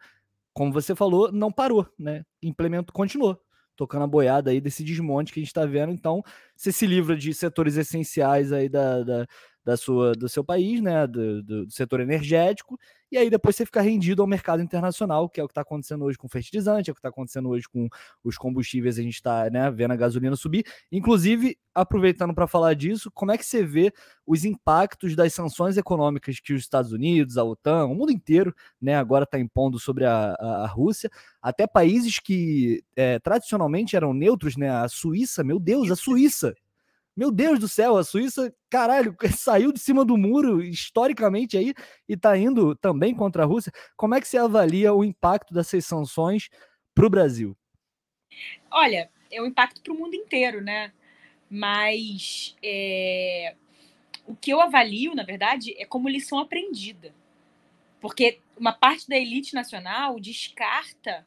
como 0.55 0.73
você 0.73 0.95
falou, 0.95 1.31
não 1.31 1.53
parou, 1.53 1.87
né? 1.99 2.25
Implementou, 2.43 2.95
continuou 2.95 3.39
tocando 3.79 4.03
a 4.03 4.09
boiada 4.09 4.51
aí 4.51 4.61
desse 4.61 4.83
desmonte 4.83 5.33
que 5.33 5.39
a 5.39 5.43
gente 5.43 5.51
está 5.51 5.65
vendo. 5.65 5.93
Então, 5.93 6.21
você 6.57 6.73
se 6.73 6.85
livra 6.85 7.17
de 7.17 7.33
setores 7.33 7.77
essenciais 7.77 8.53
aí 8.53 8.69
da, 8.69 9.05
da, 9.05 9.27
da 9.69 9.77
sua, 9.77 10.13
do 10.13 10.31
seu 10.31 10.43
país, 10.43 10.81
né, 10.81 11.07
do, 11.07 11.43
do, 11.43 11.71
setor 11.71 12.01
energético, 12.01 12.81
e 13.13 13.19
aí 13.19 13.29
depois 13.29 13.55
você 13.55 13.67
fica 13.67 13.83
rendido 13.83 14.23
ao 14.23 14.27
mercado 14.27 14.63
internacional, 14.63 15.29
que 15.29 15.39
é 15.39 15.45
o 15.45 15.47
que 15.47 15.51
está 15.51 15.61
acontecendo 15.61 16.07
hoje 16.07 16.17
com 16.17 16.27
fertilizante, 16.27 16.89
é 16.89 16.91
o 16.91 16.95
que 16.95 17.01
está 17.01 17.11
acontecendo 17.11 17.51
hoje 17.51 17.69
com 17.69 17.87
os 18.25 18.39
combustíveis, 18.39 18.99
a 18.99 19.03
gente 19.03 19.17
está 19.17 19.51
né, 19.51 19.71
vendo 19.71 19.91
a 19.91 19.97
gasolina 19.97 20.35
subir. 20.37 20.65
Inclusive, 20.91 21.59
aproveitando 21.75 22.35
para 22.35 22.47
falar 22.47 22.73
disso, 22.73 23.11
como 23.13 23.31
é 23.31 23.37
que 23.37 23.45
você 23.45 23.63
vê 23.63 23.93
os 24.27 24.47
impactos 24.47 25.15
das 25.15 25.35
sanções 25.35 25.77
econômicas 25.77 26.41
que 26.41 26.55
os 26.55 26.63
Estados 26.63 26.91
Unidos, 26.91 27.37
a 27.37 27.45
OTAN, 27.45 27.85
o 27.85 27.95
mundo 27.95 28.11
inteiro, 28.11 28.55
né, 28.81 28.95
agora 28.95 29.25
está 29.25 29.39
impondo 29.39 29.79
sobre 29.79 30.07
a, 30.07 30.35
a, 30.41 30.65
a, 30.65 30.67
Rússia, 30.67 31.11
até 31.43 31.67
países 31.67 32.19
que 32.19 32.83
é, 32.97 33.19
tradicionalmente 33.19 33.97
eram 33.97 34.15
neutros, 34.15 34.57
né, 34.57 34.71
a 34.71 34.89
Suíça, 34.89 35.45
meu 35.45 35.61
Deus, 35.61 35.91
a 35.91 35.97
Suíça 35.97 36.55
meu 37.19 37.33
Deus 37.33 37.59
do 37.59 37.67
céu, 37.67 37.97
a 37.97 38.05
Suíça, 38.05 38.55
caralho, 38.71 39.17
saiu 39.37 39.73
de 39.73 39.81
cima 39.81 40.05
do 40.05 40.17
muro 40.17 40.63
historicamente 40.63 41.59
aí 41.59 41.75
e 42.09 42.17
tá 42.17 42.39
indo 42.39 42.77
também 42.77 43.13
contra 43.13 43.43
a 43.43 43.47
Rússia. 43.47 43.73
Como 43.97 44.15
é 44.15 44.21
que 44.21 44.29
você 44.29 44.39
avalia 44.39 44.95
o 44.95 45.03
impacto 45.03 45.53
dessas 45.53 45.85
sanções 45.85 46.49
para 46.95 47.05
o 47.05 47.11
Brasil? 47.11 47.57
Olha, 48.71 49.11
é 49.33 49.43
um 49.43 49.47
impacto 49.47 49.83
para 49.83 49.93
o 49.93 49.99
mundo 49.99 50.15
inteiro, 50.15 50.63
né? 50.63 50.93
Mas 51.51 52.55
é... 52.63 53.57
o 54.25 54.37
que 54.37 54.53
eu 54.53 54.61
avalio, 54.61 55.13
na 55.13 55.25
verdade, 55.25 55.75
é 55.77 55.85
como 55.85 56.09
lição 56.09 56.39
aprendida. 56.39 57.13
Porque 58.01 58.39
uma 58.57 58.73
parte 58.73 59.09
da 59.09 59.17
elite 59.17 59.55
nacional 59.55 60.21
descarta 60.21 61.27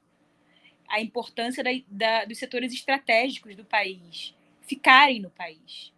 a 0.87 1.01
importância 1.01 1.61
da, 1.61 1.71
da, 1.85 2.23
dos 2.23 2.37
setores 2.37 2.71
estratégicos 2.71 3.57
do 3.57 3.65
país 3.65 4.33
ficarem 4.71 5.19
no 5.19 5.29
país. 5.29 5.91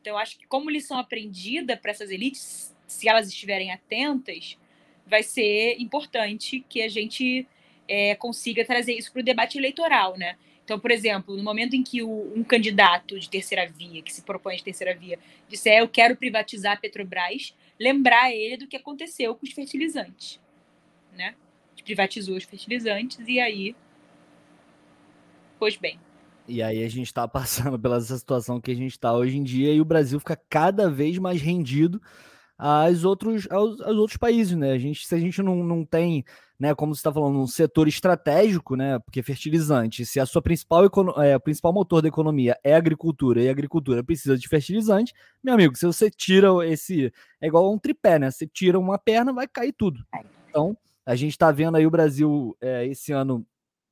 Então, 0.00 0.16
acho 0.16 0.38
que 0.38 0.46
como 0.46 0.70
lição 0.70 0.96
aprendida 0.96 1.76
para 1.76 1.90
essas 1.90 2.08
elites, 2.08 2.72
se 2.86 3.08
elas 3.08 3.26
estiverem 3.26 3.72
atentas, 3.72 4.56
vai 5.04 5.24
ser 5.24 5.74
importante 5.80 6.64
que 6.68 6.82
a 6.82 6.88
gente 6.88 7.44
é, 7.88 8.14
consiga 8.14 8.64
trazer 8.64 8.94
isso 8.94 9.10
para 9.12 9.22
o 9.22 9.24
debate 9.24 9.58
eleitoral, 9.58 10.16
né? 10.16 10.36
Então, 10.64 10.78
por 10.78 10.92
exemplo, 10.92 11.36
no 11.36 11.42
momento 11.42 11.74
em 11.74 11.82
que 11.82 12.00
o, 12.00 12.32
um 12.36 12.44
candidato 12.44 13.18
de 13.18 13.28
terceira 13.28 13.68
via, 13.68 14.00
que 14.02 14.12
se 14.12 14.22
propõe 14.22 14.54
de 14.54 14.62
terceira 14.62 14.94
via, 14.94 15.18
disser 15.48 15.80
eu 15.80 15.88
quero 15.88 16.16
privatizar 16.16 16.74
a 16.74 16.76
Petrobras, 16.76 17.52
lembrar 17.78 18.32
ele 18.32 18.56
do 18.56 18.68
que 18.68 18.76
aconteceu 18.76 19.34
com 19.34 19.44
os 19.44 19.52
fertilizantes, 19.52 20.40
né? 21.12 21.34
Privatizou 21.84 22.36
os 22.36 22.44
fertilizantes 22.44 23.18
e 23.26 23.40
aí, 23.40 23.74
pois 25.58 25.76
bem, 25.76 25.98
e 26.46 26.62
aí 26.62 26.84
a 26.84 26.88
gente 26.88 27.06
está 27.06 27.26
passando 27.28 27.78
pela 27.78 28.00
situação 28.00 28.60
que 28.60 28.70
a 28.70 28.74
gente 28.74 28.92
está 28.92 29.12
hoje 29.12 29.36
em 29.36 29.42
dia 29.42 29.72
e 29.72 29.80
o 29.80 29.84
Brasil 29.84 30.18
fica 30.18 30.40
cada 30.48 30.90
vez 30.90 31.18
mais 31.18 31.40
rendido 31.40 32.00
aos 32.58 33.04
outros, 33.04 33.48
aos, 33.50 33.80
aos 33.80 33.96
outros 33.96 34.16
países, 34.16 34.56
né? 34.56 34.72
A 34.72 34.78
gente, 34.78 35.06
se 35.06 35.14
a 35.14 35.18
gente 35.18 35.42
não, 35.42 35.64
não 35.64 35.84
tem, 35.84 36.24
né, 36.58 36.74
como 36.74 36.94
você 36.94 37.00
está 37.00 37.12
falando, 37.12 37.40
um 37.40 37.46
setor 37.46 37.88
estratégico, 37.88 38.76
né? 38.76 39.00
Porque 39.00 39.22
fertilizante, 39.22 40.06
se 40.06 40.20
a 40.20 40.26
sua 40.26 40.40
principal, 40.40 40.84
é, 41.20 41.36
o 41.36 41.40
principal 41.40 41.72
motor 41.72 42.00
da 42.00 42.08
economia 42.08 42.56
é 42.62 42.74
a 42.74 42.78
agricultura 42.78 43.42
e 43.42 43.48
a 43.48 43.50
agricultura 43.50 44.04
precisa 44.04 44.38
de 44.38 44.46
fertilizante, 44.48 45.12
meu 45.42 45.54
amigo, 45.54 45.76
se 45.76 45.84
você 45.86 46.08
tira 46.08 46.48
esse. 46.64 47.12
É 47.40 47.48
igual 47.48 47.72
um 47.72 47.78
tripé, 47.78 48.18
né? 48.18 48.30
Você 48.30 48.46
tira 48.46 48.78
uma 48.78 48.98
perna, 48.98 49.32
vai 49.32 49.48
cair 49.48 49.72
tudo. 49.72 50.00
Então, 50.48 50.76
a 51.04 51.16
gente 51.16 51.32
está 51.32 51.50
vendo 51.50 51.76
aí 51.76 51.86
o 51.86 51.90
Brasil 51.90 52.56
é, 52.60 52.86
esse 52.86 53.10
ano 53.10 53.44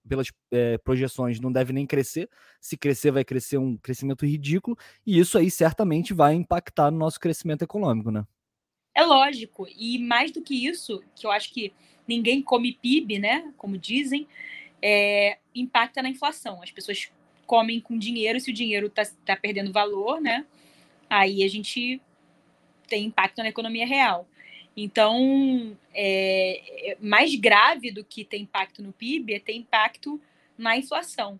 pelas 0.08 0.28
é, 0.50 0.78
projeções, 0.78 1.40
não 1.40 1.52
deve 1.52 1.72
nem 1.72 1.86
crescer. 1.86 2.28
Se 2.60 2.76
crescer, 2.76 3.10
vai 3.10 3.24
crescer 3.24 3.58
um 3.58 3.76
crescimento 3.76 4.26
ridículo, 4.26 4.76
e 5.06 5.18
isso 5.18 5.38
aí 5.38 5.50
certamente 5.50 6.12
vai 6.12 6.34
impactar 6.34 6.90
no 6.90 6.98
nosso 6.98 7.20
crescimento 7.20 7.62
econômico, 7.62 8.10
né? 8.10 8.24
É 8.94 9.04
lógico, 9.04 9.66
e 9.68 9.98
mais 9.98 10.30
do 10.32 10.42
que 10.42 10.66
isso, 10.66 11.02
que 11.14 11.26
eu 11.26 11.30
acho 11.30 11.52
que 11.52 11.72
ninguém 12.06 12.42
come 12.42 12.78
PIB, 12.80 13.18
né? 13.18 13.52
Como 13.56 13.78
dizem, 13.78 14.26
é, 14.82 15.38
impacta 15.54 16.02
na 16.02 16.08
inflação. 16.08 16.62
As 16.62 16.70
pessoas 16.70 17.10
comem 17.46 17.80
com 17.80 17.98
dinheiro, 17.98 18.40
se 18.40 18.50
o 18.50 18.54
dinheiro 18.54 18.86
está 18.86 19.04
tá 19.24 19.36
perdendo 19.36 19.72
valor, 19.72 20.20
né? 20.20 20.44
Aí 21.08 21.42
a 21.42 21.48
gente 21.48 22.00
tem 22.88 23.06
impacto 23.06 23.38
na 23.38 23.48
economia 23.48 23.86
real. 23.86 24.28
Então, 24.76 25.76
é, 25.92 26.92
é, 26.92 26.96
mais 27.00 27.34
grave 27.34 27.90
do 27.90 28.04
que 28.04 28.24
ter 28.24 28.38
impacto 28.38 28.82
no 28.82 28.92
PIB 28.92 29.34
é 29.34 29.40
ter 29.40 29.54
impacto 29.54 30.20
na 30.56 30.76
inflação. 30.76 31.38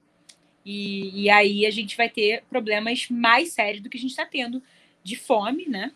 E, 0.64 1.22
e 1.22 1.30
aí 1.30 1.64
a 1.64 1.70
gente 1.70 1.96
vai 1.96 2.08
ter 2.08 2.44
problemas 2.50 3.08
mais 3.08 3.52
sérios 3.52 3.82
do 3.82 3.88
que 3.88 3.96
a 3.96 4.00
gente 4.00 4.10
está 4.10 4.26
tendo 4.26 4.62
de 5.02 5.16
fome, 5.16 5.66
né? 5.66 5.92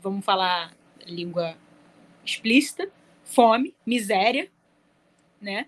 Vamos 0.00 0.24
falar 0.24 0.74
língua 1.06 1.56
explícita, 2.24 2.90
fome, 3.24 3.74
miséria, 3.84 4.50
né? 5.40 5.66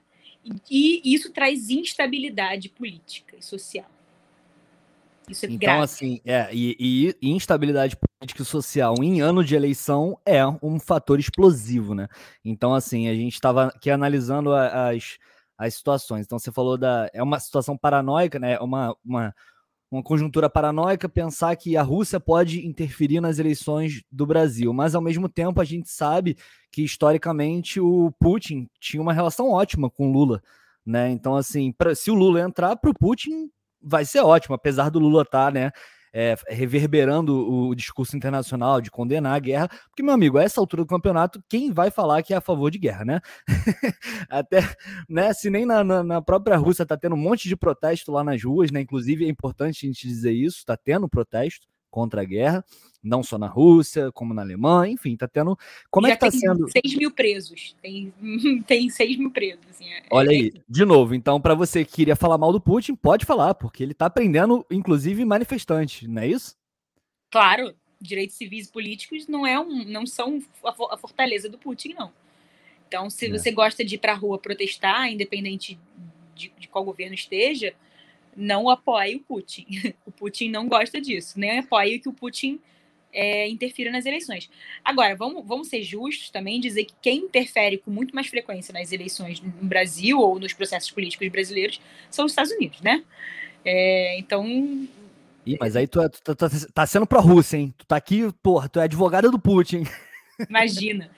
E, 0.70 1.01
e 1.05 1.14
isso 1.14 1.32
traz 1.32 1.70
instabilidade 1.70 2.68
política 2.68 3.36
e 3.36 3.42
social. 3.42 3.90
Isso 5.29 5.47
é 5.47 5.49
então, 5.49 5.59
grave. 5.59 5.83
assim, 5.83 6.20
é, 6.25 6.49
e, 6.53 7.14
e, 7.20 7.31
instabilidade 7.31 7.97
política 7.97 8.43
e 8.43 8.45
social 8.45 8.95
em 9.03 9.20
ano 9.20 9.43
de 9.43 9.55
eleição 9.55 10.18
é 10.25 10.45
um 10.62 10.79
fator 10.79 11.18
explosivo, 11.18 11.95
né? 11.95 12.09
Então, 12.45 12.75
assim, 12.75 13.09
a 13.09 13.14
gente 13.14 13.35
estava 13.35 13.68
aqui 13.68 13.91
analisando 13.91 14.53
as, 14.53 15.18
as 15.57 15.75
situações. 15.75 16.27
Então, 16.27 16.39
você 16.39 16.53
falou 16.53 16.77
da. 16.77 17.09
É 17.12 17.22
uma 17.22 17.41
situação 17.41 17.77
paranoica, 17.77 18.39
né? 18.39 18.53
É 18.53 18.61
uma, 18.61 18.95
uma, 19.05 19.35
uma 19.91 20.03
conjuntura 20.03 20.51
paranoica 20.51 21.09
pensar 21.09 21.57
que 21.57 21.77
a 21.77 21.83
Rússia 21.83 22.20
pode 22.20 22.66
interferir 22.66 23.20
nas 23.20 23.39
eleições 23.39 24.03
do 24.11 24.27
Brasil, 24.27 24.72
mas 24.72 24.95
ao 24.95 25.03
mesmo 25.03 25.29
tempo 25.29 25.61
a 25.61 25.64
gente 25.64 25.89
sabe 25.89 26.37
que 26.70 26.83
historicamente 26.83 27.81
o 27.81 28.12
Putin 28.18 28.68
tinha 28.79 29.01
uma 29.01 29.12
relação 29.12 29.51
ótima 29.51 29.89
com 29.89 30.12
Lula. 30.12 30.43
Né? 30.85 31.11
Então, 31.11 31.35
assim, 31.35 31.72
pra, 31.72 31.95
se 31.95 32.11
o 32.11 32.14
Lula 32.14 32.41
entrar, 32.41 32.77
para 32.77 32.91
o 32.91 32.95
Putin 32.95 33.51
vai 33.85 34.05
ser 34.05 34.20
ótimo, 34.20 34.55
apesar 34.55 34.91
do 34.91 34.99
Lula 34.99 35.22
estar, 35.22 35.47
tá, 35.47 35.51
né? 35.51 35.70
É, 36.16 36.37
reverberando 36.47 37.35
o 37.35 37.74
discurso 37.74 38.16
internacional 38.16 38.80
de 38.80 38.89
condenar 38.89 39.35
a 39.35 39.39
guerra, 39.41 39.68
porque, 39.89 40.01
meu 40.01 40.14
amigo, 40.14 40.39
a 40.39 40.45
essa 40.45 40.61
altura 40.61 40.85
do 40.85 40.89
campeonato, 40.89 41.43
quem 41.49 41.72
vai 41.72 41.91
falar 41.91 42.22
que 42.22 42.32
é 42.32 42.37
a 42.37 42.41
favor 42.41 42.70
de 42.70 42.78
guerra, 42.78 43.05
né? 43.05 43.20
Até, 44.30 44.61
né, 45.09 45.32
se 45.32 45.51
nem 45.51 45.66
na, 45.66 45.82
na, 45.82 46.05
na, 46.05 46.22
própria 46.22 46.57
Rússia 46.57 46.87
tá 46.87 46.97
tendo 46.97 47.16
um 47.16 47.18
monte 47.18 47.49
de 47.49 47.57
protesto 47.57 48.12
lá 48.12 48.22
nas 48.22 48.41
ruas, 48.45 48.70
né? 48.70 48.80
Inclusive, 48.80 49.24
é 49.24 49.28
importante 49.28 49.85
a 49.85 49.89
gente 49.89 50.07
dizer 50.07 50.32
isso, 50.32 50.64
tá 50.64 50.76
tendo 50.76 51.09
protesto 51.09 51.66
contra 51.95 52.22
a 52.22 52.24
guerra, 52.24 52.64
não 53.01 53.22
só 53.22 53.38
na 53.38 53.47
Rússia, 53.47 54.11
como 54.11 54.34
na 54.34 54.42
Alemanha, 54.42 54.92
enfim, 54.92 55.16
tá 55.16 55.28
tendo. 55.28 55.57
Como 55.88 56.09
Já 56.09 56.14
é 56.14 56.16
que 56.16 56.20
tá 56.20 56.30
sendo? 56.32 56.68
6 56.68 56.97
mil 56.97 57.12
presos. 57.12 57.76
Tem, 57.80 58.12
tem 58.66 58.90
6 58.90 59.16
mil 59.16 59.30
presos. 59.30 59.61
Assim, 59.70 59.88
é, 59.88 60.03
Olha 60.11 60.30
é... 60.30 60.30
aí, 60.30 60.53
de 60.68 60.84
novo, 60.84 61.14
então, 61.14 61.40
para 61.40 61.55
você 61.55 61.84
que 61.84 61.92
queria 61.92 62.16
falar 62.16 62.36
mal 62.36 62.53
do 62.53 62.61
Putin, 62.61 62.97
pode 62.97 63.24
falar, 63.24 63.55
porque 63.55 63.80
ele 63.80 63.95
tá 63.95 64.11
prendendo, 64.11 64.66
inclusive, 64.68 65.24
manifestantes, 65.24 66.09
não 66.09 66.20
é 66.20 66.26
isso? 66.26 66.57
Claro, 67.30 67.72
direitos 68.01 68.34
civis 68.34 68.66
e 68.66 68.72
políticos 68.72 69.28
não, 69.28 69.47
é 69.47 69.61
um, 69.61 69.84
não 69.84 70.05
são 70.05 70.42
a 70.64 70.97
fortaleza 70.97 71.49
do 71.49 71.59
Putin, 71.59 71.95
não. 71.97 72.12
Então, 72.88 73.09
se 73.09 73.26
é. 73.26 73.30
você 73.30 73.53
gosta 73.53 73.84
de 73.84 73.95
ir 73.95 73.99
para 73.99 74.14
a 74.14 74.16
rua 74.16 74.36
protestar, 74.36 75.12
independente 75.12 75.78
de, 76.34 76.53
de, 76.59 76.66
qual 76.66 76.84
governo 76.84 77.14
esteja, 77.14 77.72
não 78.37 78.68
apoie 78.68 79.16
o 79.16 79.20
Putin. 79.20 79.66
O 80.07 80.12
Putin 80.12 80.49
não 80.49 80.68
gosta 80.68 81.01
disso, 81.01 81.39
nem 81.39 81.59
apoie 81.59 81.99
que 81.99 82.09
o 82.09 82.12
Putin 82.12 82.61
é, 83.12 83.49
interfira 83.49 83.91
nas 83.91 84.05
eleições. 84.05 84.51
Agora, 84.85 85.14
vamos, 85.14 85.47
vamos 85.47 85.68
ser 85.68 85.82
justos 85.82 86.30
também 86.30 86.61
dizer 86.61 86.85
que 86.85 86.95
quem 87.01 87.18
interfere 87.20 87.78
com 87.78 87.91
muito 87.91 88.14
mais 88.14 88.26
frequência 88.26 88.72
nas 88.72 88.93
eleições 88.93 89.41
no 89.41 89.51
Brasil 89.51 90.18
ou 90.18 90.39
nos 90.39 90.53
processos 90.53 90.91
políticos 90.91 91.28
brasileiros 91.28 91.80
são 92.11 92.24
os 92.24 92.32
Estados 92.32 92.53
Unidos, 92.53 92.80
né? 92.80 93.03
É, 93.64 94.18
então. 94.18 94.47
Ih, 95.47 95.57
mas 95.61 95.76
aí 95.76 95.87
tu, 95.87 96.01
é, 96.01 96.09
tu, 96.09 96.20
tu, 96.22 96.35
tu 96.35 96.72
tá 96.72 96.87
sendo 96.87 97.07
pró-Rússia, 97.07 97.57
hein? 97.57 97.74
Tu 97.78 97.87
tá 97.87 97.97
aqui, 97.97 98.30
porra, 98.43 98.68
tu 98.68 98.80
é 98.80 98.85
advogada 98.85 99.30
do 99.30 99.39
Putin. 99.39 99.85
Imagina. 100.49 101.11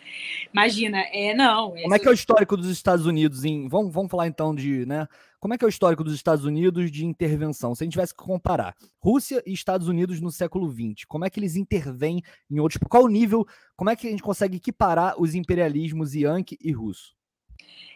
Imagina. 0.53 1.01
É, 1.13 1.35
não. 1.35 1.77
É 1.77 1.83
Como 1.83 1.95
é 1.95 1.99
que 1.99 2.09
é 2.09 2.11
o 2.11 2.15
histórico 2.15 2.57
dos 2.57 2.69
Estados 2.69 3.07
Unidos 3.07 3.45
em. 3.45 3.69
Vamos, 3.69 3.93
vamos 3.93 4.11
falar 4.11 4.27
então 4.27 4.55
de, 4.55 4.87
né? 4.87 5.07
Como 5.39 5.55
é 5.55 5.59
que 5.59 5.65
é 5.65 5.67
o 5.67 5.71
histórico 5.71 6.03
dos 6.03 6.15
Estados 6.15 6.45
Unidos 6.45 6.91
de 6.91 7.05
intervenção? 7.05 7.75
Se 7.75 7.83
a 7.83 7.85
gente 7.85 7.93
tivesse 7.93 8.15
que 8.15 8.23
comparar 8.23 8.75
Rússia 8.99 9.43
e 9.47 9.53
Estados 9.53 9.87
Unidos 9.87 10.21
no 10.21 10.31
século 10.31 10.71
XX, 10.71 11.05
como 11.07 11.25
é 11.25 11.31
que 11.31 11.39
eles 11.39 11.57
intervêm 11.57 12.23
em 12.51 12.59
outros. 12.59 12.81
Qual 12.89 13.05
o 13.05 13.09
nível? 13.09 13.47
Como 13.77 13.91
é 13.91 13.97
que 13.97 14.07
a 14.07 14.11
gente 14.11 14.23
consegue 14.23 14.57
equiparar 14.57 15.21
os 15.21 15.35
imperialismos 15.35 16.15
yankee 16.15 16.59
e 16.61 16.73
russo? 16.73 17.15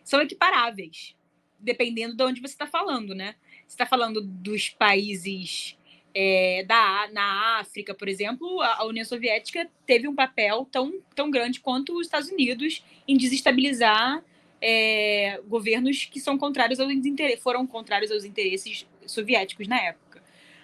São 0.05 0.21
equiparáveis, 0.21 1.17
dependendo 1.59 2.17
de 2.17 2.23
onde 2.23 2.41
você 2.41 2.55
está 2.55 2.67
falando, 2.67 3.15
né? 3.15 3.35
Você 3.67 3.75
está 3.75 3.87
falando 3.87 4.21
dos 4.21 4.69
países 4.69 5.77
é, 6.15 6.65
da, 6.67 7.09
na 7.13 7.59
África, 7.61 7.95
por 7.95 8.09
exemplo, 8.09 8.61
a, 8.61 8.85
União 8.85 9.05
Soviética 9.05 9.69
teve 9.87 10.09
um 10.09 10.15
papel 10.15 10.67
tão, 10.71 11.01
tão 11.15 11.31
grande 11.31 11.61
quanto 11.61 11.97
os 11.97 12.07
Estados 12.07 12.31
Unidos 12.31 12.85
em 13.07 13.17
desestabilizar 13.17 14.23
é, 14.61 15.41
governos 15.47 16.05
que 16.05 16.21
são 16.21 16.37
contrários 16.37 16.81
aos 16.81 16.93
foram 17.41 17.67
contrários 17.67 18.11
aos 18.11 18.25
interesses 18.25 18.87
soviéticos 19.07 19.69
na 19.69 19.81
época. 19.81 20.23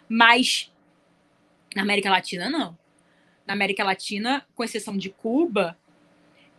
Mas 0.09 0.71
na 1.75 1.83
América 1.83 2.11
Latina, 2.11 2.51
não. 2.51 2.77
Na 3.47 3.53
América 3.53 3.85
Latina, 3.85 4.47
com 4.55 4.65
exceção 4.65 4.97
de 4.97 5.11
Cuba, 5.11 5.79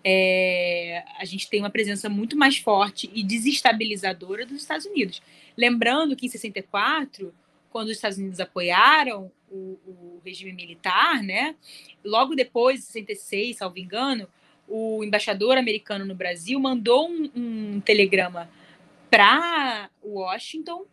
é, 0.04 1.04
a 1.18 1.26
gente 1.26 1.50
tem 1.50 1.60
uma 1.60 1.70
presença 1.70 2.08
muito 2.08 2.38
mais 2.38 2.58
forte 2.58 3.10
e 3.14 3.24
desestabilizadora 3.24 4.46
dos 4.46 4.62
Estados 4.62 4.86
Unidos. 4.86 5.22
Lembrando 5.58 6.16
que 6.16 6.28
em 6.28 6.30
64 6.30 7.34
quando 7.78 7.90
os 7.90 7.98
Estados 7.98 8.18
Unidos 8.18 8.40
apoiaram 8.40 9.32
o, 9.52 9.78
o 9.86 10.22
regime 10.26 10.52
militar, 10.52 11.22
né? 11.22 11.56
Logo 12.04 12.34
depois, 12.34 12.80
em 12.80 12.82
66, 12.82 13.58
salvo 13.58 13.78
engano, 13.78 14.28
o 14.68 15.04
embaixador 15.04 15.60
americano 15.60 16.04
no 16.04 16.16
Brasil 16.16 16.60
mandou 16.60 17.08
um, 17.08 17.30
um 17.36 17.80
telegrama 17.80 18.50
para 19.12 19.92
Washington 20.04 20.86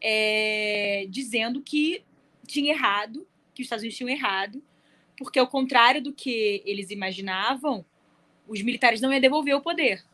é, 0.00 1.04
dizendo 1.08 1.60
que 1.62 2.04
tinha 2.46 2.72
errado, 2.72 3.26
que 3.52 3.62
os 3.62 3.66
Estados 3.66 3.82
Unidos 3.82 3.98
tinham 3.98 4.08
errado, 4.08 4.62
porque 5.18 5.40
ao 5.40 5.48
contrário 5.48 6.00
do 6.00 6.12
que 6.12 6.62
eles 6.64 6.92
imaginavam, 6.92 7.84
os 8.46 8.62
militares 8.62 9.00
não 9.00 9.12
iam 9.12 9.20
devolver 9.20 9.56
o 9.56 9.60
poder. 9.60 10.04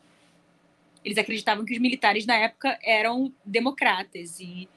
Eles 1.05 1.19
acreditavam 1.19 1.63
que 1.63 1.73
os 1.73 1.79
militares 1.79 2.25
na 2.25 2.37
época 2.37 2.79
eram 2.81 3.31
democratas 3.45 4.39
e 4.39 4.67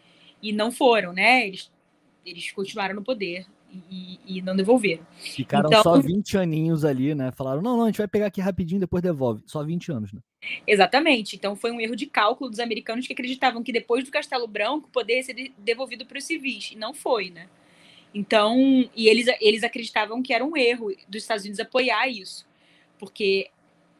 e 0.43 0.53
não 0.53 0.71
foram, 0.73 1.13
né? 1.13 1.47
Eles, 1.47 1.71
eles 2.25 2.51
continuaram 2.53 2.95
no 2.95 3.03
poder 3.03 3.47
e, 3.91 4.19
e 4.27 4.43
não 4.43 4.57
devolveram. 4.57 5.07
Ficaram 5.19 5.69
então, 5.69 5.83
só 5.83 6.01
20 6.01 6.39
aninhos 6.39 6.85
ali, 6.85 7.15
né? 7.15 7.31
Falaram, 7.31 7.63
não, 7.63 7.77
não, 7.77 7.85
a 7.85 7.87
gente 7.87 7.99
vai 7.99 8.09
pegar 8.09 8.27
aqui 8.27 8.41
rapidinho, 8.41 8.81
depois 8.81 9.03
devolve. 9.03 9.43
Só 9.47 9.63
20 9.63 9.93
anos, 9.93 10.13
né? 10.13 10.21
Exatamente. 10.67 11.37
Então 11.37 11.55
foi 11.55 11.71
um 11.71 11.81
erro 11.81 11.95
de 11.95 12.07
cálculo 12.07 12.51
dos 12.51 12.59
americanos 12.59 13.07
que 13.07 13.13
acreditavam 13.13 13.63
que 13.63 13.73
depois 13.73 14.05
do 14.05 14.11
Castelo 14.11 14.47
Branco 14.47 14.89
o 14.89 14.91
poder 14.91 15.17
ia 15.17 15.23
ser 15.23 15.53
devolvido 15.59 16.05
para 16.07 16.19
os 16.19 16.25
civis. 16.25 16.73
E 16.73 16.77
não 16.77 16.93
foi, 16.93 17.31
né? 17.31 17.49
Então, 18.13 18.57
e 18.95 19.09
eles, 19.09 19.27
eles 19.41 19.63
acreditavam 19.63 20.23
que 20.23 20.33
era 20.33 20.45
um 20.45 20.57
erro 20.57 20.93
dos 21.09 21.23
Estados 21.23 21.45
Unidos 21.45 21.61
apoiar 21.61 22.09
isso. 22.09 22.45
Porque, 22.99 23.51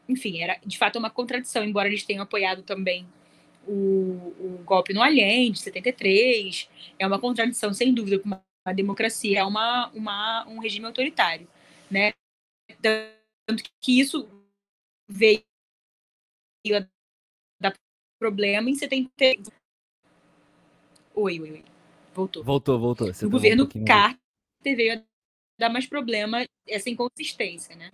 enfim, 0.07 0.41
era 0.41 0.59
de 0.65 0.77
fato 0.77 0.99
uma 0.99 1.09
contradição, 1.09 1.63
embora 1.63 1.87
eles 1.87 2.03
tenham 2.03 2.21
apoiado 2.21 2.61
também 2.61 3.07
o, 3.67 4.33
o 4.39 4.63
golpe 4.65 4.93
no 4.93 5.01
Allende, 5.01 5.59
73, 5.59 6.69
é 6.97 7.05
uma 7.07 7.19
contradição, 7.19 7.73
sem 7.73 7.93
dúvida, 7.93 8.19
com 8.19 8.29
uma 8.29 8.73
democracia, 8.73 9.39
é 9.39 9.43
uma, 9.43 9.89
uma, 9.89 10.47
um 10.47 10.59
regime 10.59 10.85
autoritário, 10.85 11.47
né? 11.89 12.13
Tanto 12.81 13.63
que 13.79 13.99
isso 13.99 14.27
veio 15.07 15.43
a 16.75 16.87
dar 17.59 17.73
problema 18.19 18.69
em 18.69 18.75
73. 18.75 19.49
Oi, 21.13 21.39
oi, 21.39 21.51
oi. 21.51 21.65
Voltou. 22.13 22.43
Voltou, 22.43 22.79
voltou. 22.79 23.07
Você 23.13 23.25
o 23.25 23.29
governo 23.29 23.69
um 23.75 23.85
Carter 23.85 24.19
veio 24.63 24.99
a 24.99 25.03
dar 25.57 25.69
mais 25.69 25.85
problema, 25.85 26.45
essa 26.67 26.89
inconsistência, 26.89 27.75
né? 27.75 27.91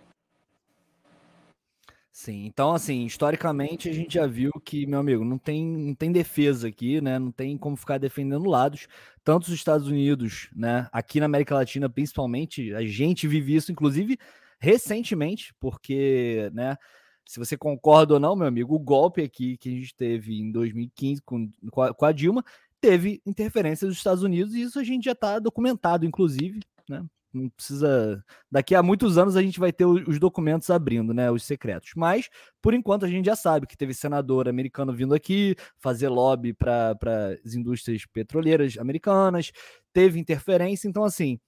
Sim, 2.20 2.46
então 2.46 2.72
assim, 2.72 3.04
historicamente 3.06 3.88
a 3.88 3.92
gente 3.92 4.14
já 4.14 4.26
viu 4.26 4.50
que, 4.64 4.84
meu 4.86 4.98
amigo, 4.98 5.24
não 5.24 5.38
tem, 5.38 5.64
não 5.64 5.94
tem 5.94 6.10
defesa 6.10 6.66
aqui, 6.66 7.00
né? 7.00 7.16
Não 7.16 7.30
tem 7.30 7.56
como 7.56 7.76
ficar 7.76 7.96
defendendo 7.96 8.50
lados. 8.50 8.88
Tanto 9.22 9.44
os 9.44 9.52
Estados 9.52 9.86
Unidos, 9.86 10.48
né? 10.52 10.88
Aqui 10.90 11.20
na 11.20 11.26
América 11.26 11.54
Latina, 11.54 11.88
principalmente, 11.88 12.74
a 12.74 12.84
gente 12.84 13.28
vive 13.28 13.54
isso, 13.54 13.70
inclusive 13.70 14.18
recentemente, 14.58 15.54
porque, 15.60 16.50
né? 16.52 16.76
Se 17.24 17.38
você 17.38 17.56
concorda 17.56 18.14
ou 18.14 18.20
não, 18.20 18.34
meu 18.34 18.48
amigo, 18.48 18.74
o 18.74 18.80
golpe 18.80 19.22
aqui 19.22 19.56
que 19.56 19.68
a 19.68 19.72
gente 19.72 19.94
teve 19.94 20.40
em 20.40 20.50
2015 20.50 21.22
com, 21.22 21.48
com 21.70 22.04
a 22.04 22.10
Dilma 22.10 22.44
teve 22.80 23.22
interferência 23.24 23.86
dos 23.86 23.96
Estados 23.96 24.24
Unidos 24.24 24.56
e 24.56 24.62
isso 24.62 24.80
a 24.80 24.84
gente 24.84 25.04
já 25.04 25.12
está 25.12 25.38
documentado, 25.38 26.04
inclusive, 26.04 26.58
né? 26.88 27.04
Não 27.32 27.48
precisa. 27.50 28.24
Daqui 28.50 28.74
a 28.74 28.82
muitos 28.82 29.18
anos 29.18 29.36
a 29.36 29.42
gente 29.42 29.60
vai 29.60 29.72
ter 29.72 29.84
os 29.84 30.18
documentos 30.18 30.70
abrindo, 30.70 31.12
né? 31.12 31.30
Os 31.30 31.44
secretos. 31.44 31.90
Mas, 31.96 32.28
por 32.62 32.74
enquanto, 32.74 33.04
a 33.04 33.08
gente 33.08 33.26
já 33.26 33.36
sabe 33.36 33.66
que 33.66 33.76
teve 33.76 33.94
senador 33.94 34.48
americano 34.48 34.92
vindo 34.92 35.14
aqui 35.14 35.54
fazer 35.78 36.08
lobby 36.08 36.52
para 36.52 36.96
as 37.44 37.54
indústrias 37.54 38.04
petroleiras 38.06 38.78
americanas, 38.78 39.52
teve 39.92 40.18
interferência. 40.18 40.88
Então, 40.88 41.04
assim, 41.04 41.38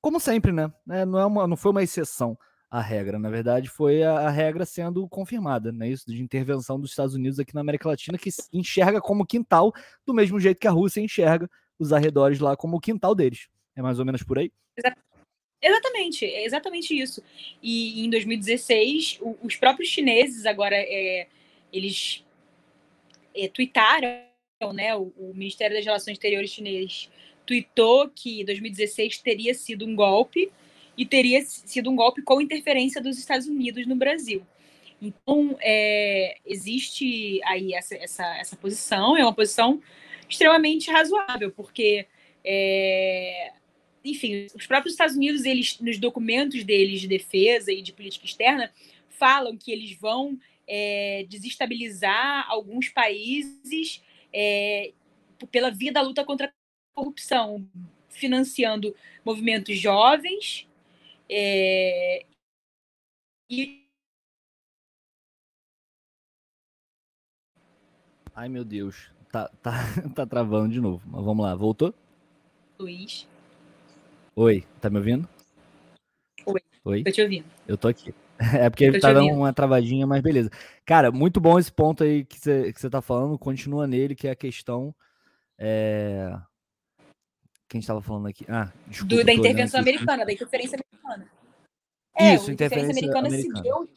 como 0.00 0.20
sempre, 0.20 0.52
né? 0.52 0.72
É, 0.90 1.04
não, 1.04 1.18
é 1.18 1.26
uma, 1.26 1.46
não 1.46 1.56
foi 1.56 1.70
uma 1.70 1.82
exceção 1.82 2.36
a 2.70 2.80
regra. 2.80 3.18
Na 3.18 3.30
verdade, 3.30 3.68
foi 3.68 4.02
a, 4.02 4.20
a, 4.20 4.30
regra 4.30 4.64
sendo 4.64 5.08
confirmada, 5.08 5.72
né? 5.72 5.88
Isso 5.88 6.06
de 6.06 6.22
intervenção 6.22 6.78
dos 6.78 6.90
Estados 6.90 7.14
Unidos 7.14 7.38
aqui 7.38 7.54
na 7.54 7.62
América 7.62 7.88
Latina, 7.88 8.18
que 8.18 8.30
enxerga 8.52 9.00
como 9.00 9.26
quintal, 9.26 9.72
do 10.06 10.12
mesmo 10.12 10.38
jeito 10.38 10.58
que 10.58 10.68
a 10.68 10.70
Rússia 10.70 11.00
enxerga 11.00 11.48
os 11.78 11.92
arredores 11.92 12.40
lá 12.40 12.56
como 12.56 12.80
quintal 12.80 13.14
deles. 13.14 13.48
É 13.74 13.82
mais 13.82 13.98
ou 13.98 14.04
menos 14.04 14.22
por 14.22 14.38
aí? 14.38 14.52
Exatamente, 15.60 16.24
é 16.24 16.44
exatamente 16.44 16.98
isso. 16.98 17.22
E 17.62 18.04
em 18.04 18.10
2016, 18.10 19.18
o, 19.20 19.36
os 19.42 19.56
próprios 19.56 19.88
chineses 19.88 20.46
agora 20.46 20.76
é, 20.76 21.26
eles 21.72 22.24
é, 23.34 23.48
tuitaram, 23.48 24.22
né? 24.72 24.94
O, 24.94 25.12
o, 25.16 25.34
Ministério 25.34 25.76
das 25.76 25.84
Relações 25.84 26.14
Exteriores 26.14 26.50
chinês 26.50 27.10
tuitou 27.44 28.08
que 28.08 28.44
2016 28.44 29.18
teria 29.18 29.54
sido 29.54 29.84
um 29.84 29.96
golpe 29.96 30.50
e 30.96 31.04
teria 31.04 31.42
sido 31.44 31.90
um 31.90 31.96
golpe 31.96 32.22
com 32.22 32.40
interferência 32.40 33.00
dos 33.00 33.18
Estados 33.18 33.46
Unidos 33.46 33.86
no 33.86 33.96
Brasil. 33.96 34.46
Então, 35.00 35.56
é, 35.60 36.36
existe 36.44 37.40
aí 37.44 37.72
essa, 37.72 37.94
essa, 37.96 38.38
essa 38.38 38.56
posição, 38.56 39.16
é 39.16 39.22
uma 39.22 39.32
posição 39.32 39.80
extremamente 40.28 40.90
razoável, 40.90 41.52
porque 41.52 42.06
é, 42.44 43.52
enfim, 44.10 44.46
os 44.54 44.66
próprios 44.66 44.94
Estados 44.94 45.16
Unidos, 45.16 45.44
eles, 45.44 45.78
nos 45.80 45.98
documentos 45.98 46.64
deles 46.64 47.00
de 47.00 47.08
defesa 47.08 47.72
e 47.72 47.82
de 47.82 47.92
política 47.92 48.24
externa, 48.26 48.72
falam 49.08 49.56
que 49.56 49.72
eles 49.72 49.92
vão 49.92 50.38
é, 50.66 51.26
desestabilizar 51.28 52.48
alguns 52.48 52.88
países 52.88 54.02
é, 54.32 54.92
pela 55.50 55.70
via 55.70 55.92
da 55.92 56.02
luta 56.02 56.24
contra 56.24 56.46
a 56.46 56.52
corrupção, 56.94 57.68
financiando 58.08 58.94
movimentos 59.24 59.78
jovens 59.78 60.66
é, 61.28 62.24
e 63.50 63.88
Ai, 68.34 68.48
meu 68.48 68.64
Deus. 68.64 69.10
Tá, 69.32 69.50
tá, 69.60 69.72
tá 70.14 70.24
travando 70.24 70.72
de 70.72 70.80
novo. 70.80 71.02
Mas 71.06 71.24
vamos 71.24 71.44
lá. 71.44 71.56
Voltou? 71.56 71.92
Luiz. 72.78 73.26
Oi, 74.40 74.64
tá 74.80 74.88
me 74.88 74.98
ouvindo? 74.98 75.28
Oi. 76.46 76.60
Oi. 76.84 77.02
Tô 77.02 77.10
te 77.10 77.20
ouvindo. 77.22 77.44
Eu 77.66 77.76
tô 77.76 77.88
aqui. 77.88 78.14
É 78.54 78.70
porque 78.70 79.00
tá 79.00 79.12
dando 79.12 79.32
uma 79.32 79.52
travadinha, 79.52 80.06
mas 80.06 80.22
beleza. 80.22 80.48
Cara, 80.86 81.10
muito 81.10 81.40
bom 81.40 81.58
esse 81.58 81.72
ponto 81.72 82.04
aí 82.04 82.24
que 82.24 82.38
você 82.38 82.72
que 82.72 82.88
tá 82.88 83.02
falando. 83.02 83.36
Continua 83.36 83.84
nele, 83.84 84.14
que 84.14 84.28
é 84.28 84.30
a 84.30 84.36
questão. 84.36 84.94
É... 85.58 86.38
Quem 87.68 87.80
estava 87.80 88.00
falando 88.00 88.28
aqui? 88.28 88.46
Ah, 88.48 88.72
desculpa, 88.86 89.16
Do, 89.16 89.24
da 89.24 89.32
intervenção 89.32 89.80
americana, 89.80 90.24
da 90.24 90.32
interferência 90.32 90.78
americana. 90.78 91.28
É, 92.16 92.34
Isso, 92.36 92.52
interferência, 92.52 92.92
interferência 92.92 93.18
americana, 93.18 93.26
americana, 93.26 93.56
se 93.56 93.62
deu. 93.64 93.88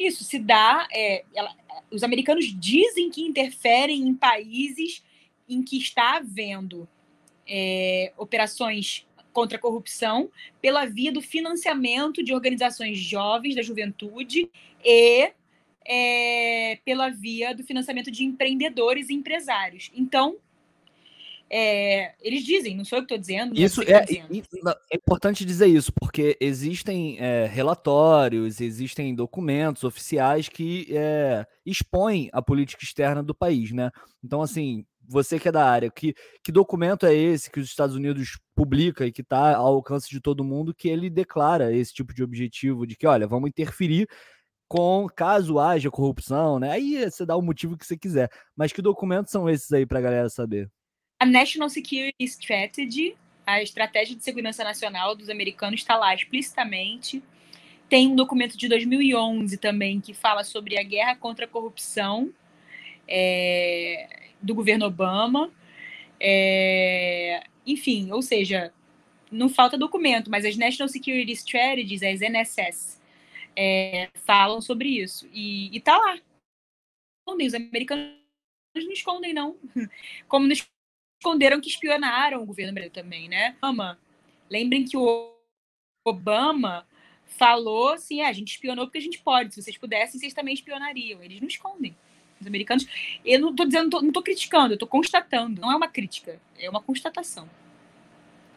Isso 0.00 0.24
se 0.24 0.38
dá. 0.38 0.88
É, 0.90 1.22
ela, 1.34 1.54
os 1.90 2.02
americanos 2.02 2.46
dizem 2.46 3.10
que 3.10 3.20
interferem 3.20 4.08
em 4.08 4.14
países 4.14 5.04
em 5.46 5.62
que 5.62 5.76
está 5.76 6.16
havendo 6.16 6.88
é, 7.46 8.12
operações 8.16 9.06
contra 9.32 9.58
a 9.58 9.60
corrupção 9.60 10.30
pela 10.62 10.86
via 10.86 11.12
do 11.12 11.20
financiamento 11.20 12.22
de 12.22 12.32
organizações 12.32 12.98
jovens 12.98 13.54
da 13.54 13.62
juventude 13.62 14.50
e 14.84 15.32
é, 15.86 16.78
pela 16.84 17.10
via 17.10 17.54
do 17.54 17.62
financiamento 17.62 18.10
de 18.10 18.24
empreendedores 18.24 19.08
e 19.10 19.14
empresários. 19.14 19.90
Então, 19.94 20.36
é, 21.48 22.14
eles 22.20 22.44
dizem, 22.44 22.76
não 22.76 22.84
sou 22.84 22.98
eu 22.98 23.02
que 23.02 23.14
estou 23.14 23.18
dizendo. 23.18 23.54
Isso 23.54 23.82
é, 23.82 24.04
é, 24.90 24.96
importante 24.96 25.44
dizer 25.44 25.66
isso, 25.66 25.92
porque 25.92 26.36
existem 26.40 27.18
é, 27.20 27.46
relatórios, 27.46 28.60
existem 28.60 29.14
documentos 29.14 29.84
oficiais 29.84 30.48
que 30.48 30.88
é, 30.90 31.46
expõem 31.64 32.28
a 32.32 32.42
política 32.42 32.82
externa 32.82 33.22
do 33.22 33.34
país, 33.34 33.70
né? 33.70 33.90
Então, 34.24 34.42
assim, 34.42 34.84
você 35.08 35.38
que 35.38 35.48
é 35.48 35.52
da 35.52 35.68
área, 35.68 35.90
que, 35.90 36.14
que 36.42 36.52
documento 36.52 37.06
é 37.06 37.14
esse 37.14 37.50
que 37.50 37.60
os 37.60 37.68
Estados 37.68 37.94
Unidos 37.96 38.38
publica 38.54 39.06
e 39.06 39.12
que 39.12 39.22
está 39.22 39.56
ao 39.56 39.74
alcance 39.74 40.08
de 40.08 40.20
todo 40.20 40.44
mundo, 40.44 40.74
que 40.74 40.88
ele 40.88 41.08
declara 41.08 41.72
esse 41.72 41.92
tipo 41.92 42.14
de 42.14 42.22
objetivo 42.22 42.86
de 42.86 42.96
que, 42.96 43.06
olha, 43.06 43.26
vamos 43.26 43.48
interferir 43.48 44.08
com 44.68 45.06
caso 45.14 45.58
haja 45.58 45.90
corrupção, 45.90 46.58
né? 46.58 46.72
Aí 46.72 47.08
você 47.08 47.24
dá 47.24 47.36
o 47.36 47.42
motivo 47.42 47.76
que 47.76 47.86
você 47.86 47.96
quiser. 47.96 48.30
Mas 48.56 48.72
que 48.72 48.82
documentos 48.82 49.30
são 49.30 49.48
esses 49.48 49.70
aí 49.72 49.86
para 49.86 49.98
a 49.98 50.02
galera 50.02 50.28
saber? 50.28 50.70
A 51.20 51.24
National 51.24 51.68
Security 51.68 52.24
Strategy, 52.24 53.16
a 53.46 53.62
estratégia 53.62 54.16
de 54.16 54.24
segurança 54.24 54.64
nacional 54.64 55.14
dos 55.14 55.30
americanos, 55.30 55.80
está 55.80 55.96
lá 55.96 56.14
explicitamente. 56.14 57.22
Tem 57.88 58.08
um 58.08 58.16
documento 58.16 58.56
de 58.56 58.68
2011 58.68 59.56
também 59.58 60.00
que 60.00 60.12
fala 60.12 60.42
sobre 60.42 60.76
a 60.78 60.82
guerra 60.82 61.14
contra 61.14 61.44
a 61.44 61.48
corrupção. 61.48 62.32
É, 63.06 64.15
do 64.46 64.54
governo 64.54 64.86
Obama. 64.86 65.52
É, 66.18 67.44
enfim, 67.66 68.10
ou 68.10 68.22
seja, 68.22 68.72
não 69.30 69.48
falta 69.48 69.76
documento, 69.76 70.30
mas 70.30 70.44
as 70.44 70.56
National 70.56 70.88
Security 70.88 71.32
Strategies, 71.32 72.02
as 72.02 72.20
NSS, 72.20 73.00
é, 73.54 74.08
falam 74.24 74.60
sobre 74.60 74.88
isso. 74.88 75.28
E, 75.32 75.74
e 75.76 75.80
tá 75.80 75.96
lá. 75.96 76.18
Os 77.28 77.54
americanos 77.54 78.14
não 78.74 78.92
escondem, 78.92 79.32
não. 79.32 79.56
Como 80.28 80.46
não 80.46 80.54
esconderam 81.20 81.60
que 81.60 81.68
espionaram 81.68 82.42
o 82.42 82.46
governo 82.46 82.72
brasileiro 82.72 82.94
também, 82.94 83.28
né? 83.28 83.56
Obama. 83.58 83.98
Lembrem 84.48 84.84
que 84.84 84.96
o 84.96 85.34
Obama 86.06 86.86
falou 87.26 87.90
assim: 87.90 88.20
ah, 88.20 88.28
a 88.28 88.32
gente 88.32 88.52
espionou 88.52 88.86
porque 88.86 88.98
a 88.98 89.02
gente 89.02 89.18
pode. 89.18 89.54
Se 89.54 89.62
vocês 89.62 89.76
pudessem, 89.76 90.20
vocês 90.20 90.34
também 90.34 90.54
espionariam. 90.54 91.22
Eles 91.22 91.40
não 91.40 91.48
escondem 91.48 91.96
os 92.40 92.46
americanos. 92.46 92.86
Eu 93.24 93.40
não 93.40 93.50
estou 93.50 93.66
dizendo, 93.66 94.02
não 94.02 94.12
tô 94.12 94.22
criticando, 94.22 94.72
eu 94.72 94.74
estou 94.76 94.88
constatando. 94.88 95.60
Não 95.60 95.72
é 95.72 95.76
uma 95.76 95.88
crítica, 95.88 96.38
é 96.58 96.68
uma 96.68 96.80
constatação. 96.80 97.48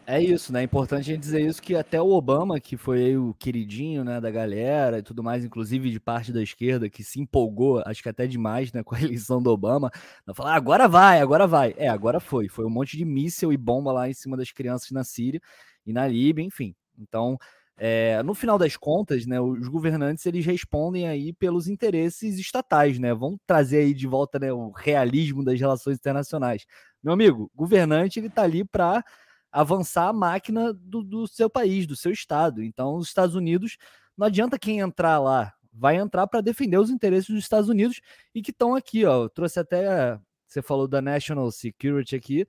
É 0.06 0.20
isso, 0.20 0.52
né? 0.52 0.60
É 0.60 0.64
importante 0.64 1.02
a 1.02 1.14
gente 1.14 1.20
dizer 1.20 1.40
isso 1.46 1.62
que 1.62 1.72
até 1.76 2.02
o 2.02 2.10
Obama, 2.10 2.58
que 2.58 2.76
foi 2.76 3.16
o 3.16 3.32
queridinho, 3.38 4.02
né, 4.02 4.20
da 4.20 4.28
galera 4.28 4.98
e 4.98 5.02
tudo 5.02 5.22
mais, 5.22 5.44
inclusive 5.44 5.88
de 5.88 6.00
parte 6.00 6.32
da 6.32 6.42
esquerda, 6.42 6.90
que 6.90 7.04
se 7.04 7.20
empolgou, 7.20 7.80
acho 7.86 8.02
que 8.02 8.08
até 8.08 8.26
demais, 8.26 8.72
né, 8.72 8.82
com 8.84 8.96
a 8.96 9.00
eleição 9.00 9.40
do 9.40 9.50
Obama, 9.50 9.88
falar, 10.34 10.54
ah, 10.54 10.56
agora 10.56 10.88
vai, 10.88 11.20
agora 11.20 11.46
vai. 11.46 11.74
É, 11.76 11.88
agora 11.88 12.18
foi. 12.18 12.48
Foi 12.48 12.64
um 12.66 12.70
monte 12.70 12.96
de 12.96 13.04
míssil 13.04 13.52
e 13.52 13.56
bomba 13.56 13.92
lá 13.92 14.08
em 14.08 14.14
cima 14.14 14.36
das 14.36 14.50
crianças 14.50 14.90
na 14.90 15.04
Síria 15.04 15.40
e 15.86 15.92
na 15.92 16.08
Líbia, 16.08 16.42
enfim. 16.42 16.74
Então, 16.98 17.38
é, 17.82 18.22
no 18.22 18.34
final 18.34 18.58
das 18.58 18.76
contas, 18.76 19.24
né, 19.24 19.40
os 19.40 19.66
governantes 19.66 20.26
eles 20.26 20.44
respondem 20.44 21.08
aí 21.08 21.32
pelos 21.32 21.66
interesses 21.66 22.38
estatais, 22.38 22.98
né? 22.98 23.14
Vão 23.14 23.40
trazer 23.46 23.78
aí 23.78 23.94
de 23.94 24.06
volta 24.06 24.38
né, 24.38 24.52
o 24.52 24.70
realismo 24.70 25.42
das 25.42 25.58
relações 25.58 25.96
internacionais. 25.96 26.66
Meu 27.02 27.14
amigo, 27.14 27.50
governante 27.54 28.20
ele 28.20 28.26
está 28.26 28.42
ali 28.42 28.66
para 28.66 29.02
avançar 29.50 30.08
a 30.08 30.12
máquina 30.12 30.74
do, 30.74 31.02
do, 31.02 31.26
seu 31.26 31.48
país, 31.48 31.86
do 31.86 31.96
seu 31.96 32.12
estado. 32.12 32.62
Então, 32.62 32.96
os 32.96 33.08
Estados 33.08 33.34
Unidos 33.34 33.78
não 34.14 34.26
adianta 34.26 34.58
quem 34.58 34.80
entrar 34.80 35.18
lá, 35.18 35.50
vai 35.72 35.96
entrar 35.96 36.26
para 36.26 36.42
defender 36.42 36.78
os 36.78 36.90
interesses 36.90 37.30
dos 37.30 37.42
Estados 37.42 37.70
Unidos 37.70 38.02
e 38.34 38.42
que 38.42 38.50
estão 38.50 38.74
aqui, 38.74 39.06
ó. 39.06 39.24
Eu 39.24 39.30
trouxe 39.30 39.58
até 39.58 40.20
você 40.46 40.60
falou 40.60 40.86
da 40.86 41.00
National 41.00 41.50
Security 41.50 42.14
aqui. 42.14 42.46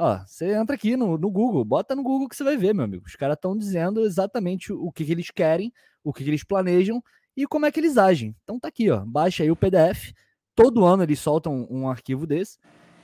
Ó, 0.00 0.18
você 0.26 0.54
entra 0.54 0.74
aqui 0.74 0.96
no, 0.96 1.18
no, 1.18 1.30
Google, 1.30 1.62
bota 1.62 1.94
no 1.94 2.02
Google 2.02 2.26
que 2.26 2.34
você 2.34 2.42
vai 2.42 2.56
ver, 2.56 2.74
meu 2.74 2.84
amigo. 2.86 3.04
Os 3.06 3.16
caras 3.16 3.34
estão 3.34 3.54
dizendo 3.54 4.00
exatamente 4.00 4.72
o 4.72 4.90
que, 4.90 5.04
que 5.04 5.12
eles 5.12 5.30
querem, 5.30 5.70
o 6.02 6.10
que, 6.10 6.24
que, 6.24 6.30
eles 6.30 6.42
planejam 6.42 7.04
e 7.36 7.46
como 7.46 7.66
é 7.66 7.70
que 7.70 7.78
eles 7.78 7.98
agem. 7.98 8.34
Então 8.42 8.58
tá 8.58 8.68
aqui, 8.68 8.90
ó. 8.90 9.04
Baixa 9.04 9.42
aí 9.42 9.50
o 9.50 9.56
PDF. 9.56 10.14
Todo 10.54 10.86
ano 10.86 11.02
eles 11.02 11.20
soltam 11.20 11.66
um, 11.70 11.86
arquivo 11.86 12.26
desse. 12.26 12.58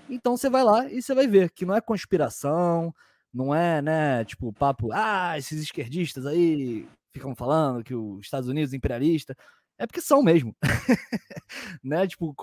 Então 0.09 0.39
você 0.39 0.49
vai 0.49 0.65
lá 0.65 0.91
e 0.91 1.03
você 1.03 1.15
vai 1.15 1.27
ver 1.27 1.51
que 1.51 1.67
não 1.67 1.75
é 1.75 1.83
conspiração, 1.83 2.95
não 3.33 3.55
é, 3.55 3.83
né, 3.83 4.25
tipo, 4.25 4.51
papo, 4.53 4.89
ah, 4.93 5.37
esses 5.37 5.61
esquerdistas 5.63 6.25
aí 6.25 6.89
ficam 7.13 7.35
falando 7.35 7.85
que 7.85 7.95
os 7.95 8.25
Estados 8.25 8.49
Unidos 8.49 8.73
é 8.73 8.77
imperialista. 8.77 9.37
É 9.79 9.87
porque 9.87 10.01
são 10.01 10.23
mesmo. 10.23 10.57
né? 11.83 12.07
Tipo, 12.07 12.35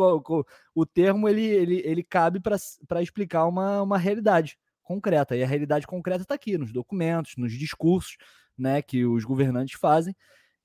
o 0.75 0.85
termo 0.85 1.27
ele, 1.27 1.45
ele, 1.45 1.81
ele 1.83 2.03
cabe 2.03 2.39
para 2.39 3.01
explicar 3.01 3.47
uma, 3.47 3.81
uma 3.81 3.97
realidade 3.97 4.57
concreta. 4.83 5.35
E 5.35 5.43
a 5.43 5.47
realidade 5.47 5.87
concreta 5.87 6.21
está 6.21 6.35
aqui, 6.35 6.57
nos 6.57 6.71
documentos, 6.71 7.35
nos 7.37 7.53
discursos 7.53 8.17
né, 8.57 8.81
que 8.81 9.05
os 9.05 9.23
governantes 9.23 9.79
fazem. 9.79 10.15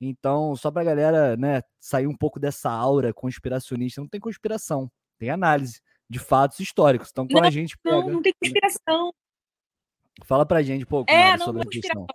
Então, 0.01 0.55
só 0.55 0.71
para 0.71 0.83
a 0.83 0.85
galera 0.85 1.37
né, 1.37 1.63
sair 1.81 2.07
um 2.07 2.17
pouco 2.17 2.39
dessa 2.39 2.71
aura 2.71 3.13
conspiracionista, 3.13 4.01
não 4.01 4.09
tem 4.09 4.21
conspiração, 4.21 4.91
tem 5.19 5.31
análise 5.31 5.81
de 6.09 6.19
fatos 6.19 6.61
históricos. 6.61 7.09
Então, 7.11 7.27
quando 7.27 7.43
não, 7.43 7.49
a 7.49 7.53
gente 7.53 7.77
pega. 7.79 7.97
Não, 7.97 8.09
não 8.11 8.23
tem 8.23 8.33
conspiração. 8.41 9.13
Fala 10.25 10.47
pra 10.47 10.63
gente 10.63 10.85
um 10.85 10.89
pouco 10.89 11.11
é, 11.11 11.31
mais 11.31 11.43
sobre 11.43 11.63
a 11.63 11.67
questão 11.67 12.07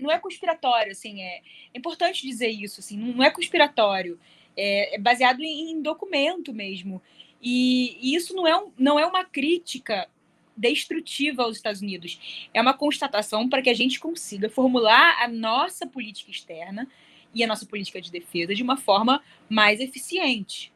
não 0.00 0.10
é 0.10 0.18
conspiratório, 0.18 0.92
assim, 0.92 1.22
é, 1.22 1.42
é 1.74 1.78
importante 1.78 2.26
dizer 2.26 2.48
isso, 2.48 2.80
assim, 2.80 2.96
não 2.96 3.24
é 3.24 3.30
conspiratório, 3.30 4.18
é, 4.56 4.96
é 4.96 4.98
baseado 4.98 5.40
em, 5.40 5.72
em, 5.72 5.82
documento 5.82 6.52
mesmo. 6.52 7.00
E, 7.40 7.96
e, 8.00 8.14
isso 8.14 8.34
não 8.34 8.46
é, 8.46 8.56
um, 8.56 8.72
não 8.78 8.98
é 8.98 9.06
uma 9.06 9.24
crítica 9.24 10.08
destrutiva 10.56 11.44
aos 11.44 11.56
Estados 11.56 11.80
Unidos, 11.80 12.48
é 12.52 12.60
uma 12.60 12.74
constatação 12.74 13.48
para 13.48 13.62
que 13.62 13.70
a 13.70 13.74
gente 13.74 14.00
consiga 14.00 14.50
formular 14.50 15.22
a 15.22 15.28
nossa 15.28 15.86
política 15.86 16.32
externa 16.32 16.88
e 17.32 17.44
a 17.44 17.46
nossa 17.46 17.64
política 17.64 18.00
de 18.00 18.10
defesa 18.10 18.54
de 18.54 18.62
uma 18.62 18.76
forma 18.76 19.22
mais 19.48 19.80
eficiente, 19.80 20.72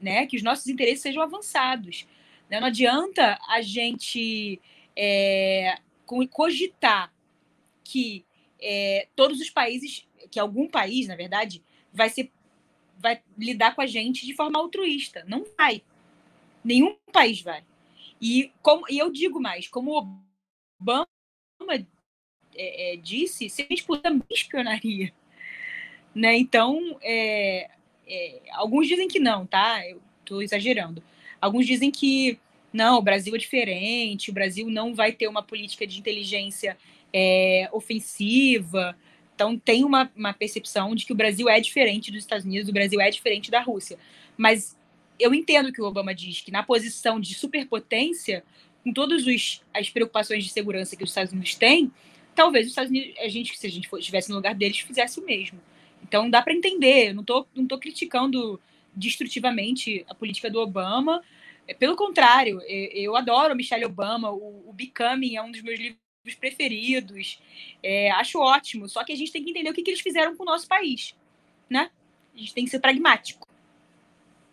né? 0.00 0.26
Que 0.26 0.36
os 0.36 0.42
nossos 0.42 0.68
interesses 0.68 1.02
sejam 1.02 1.22
avançados. 1.22 2.06
Né? 2.48 2.60
Não 2.60 2.68
adianta 2.68 3.38
a 3.48 3.60
gente 3.62 4.60
é, 4.94 5.78
cogitar 6.30 7.12
que 7.82 8.24
é, 8.62 9.08
todos 9.16 9.40
os 9.40 9.50
países, 9.50 10.06
que 10.30 10.38
algum 10.38 10.68
país, 10.68 11.08
na 11.08 11.16
verdade, 11.16 11.62
vai 11.92 12.08
ser 12.08 12.30
vai 12.98 13.20
lidar 13.36 13.74
com 13.74 13.82
a 13.82 13.86
gente 13.86 14.24
de 14.24 14.32
forma 14.32 14.60
altruísta. 14.60 15.24
Não 15.26 15.44
vai. 15.58 15.82
Nenhum 16.64 16.96
país 17.12 17.42
vai. 17.42 17.64
E, 18.20 18.52
como, 18.62 18.86
e 18.88 18.96
eu 18.96 19.10
digo 19.10 19.40
mais, 19.40 19.66
como 19.66 20.22
Obama 20.80 21.08
é, 22.54 22.92
é, 22.94 22.96
disse, 22.96 23.50
se 23.50 23.62
a 23.62 23.66
gente 23.68 23.84
espionaria. 24.30 25.12
Né? 26.14 26.38
Então, 26.38 26.96
é, 27.02 27.70
é, 28.06 28.40
alguns 28.52 28.86
dizem 28.86 29.08
que 29.08 29.18
não, 29.18 29.44
tá? 29.44 29.84
Eu 29.88 30.00
estou 30.20 30.42
exagerando. 30.42 31.02
Alguns 31.40 31.66
dizem 31.66 31.90
que 31.90 32.38
não, 32.72 32.98
o 32.98 33.02
Brasil 33.02 33.34
é 33.34 33.38
diferente, 33.38 34.30
o 34.30 34.34
Brasil 34.34 34.70
não 34.70 34.94
vai 34.94 35.12
ter 35.12 35.26
uma 35.26 35.42
política 35.42 35.86
de 35.86 35.98
inteligência 35.98 36.76
é, 37.12 37.68
ofensiva. 37.72 38.96
Então, 39.34 39.58
tem 39.58 39.84
uma, 39.84 40.10
uma 40.14 40.32
percepção 40.32 40.94
de 40.94 41.04
que 41.04 41.12
o 41.12 41.16
Brasil 41.16 41.48
é 41.48 41.60
diferente 41.60 42.10
dos 42.10 42.20
Estados 42.20 42.44
Unidos, 42.44 42.68
o 42.68 42.72
Brasil 42.72 43.00
é 43.00 43.10
diferente 43.10 43.50
da 43.50 43.60
Rússia. 43.60 43.98
Mas 44.36 44.78
eu 45.18 45.34
entendo 45.34 45.72
que 45.72 45.80
o 45.80 45.84
Obama 45.84 46.14
diz 46.14 46.40
que, 46.40 46.50
na 46.50 46.62
posição 46.62 47.18
de 47.20 47.34
superpotência, 47.34 48.44
com 48.84 48.92
todas 48.92 49.24
as 49.72 49.90
preocupações 49.90 50.44
de 50.44 50.50
segurança 50.50 50.96
que 50.96 51.04
os 51.04 51.10
Estados 51.10 51.32
Unidos 51.32 51.54
têm, 51.54 51.90
talvez 52.34 52.66
os 52.66 52.72
Estados 52.72 52.90
Unidos, 52.90 53.14
a 53.18 53.28
gente, 53.28 53.56
se 53.58 53.66
a 53.66 53.70
gente 53.70 53.88
estivesse 53.98 54.30
no 54.30 54.36
lugar 54.36 54.54
deles, 54.54 54.78
fizesse 54.78 55.20
o 55.20 55.24
mesmo. 55.24 55.60
Então, 56.02 56.28
dá 56.30 56.42
para 56.42 56.54
entender. 56.54 57.08
Eu 57.08 57.14
não 57.14 57.22
estou 57.22 57.46
não 57.54 57.66
tô 57.66 57.78
criticando 57.78 58.60
destrutivamente 58.94 60.04
a 60.08 60.14
política 60.14 60.50
do 60.50 60.60
Obama, 60.60 61.22
É, 61.66 61.74
pelo 61.74 61.96
contrário, 61.96 62.60
eu 62.66 63.16
adoro 63.16 63.54
Michelle 63.54 63.84
Obama, 63.84 64.30
o, 64.30 64.68
o 64.68 64.72
Becoming 64.72 65.36
é 65.36 65.42
um 65.42 65.50
dos 65.50 65.62
meus 65.62 65.78
livros 65.78 66.11
preferidos, 66.38 67.40
é, 67.82 68.10
acho 68.12 68.38
ótimo, 68.38 68.88
só 68.88 69.04
que 69.04 69.12
a 69.12 69.16
gente 69.16 69.32
tem 69.32 69.42
que 69.42 69.50
entender 69.50 69.70
o 69.70 69.74
que, 69.74 69.82
que 69.82 69.90
eles 69.90 70.00
fizeram 70.00 70.36
com 70.36 70.44
o 70.44 70.46
nosso 70.46 70.68
país, 70.68 71.14
né? 71.68 71.90
A 72.34 72.38
gente 72.38 72.54
tem 72.54 72.64
que 72.64 72.70
ser 72.70 72.78
pragmático. 72.78 73.46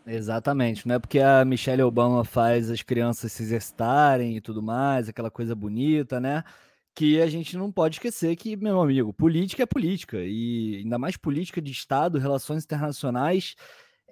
Exatamente, 0.05 0.88
não 0.88 0.95
é 0.95 0.99
porque 0.99 1.20
a 1.20 1.45
Michelle 1.45 1.84
Obama 1.84 2.26
faz 2.26 2.72
as 2.72 2.82
crianças 2.82 3.32
se 3.32 3.43
exercitarem 3.43 4.36
e 4.36 4.41
tudo 4.41 4.63
mais, 4.63 5.07
aquela 5.07 5.30
coisa 5.30 5.53
bonita, 5.53 6.20
né? 6.20 6.43
Que 6.95 7.22
a 7.22 7.28
gente 7.28 7.55
não 7.55 7.72
pode 7.72 7.97
esquecer 7.97 8.36
que, 8.36 8.57
meu 8.57 8.82
amigo, 8.82 9.13
política 9.13 9.63
é 9.63 9.67
política, 9.67 10.17
e 10.20 10.78
ainda 10.78 10.97
mais 10.97 11.15
política 11.15 11.61
de 11.61 11.72
Estado, 11.72 12.17
relações 12.17 12.63
internacionais, 12.63 13.55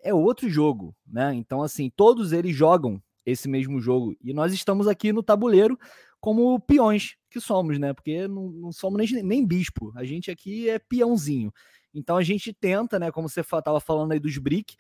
é 0.04 0.14
outro 0.14 0.48
jogo, 0.48 0.96
né? 1.06 1.34
Então, 1.34 1.64
assim, 1.64 1.90
todos 1.90 2.32
eles 2.32 2.56
jogam 2.56 3.02
esse 3.26 3.50
mesmo 3.50 3.80
jogo, 3.82 4.16
e 4.24 4.32
nós 4.34 4.54
estamos 4.54 4.88
aqui 4.88 5.12
no 5.12 5.24
tabuleiro 5.24 5.78
como 6.28 6.60
peões 6.60 7.16
que 7.30 7.40
somos, 7.40 7.80
né? 7.80 7.94
Porque 7.94 8.28
não, 8.28 8.50
não 8.50 8.70
somos 8.70 9.10
nem, 9.10 9.24
nem 9.24 9.48
bispo, 9.48 9.94
a 9.96 10.04
gente 10.04 10.30
aqui 10.30 10.70
é 10.70 10.78
peãozinho. 10.78 11.54
Então 11.94 12.18
a 12.18 12.22
gente 12.22 12.52
tenta, 12.52 13.00
né? 13.00 13.10
Como 13.12 13.30
você 13.30 13.40
estava 13.40 13.80
falando 13.80 14.12
aí 14.12 14.20
dos 14.20 14.38
BRIC, 14.38 14.76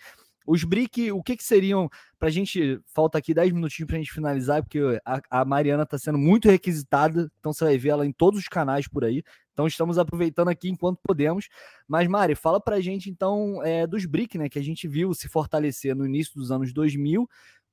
os 0.45 0.65
BRIC, 0.65 1.09
o 1.13 1.23
que, 1.23 1.37
que 1.37 1.43
seriam, 1.45 1.89
para 2.19 2.27
a 2.27 2.31
gente, 2.31 2.81
falta 2.93 3.17
aqui 3.17 3.33
10 3.33 3.53
minutinhos 3.53 3.87
para 3.87 3.95
a 3.95 3.99
gente 3.99 4.11
finalizar, 4.11 4.61
porque 4.61 4.79
a, 5.05 5.21
a 5.29 5.45
Mariana 5.45 5.83
está 5.83 5.97
sendo 5.97 6.17
muito 6.17 6.49
requisitada, 6.49 7.31
então 7.39 7.53
você 7.53 7.63
vai 7.63 7.77
ver 7.77 7.89
ela 7.89 8.05
em 8.05 8.11
todos 8.11 8.41
os 8.41 8.49
canais 8.49 8.85
por 8.85 9.05
aí. 9.05 9.23
Então 9.53 9.65
estamos 9.65 9.97
aproveitando 9.97 10.49
aqui 10.49 10.67
enquanto 10.69 10.99
podemos. 11.01 11.47
Mas, 11.87 12.09
Mari, 12.09 12.35
fala 12.35 12.59
para 12.59 12.75
a 12.75 12.81
gente 12.81 13.09
então 13.09 13.63
é, 13.63 13.87
dos 13.87 14.05
BRIC, 14.05 14.37
né, 14.37 14.49
que 14.49 14.59
a 14.59 14.63
gente 14.63 14.85
viu 14.85 15.13
se 15.13 15.29
fortalecer 15.29 15.95
no 15.95 16.05
início 16.05 16.33
dos 16.35 16.51
anos 16.51 16.73
2000, 16.73 17.25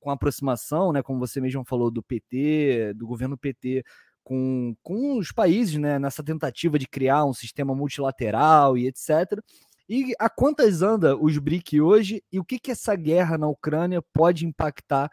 com 0.05 0.11
a 0.11 0.13
aproximação, 0.13 0.93
né, 0.93 1.01
como 1.01 1.17
você 1.17 1.41
mesmo 1.41 1.65
falou, 1.65 1.89
do 1.89 2.03
PT, 2.03 2.93
do 2.93 3.07
governo 3.07 3.35
PT 3.35 3.83
com, 4.23 4.75
com 4.83 5.17
os 5.17 5.31
países, 5.31 5.79
né, 5.79 5.97
nessa 5.97 6.23
tentativa 6.23 6.77
de 6.77 6.87
criar 6.87 7.25
um 7.25 7.33
sistema 7.33 7.73
multilateral 7.73 8.77
e 8.77 8.85
etc. 8.85 9.41
E 9.89 10.13
a 10.19 10.29
quantas 10.29 10.83
anda 10.83 11.17
os 11.17 11.39
BRIC 11.39 11.81
hoje 11.81 12.23
e 12.31 12.39
o 12.39 12.45
que, 12.45 12.59
que 12.59 12.69
essa 12.69 12.95
guerra 12.95 13.35
na 13.35 13.47
Ucrânia 13.47 13.99
pode 14.13 14.45
impactar 14.45 15.09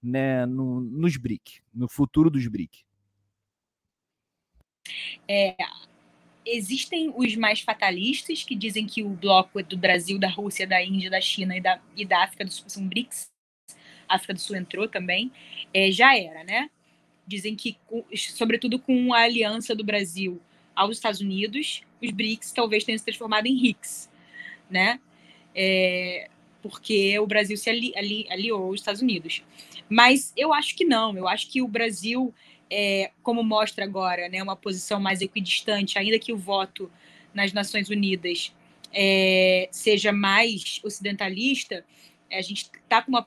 né, 0.00 0.46
no, 0.46 0.80
nos 0.80 1.16
BRIC, 1.16 1.60
no 1.74 1.88
futuro 1.88 2.30
dos 2.30 2.46
BRIC? 2.46 2.84
É, 5.26 5.56
existem 6.46 7.12
os 7.16 7.34
mais 7.34 7.62
fatalistas 7.62 8.44
que 8.44 8.54
dizem 8.54 8.86
que 8.86 9.02
o 9.02 9.08
bloco 9.08 9.60
do 9.64 9.76
Brasil, 9.76 10.20
da 10.20 10.28
Rússia, 10.28 10.68
da 10.68 10.80
Índia, 10.80 11.10
da 11.10 11.20
China 11.20 11.56
e 11.56 11.60
da, 11.60 11.80
e 11.96 12.06
da 12.06 12.22
África 12.22 12.44
do 12.44 12.52
Sul 12.52 12.68
são 12.68 12.86
BRICS. 12.86 13.34
A 14.08 14.16
África 14.16 14.34
do 14.34 14.40
Sul 14.40 14.56
entrou 14.56 14.88
também. 14.88 15.30
É, 15.72 15.90
já 15.90 16.16
era, 16.16 16.44
né? 16.44 16.70
Dizem 17.26 17.56
que, 17.56 17.76
sobretudo 18.16 18.78
com 18.78 19.12
a 19.12 19.20
aliança 19.20 19.74
do 19.74 19.84
Brasil 19.84 20.40
aos 20.74 20.96
Estados 20.96 21.20
Unidos, 21.20 21.82
os 22.02 22.10
BRICS 22.10 22.52
talvez 22.52 22.84
tenham 22.84 22.98
se 22.98 23.04
transformado 23.04 23.46
em 23.46 23.56
RICS, 23.56 24.10
né? 24.70 25.00
É, 25.54 26.28
porque 26.62 27.18
o 27.18 27.26
Brasil 27.26 27.56
se 27.56 27.70
ali, 27.70 27.92
ali, 27.96 28.26
aliou 28.30 28.64
aos 28.64 28.80
Estados 28.80 29.00
Unidos. 29.00 29.42
Mas 29.88 30.32
eu 30.36 30.52
acho 30.52 30.76
que 30.76 30.84
não, 30.84 31.16
eu 31.16 31.26
acho 31.28 31.48
que 31.48 31.62
o 31.62 31.68
Brasil, 31.68 32.34
é, 32.68 33.10
como 33.22 33.42
mostra 33.42 33.84
agora, 33.84 34.28
né, 34.28 34.42
uma 34.42 34.56
posição 34.56 35.00
mais 35.00 35.20
equidistante, 35.20 35.98
ainda 35.98 36.18
que 36.18 36.32
o 36.32 36.36
voto 36.36 36.90
nas 37.32 37.52
Nações 37.52 37.88
Unidas 37.88 38.52
é, 38.92 39.68
seja 39.70 40.12
mais 40.12 40.80
ocidentalista, 40.82 41.84
a 42.30 42.42
gente 42.42 42.70
está 42.72 43.02
com 43.02 43.10
uma, 43.10 43.26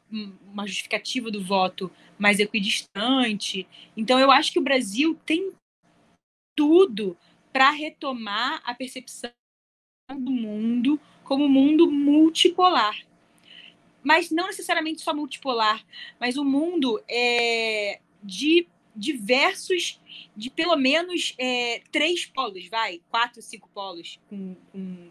uma 0.52 0.68
justificativa 0.68 1.32
do 1.32 1.43
voto 1.43 1.91
mais 2.18 2.39
equidistante. 2.39 3.68
Então, 3.95 4.20
eu 4.20 4.32
acho 4.32 4.52
que 4.52 4.60
o 4.60 4.64
Brasil 4.64 5.18
tem 5.26 5.52
tudo 6.56 7.18
para 7.54 7.72
retomar 7.72 8.62
a 8.66 8.74
percepção 8.74 9.32
do 10.10 10.32
mundo 10.32 11.00
como 11.24 11.47
mundo 11.47 11.89
multipolar. 11.89 12.97
Mas 14.04 14.32
não 14.32 14.47
necessariamente 14.47 15.02
só 15.02 15.14
multipolar, 15.14 15.86
mas 16.20 16.38
um 16.38 16.43
mundo 16.43 17.02
é, 17.08 18.00
de 18.24 18.68
diversos, 18.95 20.02
de 20.36 20.50
pelo 20.50 20.76
menos 20.76 21.34
é, 21.38 21.82
três 21.91 22.26
polos, 22.26 22.68
vai, 22.68 23.02
quatro, 23.10 23.41
cinco 23.41 23.70
polos, 23.74 24.20
com, 24.30 24.56
com, 24.72 25.08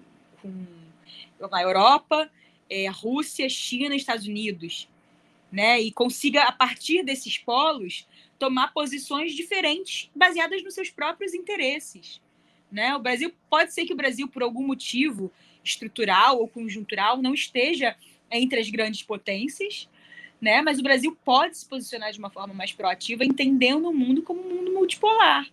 com 1.39 1.55
a 1.55 1.63
Europa, 1.63 2.31
é, 2.69 2.89
Rússia, 2.89 3.49
China 3.49 3.95
Estados 3.95 4.27
Unidos, 4.27 4.89
né? 5.51 5.81
E 5.81 5.91
consiga, 5.91 6.43
a 6.43 6.53
partir 6.53 7.03
desses 7.03 7.39
polos, 7.39 8.07
tomar 8.39 8.73
posições 8.73 9.33
diferentes, 9.33 10.11
baseadas 10.15 10.63
nos 10.63 10.75
seus 10.75 10.91
próprios 10.91 11.35
interesses. 11.35 12.21
Né? 12.71 12.95
O 12.95 13.01
Brasil 13.01 13.33
pode 13.49 13.73
ser 13.73 13.87
que 13.87 13.93
o 13.93 13.97
Brasil, 13.97 14.29
por 14.29 14.43
algum 14.43 14.65
motivo, 14.65 15.33
estrutural 15.65 16.39
ou 16.39 16.49
conjuntural 16.49 17.21
não 17.21 17.35
esteja 17.35 17.97
entre 18.31 18.61
as 18.61 18.69
grandes 18.69 19.03
potências, 19.03 19.89
né? 20.41 20.63
Mas 20.63 20.79
o 20.79 20.83
Brasil 20.83 21.17
pode 21.25 21.57
se 21.59 21.67
posicionar 21.67 22.13
de 22.13 22.19
uma 22.19 22.31
forma 22.31 22.55
mais 22.55 22.73
proativa, 22.73 23.25
entendendo 23.25 23.89
o 23.89 23.95
mundo 23.95 24.23
como 24.23 24.41
um 24.41 24.55
mundo 24.55 24.73
multipolar. 24.73 25.47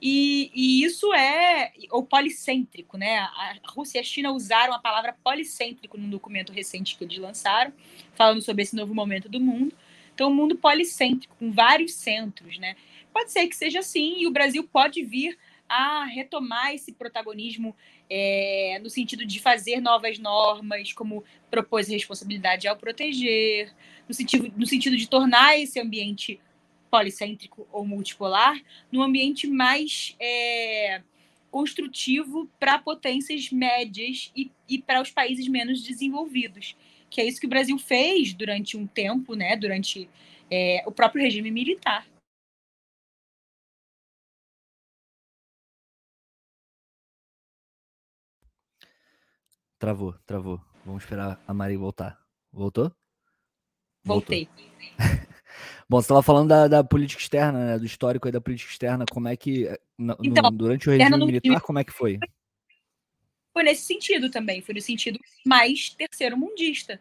E, 0.00 0.50
e, 0.54 0.84
isso 0.84 1.12
é 1.14 1.72
ou 1.90 2.02
policêntrico, 2.02 2.98
né? 2.98 3.18
A 3.18 3.56
Rússia 3.66 3.98
e 3.98 4.00
a 4.00 4.04
China 4.04 4.32
usaram 4.32 4.74
a 4.74 4.78
palavra 4.78 5.16
policêntrico 5.24 5.96
num 5.96 6.10
documento 6.10 6.52
recente 6.52 6.96
que 6.96 7.04
eles 7.04 7.18
lançaram, 7.18 7.72
falando 8.14 8.42
sobre 8.42 8.62
esse 8.62 8.76
novo 8.76 8.94
momento 8.94 9.28
do 9.28 9.40
mundo. 9.40 9.74
Então, 10.14 10.30
um 10.30 10.34
mundo 10.34 10.56
policêntrico, 10.56 11.34
com 11.36 11.50
vários 11.50 11.94
centros, 11.94 12.58
né? 12.58 12.76
Pode 13.12 13.32
ser 13.32 13.46
que 13.46 13.56
seja 13.56 13.78
assim, 13.78 14.16
e 14.18 14.26
o 14.26 14.30
Brasil 14.30 14.64
pode 14.64 15.02
vir 15.02 15.38
a 15.68 16.04
retomar 16.04 16.74
esse 16.74 16.92
protagonismo 16.92 17.74
é, 18.08 18.78
no 18.82 18.88
sentido 18.88 19.26
de 19.26 19.40
fazer 19.40 19.80
novas 19.80 20.18
normas, 20.18 20.92
como 20.92 21.24
propôs 21.50 21.88
responsabilidade 21.88 22.68
ao 22.68 22.76
proteger, 22.76 23.72
no 24.08 24.14
sentido, 24.14 24.52
no 24.56 24.66
sentido 24.66 24.96
de 24.96 25.08
tornar 25.08 25.58
esse 25.58 25.80
ambiente 25.80 26.38
policêntrico 26.90 27.66
ou 27.72 27.86
multipolar 27.86 28.60
num 28.90 29.02
ambiente 29.02 29.46
mais 29.46 30.16
é, 30.20 31.02
construtivo 31.50 32.48
para 32.58 32.78
potências 32.78 33.50
médias 33.50 34.30
e, 34.36 34.50
e 34.68 34.80
para 34.80 35.00
os 35.00 35.10
países 35.10 35.48
menos 35.48 35.82
desenvolvidos. 35.82 36.76
Que 37.08 37.20
é 37.20 37.24
isso 37.24 37.40
que 37.40 37.46
o 37.46 37.50
Brasil 37.50 37.78
fez 37.78 38.32
durante 38.32 38.76
um 38.76 38.86
tempo, 38.86 39.34
né, 39.34 39.56
durante 39.56 40.08
é, 40.50 40.82
o 40.86 40.92
próprio 40.92 41.22
regime 41.22 41.50
militar. 41.50 42.06
Travou, 49.78 50.14
travou. 50.26 50.60
Vamos 50.84 51.02
esperar 51.02 51.42
a 51.46 51.52
Mari 51.52 51.76
voltar. 51.76 52.18
Voltou? 52.52 52.90
Voltei. 54.02 54.48
Bom, 55.88 56.00
você 56.00 56.04
estava 56.04 56.22
falando 56.22 56.48
da, 56.48 56.68
da, 56.68 56.84
política 56.84 57.20
externa, 57.20 57.64
né? 57.64 57.78
do 57.78 57.86
histórico 57.86 58.26
aí 58.26 58.32
da 58.32 58.40
política 58.40 58.70
externa, 58.70 59.04
como 59.10 59.28
é 59.28 59.36
que, 59.36 59.68
no, 59.98 60.16
então, 60.22 60.50
durante 60.52 60.88
o 60.88 60.92
regime 60.92 61.26
militar, 61.26 61.60
como 61.60 61.78
é 61.78 61.84
que 61.84 61.92
foi? 61.92 62.18
Foi 63.52 63.62
nesse 63.62 63.82
sentido 63.82 64.30
também, 64.30 64.60
foi 64.60 64.74
no 64.74 64.80
sentido 64.80 65.18
mais 65.44 65.90
terceiro-mundista. 65.90 67.00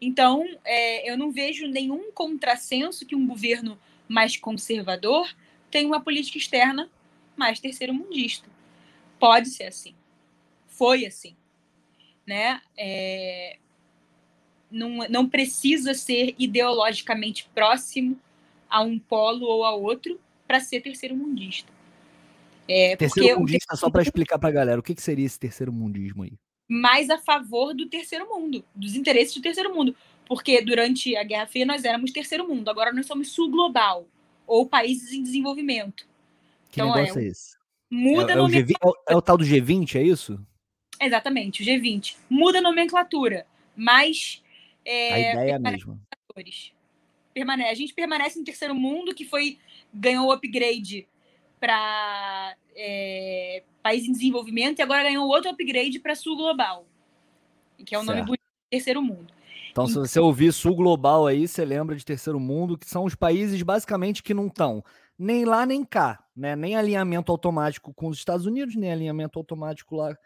Então, 0.00 0.44
é, 0.64 1.10
eu 1.10 1.16
não 1.16 1.30
vejo 1.30 1.66
nenhum 1.66 2.12
contrassenso 2.12 3.06
que 3.06 3.16
um 3.16 3.26
governo 3.26 3.78
mais 4.08 4.36
conservador 4.36 5.28
tenha 5.70 5.86
uma 5.86 6.00
política 6.00 6.38
externa 6.38 6.90
mais 7.36 7.60
terceiro-mundista. 7.60 8.48
Pode 9.18 9.50
ser 9.50 9.64
assim. 9.64 9.94
Foi 10.66 11.06
assim 11.06 11.36
né? 12.26 12.60
É, 12.76 13.58
não, 14.72 15.06
não 15.08 15.28
precisa 15.28 15.94
ser 15.94 16.34
ideologicamente 16.38 17.48
próximo 17.54 18.18
a 18.68 18.80
um 18.80 18.98
polo 18.98 19.46
ou 19.46 19.64
a 19.64 19.74
outro 19.74 20.18
para 20.46 20.60
ser 20.60 20.80
terceiro 20.80 21.14
mundista. 21.14 21.70
É, 22.68 22.96
terceiro 22.96 23.40
mundista, 23.40 23.76
só 23.76 23.90
para 23.90 24.02
explicar 24.02 24.38
para 24.38 24.48
a 24.48 24.52
galera, 24.52 24.80
o 24.80 24.82
que, 24.82 24.94
que 24.94 25.02
seria 25.02 25.26
esse 25.26 25.38
terceiro 25.38 25.72
mundismo 25.72 26.22
aí? 26.22 26.32
Mais 26.68 27.10
a 27.10 27.18
favor 27.18 27.74
do 27.74 27.86
terceiro 27.86 28.26
mundo, 28.28 28.64
dos 28.74 28.94
interesses 28.94 29.34
do 29.34 29.42
terceiro 29.42 29.74
mundo. 29.74 29.94
Porque 30.26 30.62
durante 30.62 31.14
a 31.16 31.24
Guerra 31.24 31.46
Fria 31.46 31.66
nós 31.66 31.84
éramos 31.84 32.12
terceiro 32.12 32.48
mundo, 32.48 32.70
agora 32.70 32.92
nós 32.92 33.06
somos 33.06 33.30
sul 33.32 33.50
global, 33.50 34.06
ou 34.46 34.66
países 34.66 35.12
em 35.12 35.22
desenvolvimento. 35.22 36.06
Que 36.70 36.80
então, 36.80 36.94
negócio 36.94 37.20
é, 37.20 37.24
é 37.24 37.28
esse? 37.28 37.56
Muda 37.90 38.32
é, 38.32 38.36
é, 38.36 38.40
o 38.40 38.46
G20, 38.46 38.70
é, 38.70 38.86
o, 38.86 38.94
é 39.10 39.16
o 39.16 39.22
tal 39.22 39.36
do 39.36 39.44
G20, 39.44 39.96
é 39.96 40.02
isso? 40.02 40.40
Exatamente, 40.98 41.62
o 41.62 41.66
G20. 41.66 42.16
Muda 42.30 42.58
a 42.58 42.62
nomenclatura, 42.62 43.46
mas. 43.76 44.42
É, 44.84 45.12
a 45.12 45.18
ideia 45.18 45.50
é 45.52 45.54
a 45.54 45.58
mesma. 45.58 46.00
Permane 47.34 47.64
a 47.64 47.74
gente 47.74 47.94
permanece 47.94 48.38
no 48.38 48.44
terceiro 48.44 48.74
mundo, 48.74 49.14
que 49.14 49.24
foi 49.24 49.58
ganhou 49.92 50.28
o 50.28 50.32
upgrade 50.32 51.08
para 51.58 52.56
é, 52.76 53.62
país 53.82 54.04
em 54.04 54.12
desenvolvimento 54.12 54.78
e 54.78 54.82
agora 54.82 55.02
ganhou 55.04 55.26
outro 55.28 55.50
upgrade 55.50 55.98
para 55.98 56.14
sul 56.14 56.36
global, 56.36 56.86
que 57.84 57.94
é 57.94 57.98
o 57.98 58.02
nome 58.02 58.22
do 58.22 58.34
terceiro 58.70 59.00
mundo. 59.00 59.32
Então, 59.70 59.86
se 59.86 59.94
você 59.94 60.20
ouvir 60.20 60.52
sul 60.52 60.74
global 60.74 61.26
aí, 61.26 61.48
você 61.48 61.64
lembra 61.64 61.96
de 61.96 62.04
terceiro 62.04 62.38
mundo, 62.38 62.76
que 62.76 62.86
são 62.88 63.04
os 63.04 63.14
países 63.14 63.62
basicamente 63.62 64.22
que 64.22 64.34
não 64.34 64.48
estão 64.48 64.84
nem 65.18 65.44
lá 65.44 65.64
nem 65.64 65.84
cá, 65.84 66.22
né? 66.36 66.54
Nem 66.54 66.76
alinhamento 66.76 67.32
automático 67.32 67.94
com 67.94 68.08
os 68.08 68.18
Estados 68.18 68.44
Unidos, 68.44 68.74
nem 68.74 68.92
alinhamento 68.92 69.38
automático 69.38 69.96
lá 69.96 70.16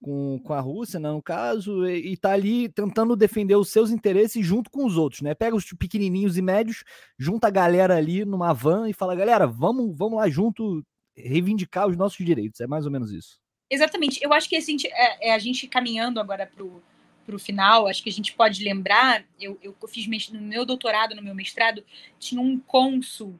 com, 0.00 0.38
com 0.38 0.52
a 0.52 0.60
Rússia, 0.60 1.00
né, 1.00 1.10
no 1.10 1.22
caso, 1.22 1.86
e, 1.86 2.12
e 2.12 2.16
tá 2.16 2.32
ali 2.32 2.68
tentando 2.68 3.16
defender 3.16 3.56
os 3.56 3.70
seus 3.70 3.90
interesses 3.90 4.44
junto 4.44 4.70
com 4.70 4.84
os 4.84 4.96
outros, 4.96 5.22
né? 5.22 5.34
Pega 5.34 5.56
os 5.56 5.72
pequenininhos 5.72 6.36
e 6.36 6.42
médios, 6.42 6.84
junta 7.18 7.48
a 7.48 7.50
galera 7.50 7.96
ali 7.96 8.24
numa 8.24 8.52
van 8.52 8.88
e 8.88 8.92
fala, 8.92 9.14
galera, 9.14 9.46
vamos, 9.46 9.96
vamos 9.96 10.18
lá 10.18 10.28
junto 10.28 10.84
reivindicar 11.16 11.88
os 11.88 11.96
nossos 11.96 12.24
direitos. 12.24 12.60
É 12.60 12.66
mais 12.66 12.84
ou 12.84 12.92
menos 12.92 13.10
isso. 13.10 13.40
Exatamente. 13.70 14.22
Eu 14.22 14.32
acho 14.32 14.48
que 14.48 14.56
assim, 14.56 14.76
é, 14.86 15.30
é 15.30 15.34
a 15.34 15.38
gente 15.38 15.66
caminhando 15.66 16.20
agora 16.20 16.46
pro 16.46 16.82
para 17.26 17.34
o 17.34 17.40
final, 17.40 17.88
acho 17.88 18.04
que 18.04 18.08
a 18.08 18.12
gente 18.12 18.32
pode 18.32 18.62
lembrar, 18.62 19.24
eu, 19.40 19.58
eu 19.60 19.74
fiz 19.88 20.06
no 20.30 20.40
meu 20.40 20.64
doutorado, 20.64 21.12
no 21.12 21.20
meu 21.20 21.34
mestrado, 21.34 21.84
tinha 22.20 22.40
um 22.40 22.56
cônsul 22.56 23.34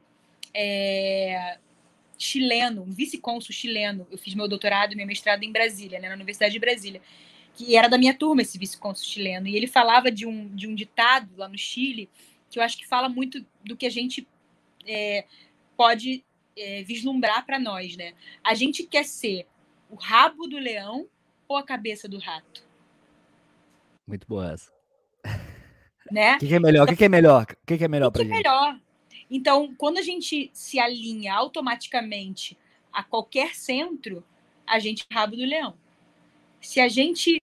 é, 0.53 1.57
chileno, 2.17 2.83
um 2.83 2.91
vice-cônsul 2.91 3.53
chileno. 3.53 4.07
Eu 4.09 4.17
fiz 4.17 4.33
meu 4.33 4.47
doutorado 4.47 4.93
e 4.93 4.95
meu 4.95 5.05
mestrado 5.05 5.43
em 5.43 5.51
Brasília, 5.51 5.99
né, 5.99 6.09
na 6.09 6.15
Universidade 6.15 6.53
de 6.53 6.59
Brasília, 6.59 7.01
que 7.53 7.75
era 7.75 7.87
da 7.87 7.97
minha 7.97 8.13
turma, 8.13 8.41
esse 8.41 8.57
vice-cônsul 8.57 9.05
chileno. 9.05 9.47
E 9.47 9.55
ele 9.55 9.67
falava 9.67 10.11
de 10.11 10.25
um, 10.25 10.47
de 10.55 10.67
um 10.67 10.75
ditado 10.75 11.29
lá 11.37 11.47
no 11.47 11.57
Chile, 11.57 12.09
que 12.49 12.59
eu 12.59 12.63
acho 12.63 12.77
que 12.77 12.87
fala 12.87 13.09
muito 13.09 13.45
do 13.63 13.75
que 13.75 13.85
a 13.85 13.89
gente 13.89 14.27
é, 14.85 15.25
pode 15.75 16.23
é, 16.57 16.83
vislumbrar 16.83 17.45
para 17.45 17.59
nós. 17.59 17.95
Né? 17.95 18.13
A 18.43 18.53
gente 18.53 18.83
quer 18.83 19.05
ser 19.05 19.47
o 19.89 19.95
rabo 19.95 20.47
do 20.47 20.57
leão 20.57 21.07
ou 21.47 21.57
a 21.57 21.63
cabeça 21.63 22.07
do 22.07 22.19
rato? 22.19 22.65
Muito 24.07 24.27
boa 24.27 24.53
essa. 24.53 24.71
Né? 26.11 26.35
O 26.35 26.39
que, 26.39 26.47
que, 26.47 26.55
é 26.55 26.59
melhor? 26.59 26.85
O 26.85 26.87
que, 26.87 26.95
que, 26.95 27.03
é 27.03 27.09
melhor? 27.09 27.43
O 27.43 27.65
que, 27.65 27.77
que 27.77 27.83
é 27.83 27.87
melhor 27.87 28.11
para 28.11 28.23
gente? 28.23 28.31
melhor. 28.31 28.79
Então, 29.29 29.73
quando 29.75 29.97
a 29.97 30.01
gente 30.01 30.49
se 30.53 30.79
alinha 30.79 31.33
automaticamente 31.33 32.57
a 32.91 33.03
qualquer 33.03 33.55
centro, 33.55 34.23
a 34.65 34.79
gente 34.79 35.05
é 35.09 35.13
rabo 35.13 35.35
do 35.35 35.45
leão. 35.45 35.77
Se 36.61 36.79
a 36.79 36.87
gente 36.87 37.41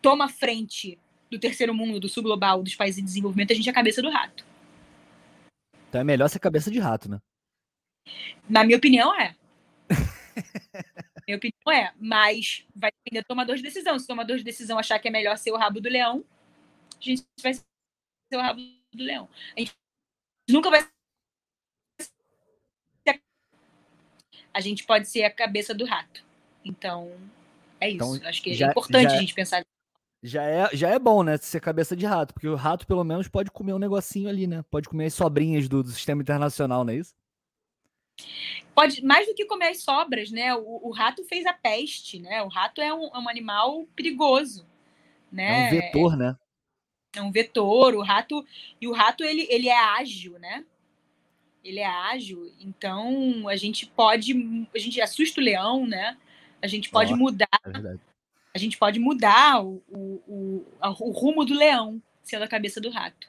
toma 0.00 0.28
frente 0.28 0.98
do 1.30 1.38
terceiro 1.38 1.74
mundo, 1.74 1.98
do 1.98 2.08
sul 2.08 2.22
global, 2.22 2.62
dos 2.62 2.74
países 2.74 3.00
em 3.00 3.04
desenvolvimento, 3.04 3.52
a 3.52 3.56
gente 3.56 3.68
é 3.68 3.72
a 3.72 3.74
cabeça 3.74 4.02
do 4.02 4.10
rato. 4.10 4.44
Então 5.88 6.00
é 6.00 6.04
melhor 6.04 6.28
ser 6.28 6.38
cabeça 6.38 6.70
de 6.70 6.78
rato, 6.78 7.08
né? 7.08 7.18
Na 8.48 8.64
minha 8.64 8.76
opinião, 8.76 9.14
é. 9.18 9.34
Minha 11.26 11.38
opinião 11.38 11.72
é, 11.72 11.94
mas 11.98 12.66
vai 12.76 12.90
depender 12.92 13.22
do 13.22 13.28
tomador 13.28 13.56
de 13.56 13.62
decisão. 13.62 13.98
Se 13.98 14.04
o 14.04 14.08
tomador 14.08 14.36
de 14.36 14.44
decisão 14.44 14.78
achar 14.78 14.98
que 14.98 15.08
é 15.08 15.10
melhor 15.10 15.38
ser 15.38 15.52
o 15.52 15.56
rabo 15.56 15.80
do 15.80 15.88
leão, 15.88 16.22
a 17.00 17.02
gente 17.02 17.24
vai 17.42 17.54
ser 17.54 17.64
o 18.34 18.40
rabo 18.40 18.60
do 18.92 19.02
leão. 19.02 19.26
A 19.56 19.60
gente 19.60 19.72
nunca 20.48 20.70
vai 20.70 20.86
a 24.54 24.60
gente 24.60 24.84
pode 24.84 25.08
ser 25.08 25.24
a 25.24 25.30
cabeça 25.30 25.74
do 25.74 25.84
rato. 25.84 26.24
Então, 26.64 27.10
é 27.80 27.90
isso. 27.90 28.16
Então, 28.16 28.28
Acho 28.28 28.40
que 28.40 28.54
já, 28.54 28.68
é 28.68 28.70
importante 28.70 29.10
já, 29.10 29.16
a 29.16 29.20
gente 29.20 29.34
pensar. 29.34 29.66
Já 30.22 30.42
é, 30.44 30.70
já 30.72 30.90
é 30.90 30.98
bom, 30.98 31.24
né? 31.24 31.36
Ser 31.36 31.60
cabeça 31.60 31.96
de 31.96 32.06
rato, 32.06 32.32
porque 32.32 32.46
o 32.46 32.54
rato, 32.54 32.86
pelo 32.86 33.02
menos, 33.02 33.26
pode 33.26 33.50
comer 33.50 33.74
um 33.74 33.78
negocinho 33.78 34.28
ali, 34.28 34.46
né? 34.46 34.64
Pode 34.70 34.88
comer 34.88 35.06
as 35.06 35.14
sobrinhas 35.14 35.68
do, 35.68 35.82
do 35.82 35.90
sistema 35.90 36.22
internacional, 36.22 36.84
não 36.84 36.92
é 36.92 36.96
isso? 36.96 37.12
Pode, 38.72 39.02
mais 39.02 39.26
do 39.26 39.34
que 39.34 39.44
comer 39.44 39.70
as 39.70 39.82
sobras, 39.82 40.30
né? 40.30 40.54
O, 40.54 40.88
o 40.88 40.92
rato 40.92 41.24
fez 41.24 41.44
a 41.44 41.52
peste, 41.52 42.20
né? 42.20 42.40
O 42.42 42.48
rato 42.48 42.80
é 42.80 42.94
um, 42.94 43.08
é 43.12 43.18
um 43.18 43.28
animal 43.28 43.84
perigoso, 43.96 44.64
né? 45.32 45.64
É 45.64 45.66
um 45.66 45.70
vetor, 45.70 46.16
né? 46.16 46.36
É 47.14 47.22
um 47.22 47.30
vetor, 47.30 47.94
o 47.94 48.02
rato 48.02 48.44
e 48.80 48.88
o 48.88 48.92
rato 48.92 49.24
ele, 49.24 49.46
ele 49.50 49.68
é 49.68 49.78
ágil, 49.78 50.38
né? 50.38 50.64
Ele 51.62 51.80
é 51.80 51.86
ágil, 51.86 52.52
então 52.60 53.48
a 53.48 53.56
gente 53.56 53.86
pode, 53.86 54.68
a 54.74 54.78
gente 54.78 55.00
assusta 55.00 55.40
o 55.40 55.44
leão, 55.44 55.86
né? 55.86 56.16
A 56.60 56.66
gente 56.66 56.90
pode 56.90 57.14
mudar, 57.14 57.48
é 57.64 57.96
a 58.54 58.58
gente 58.58 58.78
pode 58.78 58.98
mudar 58.98 59.64
o, 59.64 59.82
o, 59.88 60.22
o, 60.28 60.66
o 60.80 61.10
rumo 61.10 61.44
do 61.44 61.54
leão 61.54 62.00
sendo 62.22 62.42
a 62.42 62.48
cabeça 62.48 62.80
do 62.80 62.90
rato. 62.90 63.28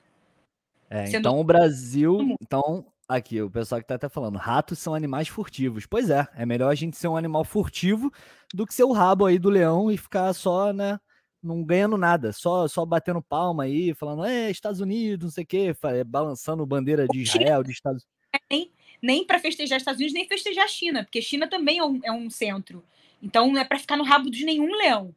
É, 0.90 1.10
então 1.10 1.40
o 1.40 1.44
Brasil, 1.44 2.36
então 2.42 2.86
Aqui, 3.08 3.40
o 3.40 3.52
pessoal 3.52 3.80
que 3.80 3.88
tá 3.88 3.96
até 3.96 4.10
falando, 4.10 4.36
ratos 4.36 4.80
são 4.80 4.96
animais 4.96 5.28
furtivos. 5.28 5.86
Pois 5.86 6.10
é, 6.10 6.28
é 6.36 6.44
melhor 6.44 6.72
a 6.72 6.76
gente 6.76 6.98
ser 6.98 7.08
um 7.08 7.16
animal 7.16 7.44
furtivo 7.44 8.12
do 8.52 8.66
que 8.66 8.74
ser 8.74 8.84
o 8.84 8.92
rabo 8.92 9.28
aí 9.28 9.38
do 9.38 9.50
leão 9.50 9.92
e 9.92 9.98
ficar 9.98 10.34
só, 10.34 10.74
né, 10.74 11.00
não 11.46 11.64
ganhando 11.64 11.98
nada, 11.98 12.34
só 12.34 12.68
só 12.68 12.86
batendo 12.86 13.22
palma 13.22 13.64
aí, 13.64 13.94
falando, 13.94 14.26
é, 14.26 14.50
Estados 14.50 14.80
Unidos, 14.80 15.26
não 15.26 15.32
sei 15.32 15.44
o 15.44 15.48
quê, 15.48 15.76
balançando 16.06 16.66
bandeira 16.66 17.08
de 17.08 17.22
Israel, 17.22 17.64
de 17.64 17.72
Estados 17.72 18.06
Nem, 18.50 18.72
nem 19.02 19.26
para 19.26 19.40
festejar 19.40 19.78
Estados 19.78 20.00
Unidos, 20.00 20.14
nem 20.14 20.28
festejar 20.28 20.66
a 20.66 20.68
China, 20.70 21.04
porque 21.04 21.22
China 21.22 21.48
também 21.48 21.80
é 21.80 21.86
um, 21.86 22.00
é 22.04 22.12
um 22.12 22.30
centro. 22.30 22.84
Então 23.22 23.52
não 23.52 23.60
é 23.60 23.64
para 23.64 23.80
ficar 23.80 23.98
no 23.98 24.04
rabo 24.04 24.30
de 24.30 24.44
nenhum 24.46 24.76
leão. 24.76 25.14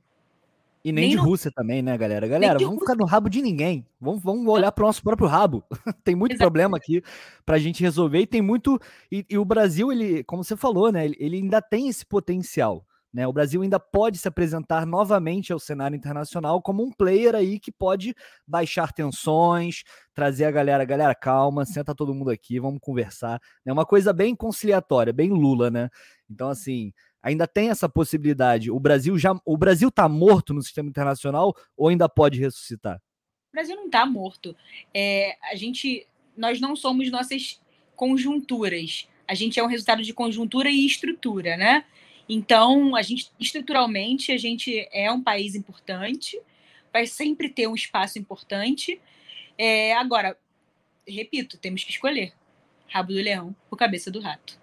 E 0.84 0.92
nem, 0.92 1.02
nem 1.02 1.10
de 1.10 1.16
no... 1.16 1.24
Rússia 1.24 1.50
também, 1.50 1.82
né, 1.82 1.96
galera? 1.98 2.26
Galera, 2.26 2.58
vamos 2.58 2.78
ficar 2.78 2.94
no 2.94 3.04
rabo 3.04 3.28
de 3.28 3.42
ninguém. 3.42 3.84
Vamos, 4.00 4.22
vamos 4.22 4.46
olhar 4.46 4.70
para 4.70 4.84
o 4.84 4.86
nosso 4.86 5.02
próprio 5.02 5.28
rabo. 5.28 5.62
tem 6.04 6.14
muito 6.14 6.32
Exatamente. 6.32 6.38
problema 6.38 6.76
aqui 6.76 7.02
para 7.44 7.56
a 7.56 7.58
gente 7.58 7.82
resolver 7.82 8.20
e 8.20 8.26
tem 8.26 8.40
muito. 8.40 8.80
E, 9.10 9.26
e, 9.28 9.36
o 9.36 9.44
Brasil, 9.44 9.90
ele, 9.90 10.22
como 10.24 10.44
você 10.44 10.56
falou, 10.56 10.92
né? 10.92 11.04
Ele, 11.04 11.16
ele 11.18 11.36
ainda 11.36 11.60
tem 11.60 11.88
esse 11.88 12.06
potencial. 12.06 12.86
Né? 13.12 13.26
O 13.26 13.32
Brasil 13.32 13.62
ainda 13.62 13.80
pode 13.80 14.18
se 14.18 14.28
apresentar 14.28 14.86
novamente 14.86 15.52
ao 15.52 15.58
cenário 15.58 15.96
internacional 15.96 16.60
como 16.60 16.82
um 16.82 16.92
player 16.92 17.34
aí 17.34 17.58
que 17.58 17.72
pode 17.72 18.14
baixar 18.46 18.92
tensões, 18.92 19.82
trazer 20.12 20.44
a 20.44 20.50
galera, 20.50 20.84
galera, 20.84 21.14
calma, 21.14 21.64
senta 21.64 21.94
todo 21.94 22.14
mundo 22.14 22.30
aqui, 22.30 22.60
vamos 22.60 22.80
conversar. 22.80 23.36
É 23.36 23.68
né? 23.68 23.72
uma 23.72 23.86
coisa 23.86 24.12
bem 24.12 24.34
conciliatória, 24.34 25.12
bem 25.12 25.30
Lula, 25.30 25.70
né? 25.70 25.88
Então, 26.30 26.50
assim, 26.50 26.92
ainda 27.22 27.46
tem 27.46 27.70
essa 27.70 27.88
possibilidade. 27.88 28.70
O 28.70 28.78
Brasil 28.78 29.18
já, 29.18 29.34
o 29.44 29.56
Brasil 29.56 29.88
está 29.88 30.08
morto 30.08 30.52
no 30.52 30.62
sistema 30.62 30.88
internacional 30.88 31.54
ou 31.76 31.88
ainda 31.88 32.08
pode 32.08 32.38
ressuscitar? 32.38 32.96
O 33.50 33.52
Brasil 33.52 33.74
não 33.74 33.86
está 33.86 34.04
morto. 34.04 34.54
É, 34.92 35.36
a 35.50 35.54
gente, 35.54 36.06
nós 36.36 36.60
não 36.60 36.76
somos 36.76 37.10
nossas 37.10 37.60
conjunturas. 37.96 39.08
A 39.26 39.34
gente 39.34 39.58
é 39.58 39.62
um 39.62 39.66
resultado 39.66 40.02
de 40.02 40.12
conjuntura 40.12 40.70
e 40.70 40.86
estrutura, 40.86 41.56
né? 41.56 41.84
Então, 42.28 42.94
a 42.94 43.02
gente 43.02 43.32
estruturalmente 43.40 44.32
a 44.32 44.36
gente 44.36 44.86
é 44.92 45.10
um 45.10 45.22
país 45.22 45.54
importante, 45.54 46.40
vai 46.92 47.06
sempre 47.06 47.48
ter 47.48 47.66
um 47.66 47.74
espaço 47.74 48.18
importante. 48.18 49.00
É, 49.56 49.94
agora, 49.94 50.36
repito, 51.06 51.56
temos 51.56 51.82
que 51.84 51.90
escolher 51.90 52.32
rabo 52.88 53.12
do 53.12 53.18
leão 53.18 53.54
ou 53.70 53.78
cabeça 53.78 54.10
do 54.10 54.20
rato. 54.20 54.58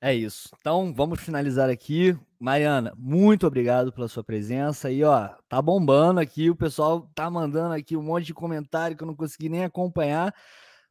É 0.00 0.14
isso. 0.14 0.50
Então, 0.60 0.92
vamos 0.94 1.20
finalizar 1.20 1.70
aqui. 1.70 2.16
Mariana, 2.38 2.92
muito 2.98 3.46
obrigado 3.46 3.90
pela 3.90 4.08
sua 4.08 4.22
presença. 4.22 4.90
E, 4.90 5.02
ó, 5.02 5.30
tá 5.48 5.60
bombando 5.60 6.20
aqui. 6.20 6.50
O 6.50 6.56
pessoal 6.56 7.10
tá 7.14 7.30
mandando 7.30 7.74
aqui 7.74 7.96
um 7.96 8.02
monte 8.02 8.26
de 8.26 8.34
comentário 8.34 8.96
que 8.96 9.02
eu 9.02 9.06
não 9.06 9.16
consegui 9.16 9.48
nem 9.48 9.64
acompanhar. 9.64 10.34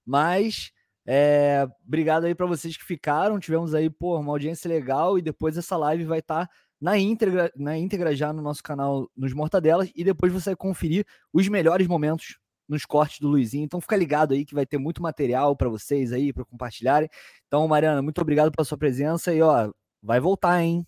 Mas, 0.04 0.72
é, 1.06 1.68
obrigado 1.86 2.26
aí 2.26 2.34
para 2.34 2.46
vocês 2.46 2.76
que 2.76 2.84
ficaram. 2.84 3.40
Tivemos 3.40 3.76
aí, 3.76 3.90
pô, 3.90 4.20
uma 4.20 4.32
audiência 4.32 4.68
legal. 4.68 5.18
E 5.18 5.22
depois 5.22 5.58
essa 5.58 5.78
live 5.78 6.04
vai 6.04 6.20
estar 6.20 6.48
tá 6.48 6.54
na 6.82 6.98
íntegra, 6.98 7.52
na 7.56 7.78
íntegra 7.78 8.16
já 8.16 8.34
no 8.34 8.42
nosso 8.42 8.64
canal 8.64 9.10
nos 9.16 9.34
Mortadelas. 9.34 9.92
E 9.96 10.04
depois 10.04 10.34
você 10.34 10.52
vai 10.52 10.56
conferir 10.56 11.06
os 11.32 11.48
melhores 11.48 11.88
momentos 11.88 12.40
nos 12.68 12.86
cortes 12.86 13.20
do 13.20 13.28
Luizinho. 13.28 13.64
Então 13.64 13.80
fica 13.80 13.96
ligado 13.96 14.34
aí 14.34 14.44
que 14.44 14.56
vai 14.56 14.66
ter 14.66 14.78
muito 14.78 15.02
material 15.02 15.56
para 15.56 15.70
vocês 15.70 16.12
aí, 16.12 16.34
para 16.34 16.46
compartilharem. 16.46 17.10
Então, 17.48 17.68
Mariana, 17.68 18.02
muito 18.02 18.20
obrigado 18.20 18.52
pela 18.52 18.66
sua 18.66 18.78
presença 18.78 19.34
e 19.34 19.42
ó, 19.42 19.72
vai 20.02 20.20
voltar, 20.20 20.62
hein? 20.64 20.86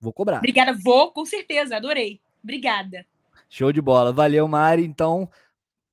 Vou 0.00 0.12
cobrar. 0.12 0.38
Obrigada, 0.38 0.76
vou, 0.82 1.12
com 1.12 1.24
certeza, 1.24 1.76
adorei. 1.76 2.20
Obrigada. 2.42 3.06
Show 3.48 3.72
de 3.72 3.80
bola. 3.80 4.12
Valeu, 4.12 4.48
Mari. 4.48 4.84
Então, 4.84 5.30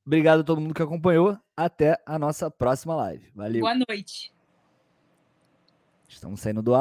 obrigado 0.09 0.39
a 0.39 0.43
todo 0.43 0.59
mundo 0.59 0.73
que 0.73 0.81
acompanhou. 0.81 1.37
Até 1.55 2.01
a 2.03 2.17
nossa 2.17 2.49
próxima 2.49 2.95
live. 2.95 3.29
Valeu. 3.35 3.61
Boa 3.61 3.75
noite. 3.75 4.33
Estamos 6.07 6.39
saindo 6.41 6.63
do 6.63 6.73
ar. 6.73 6.77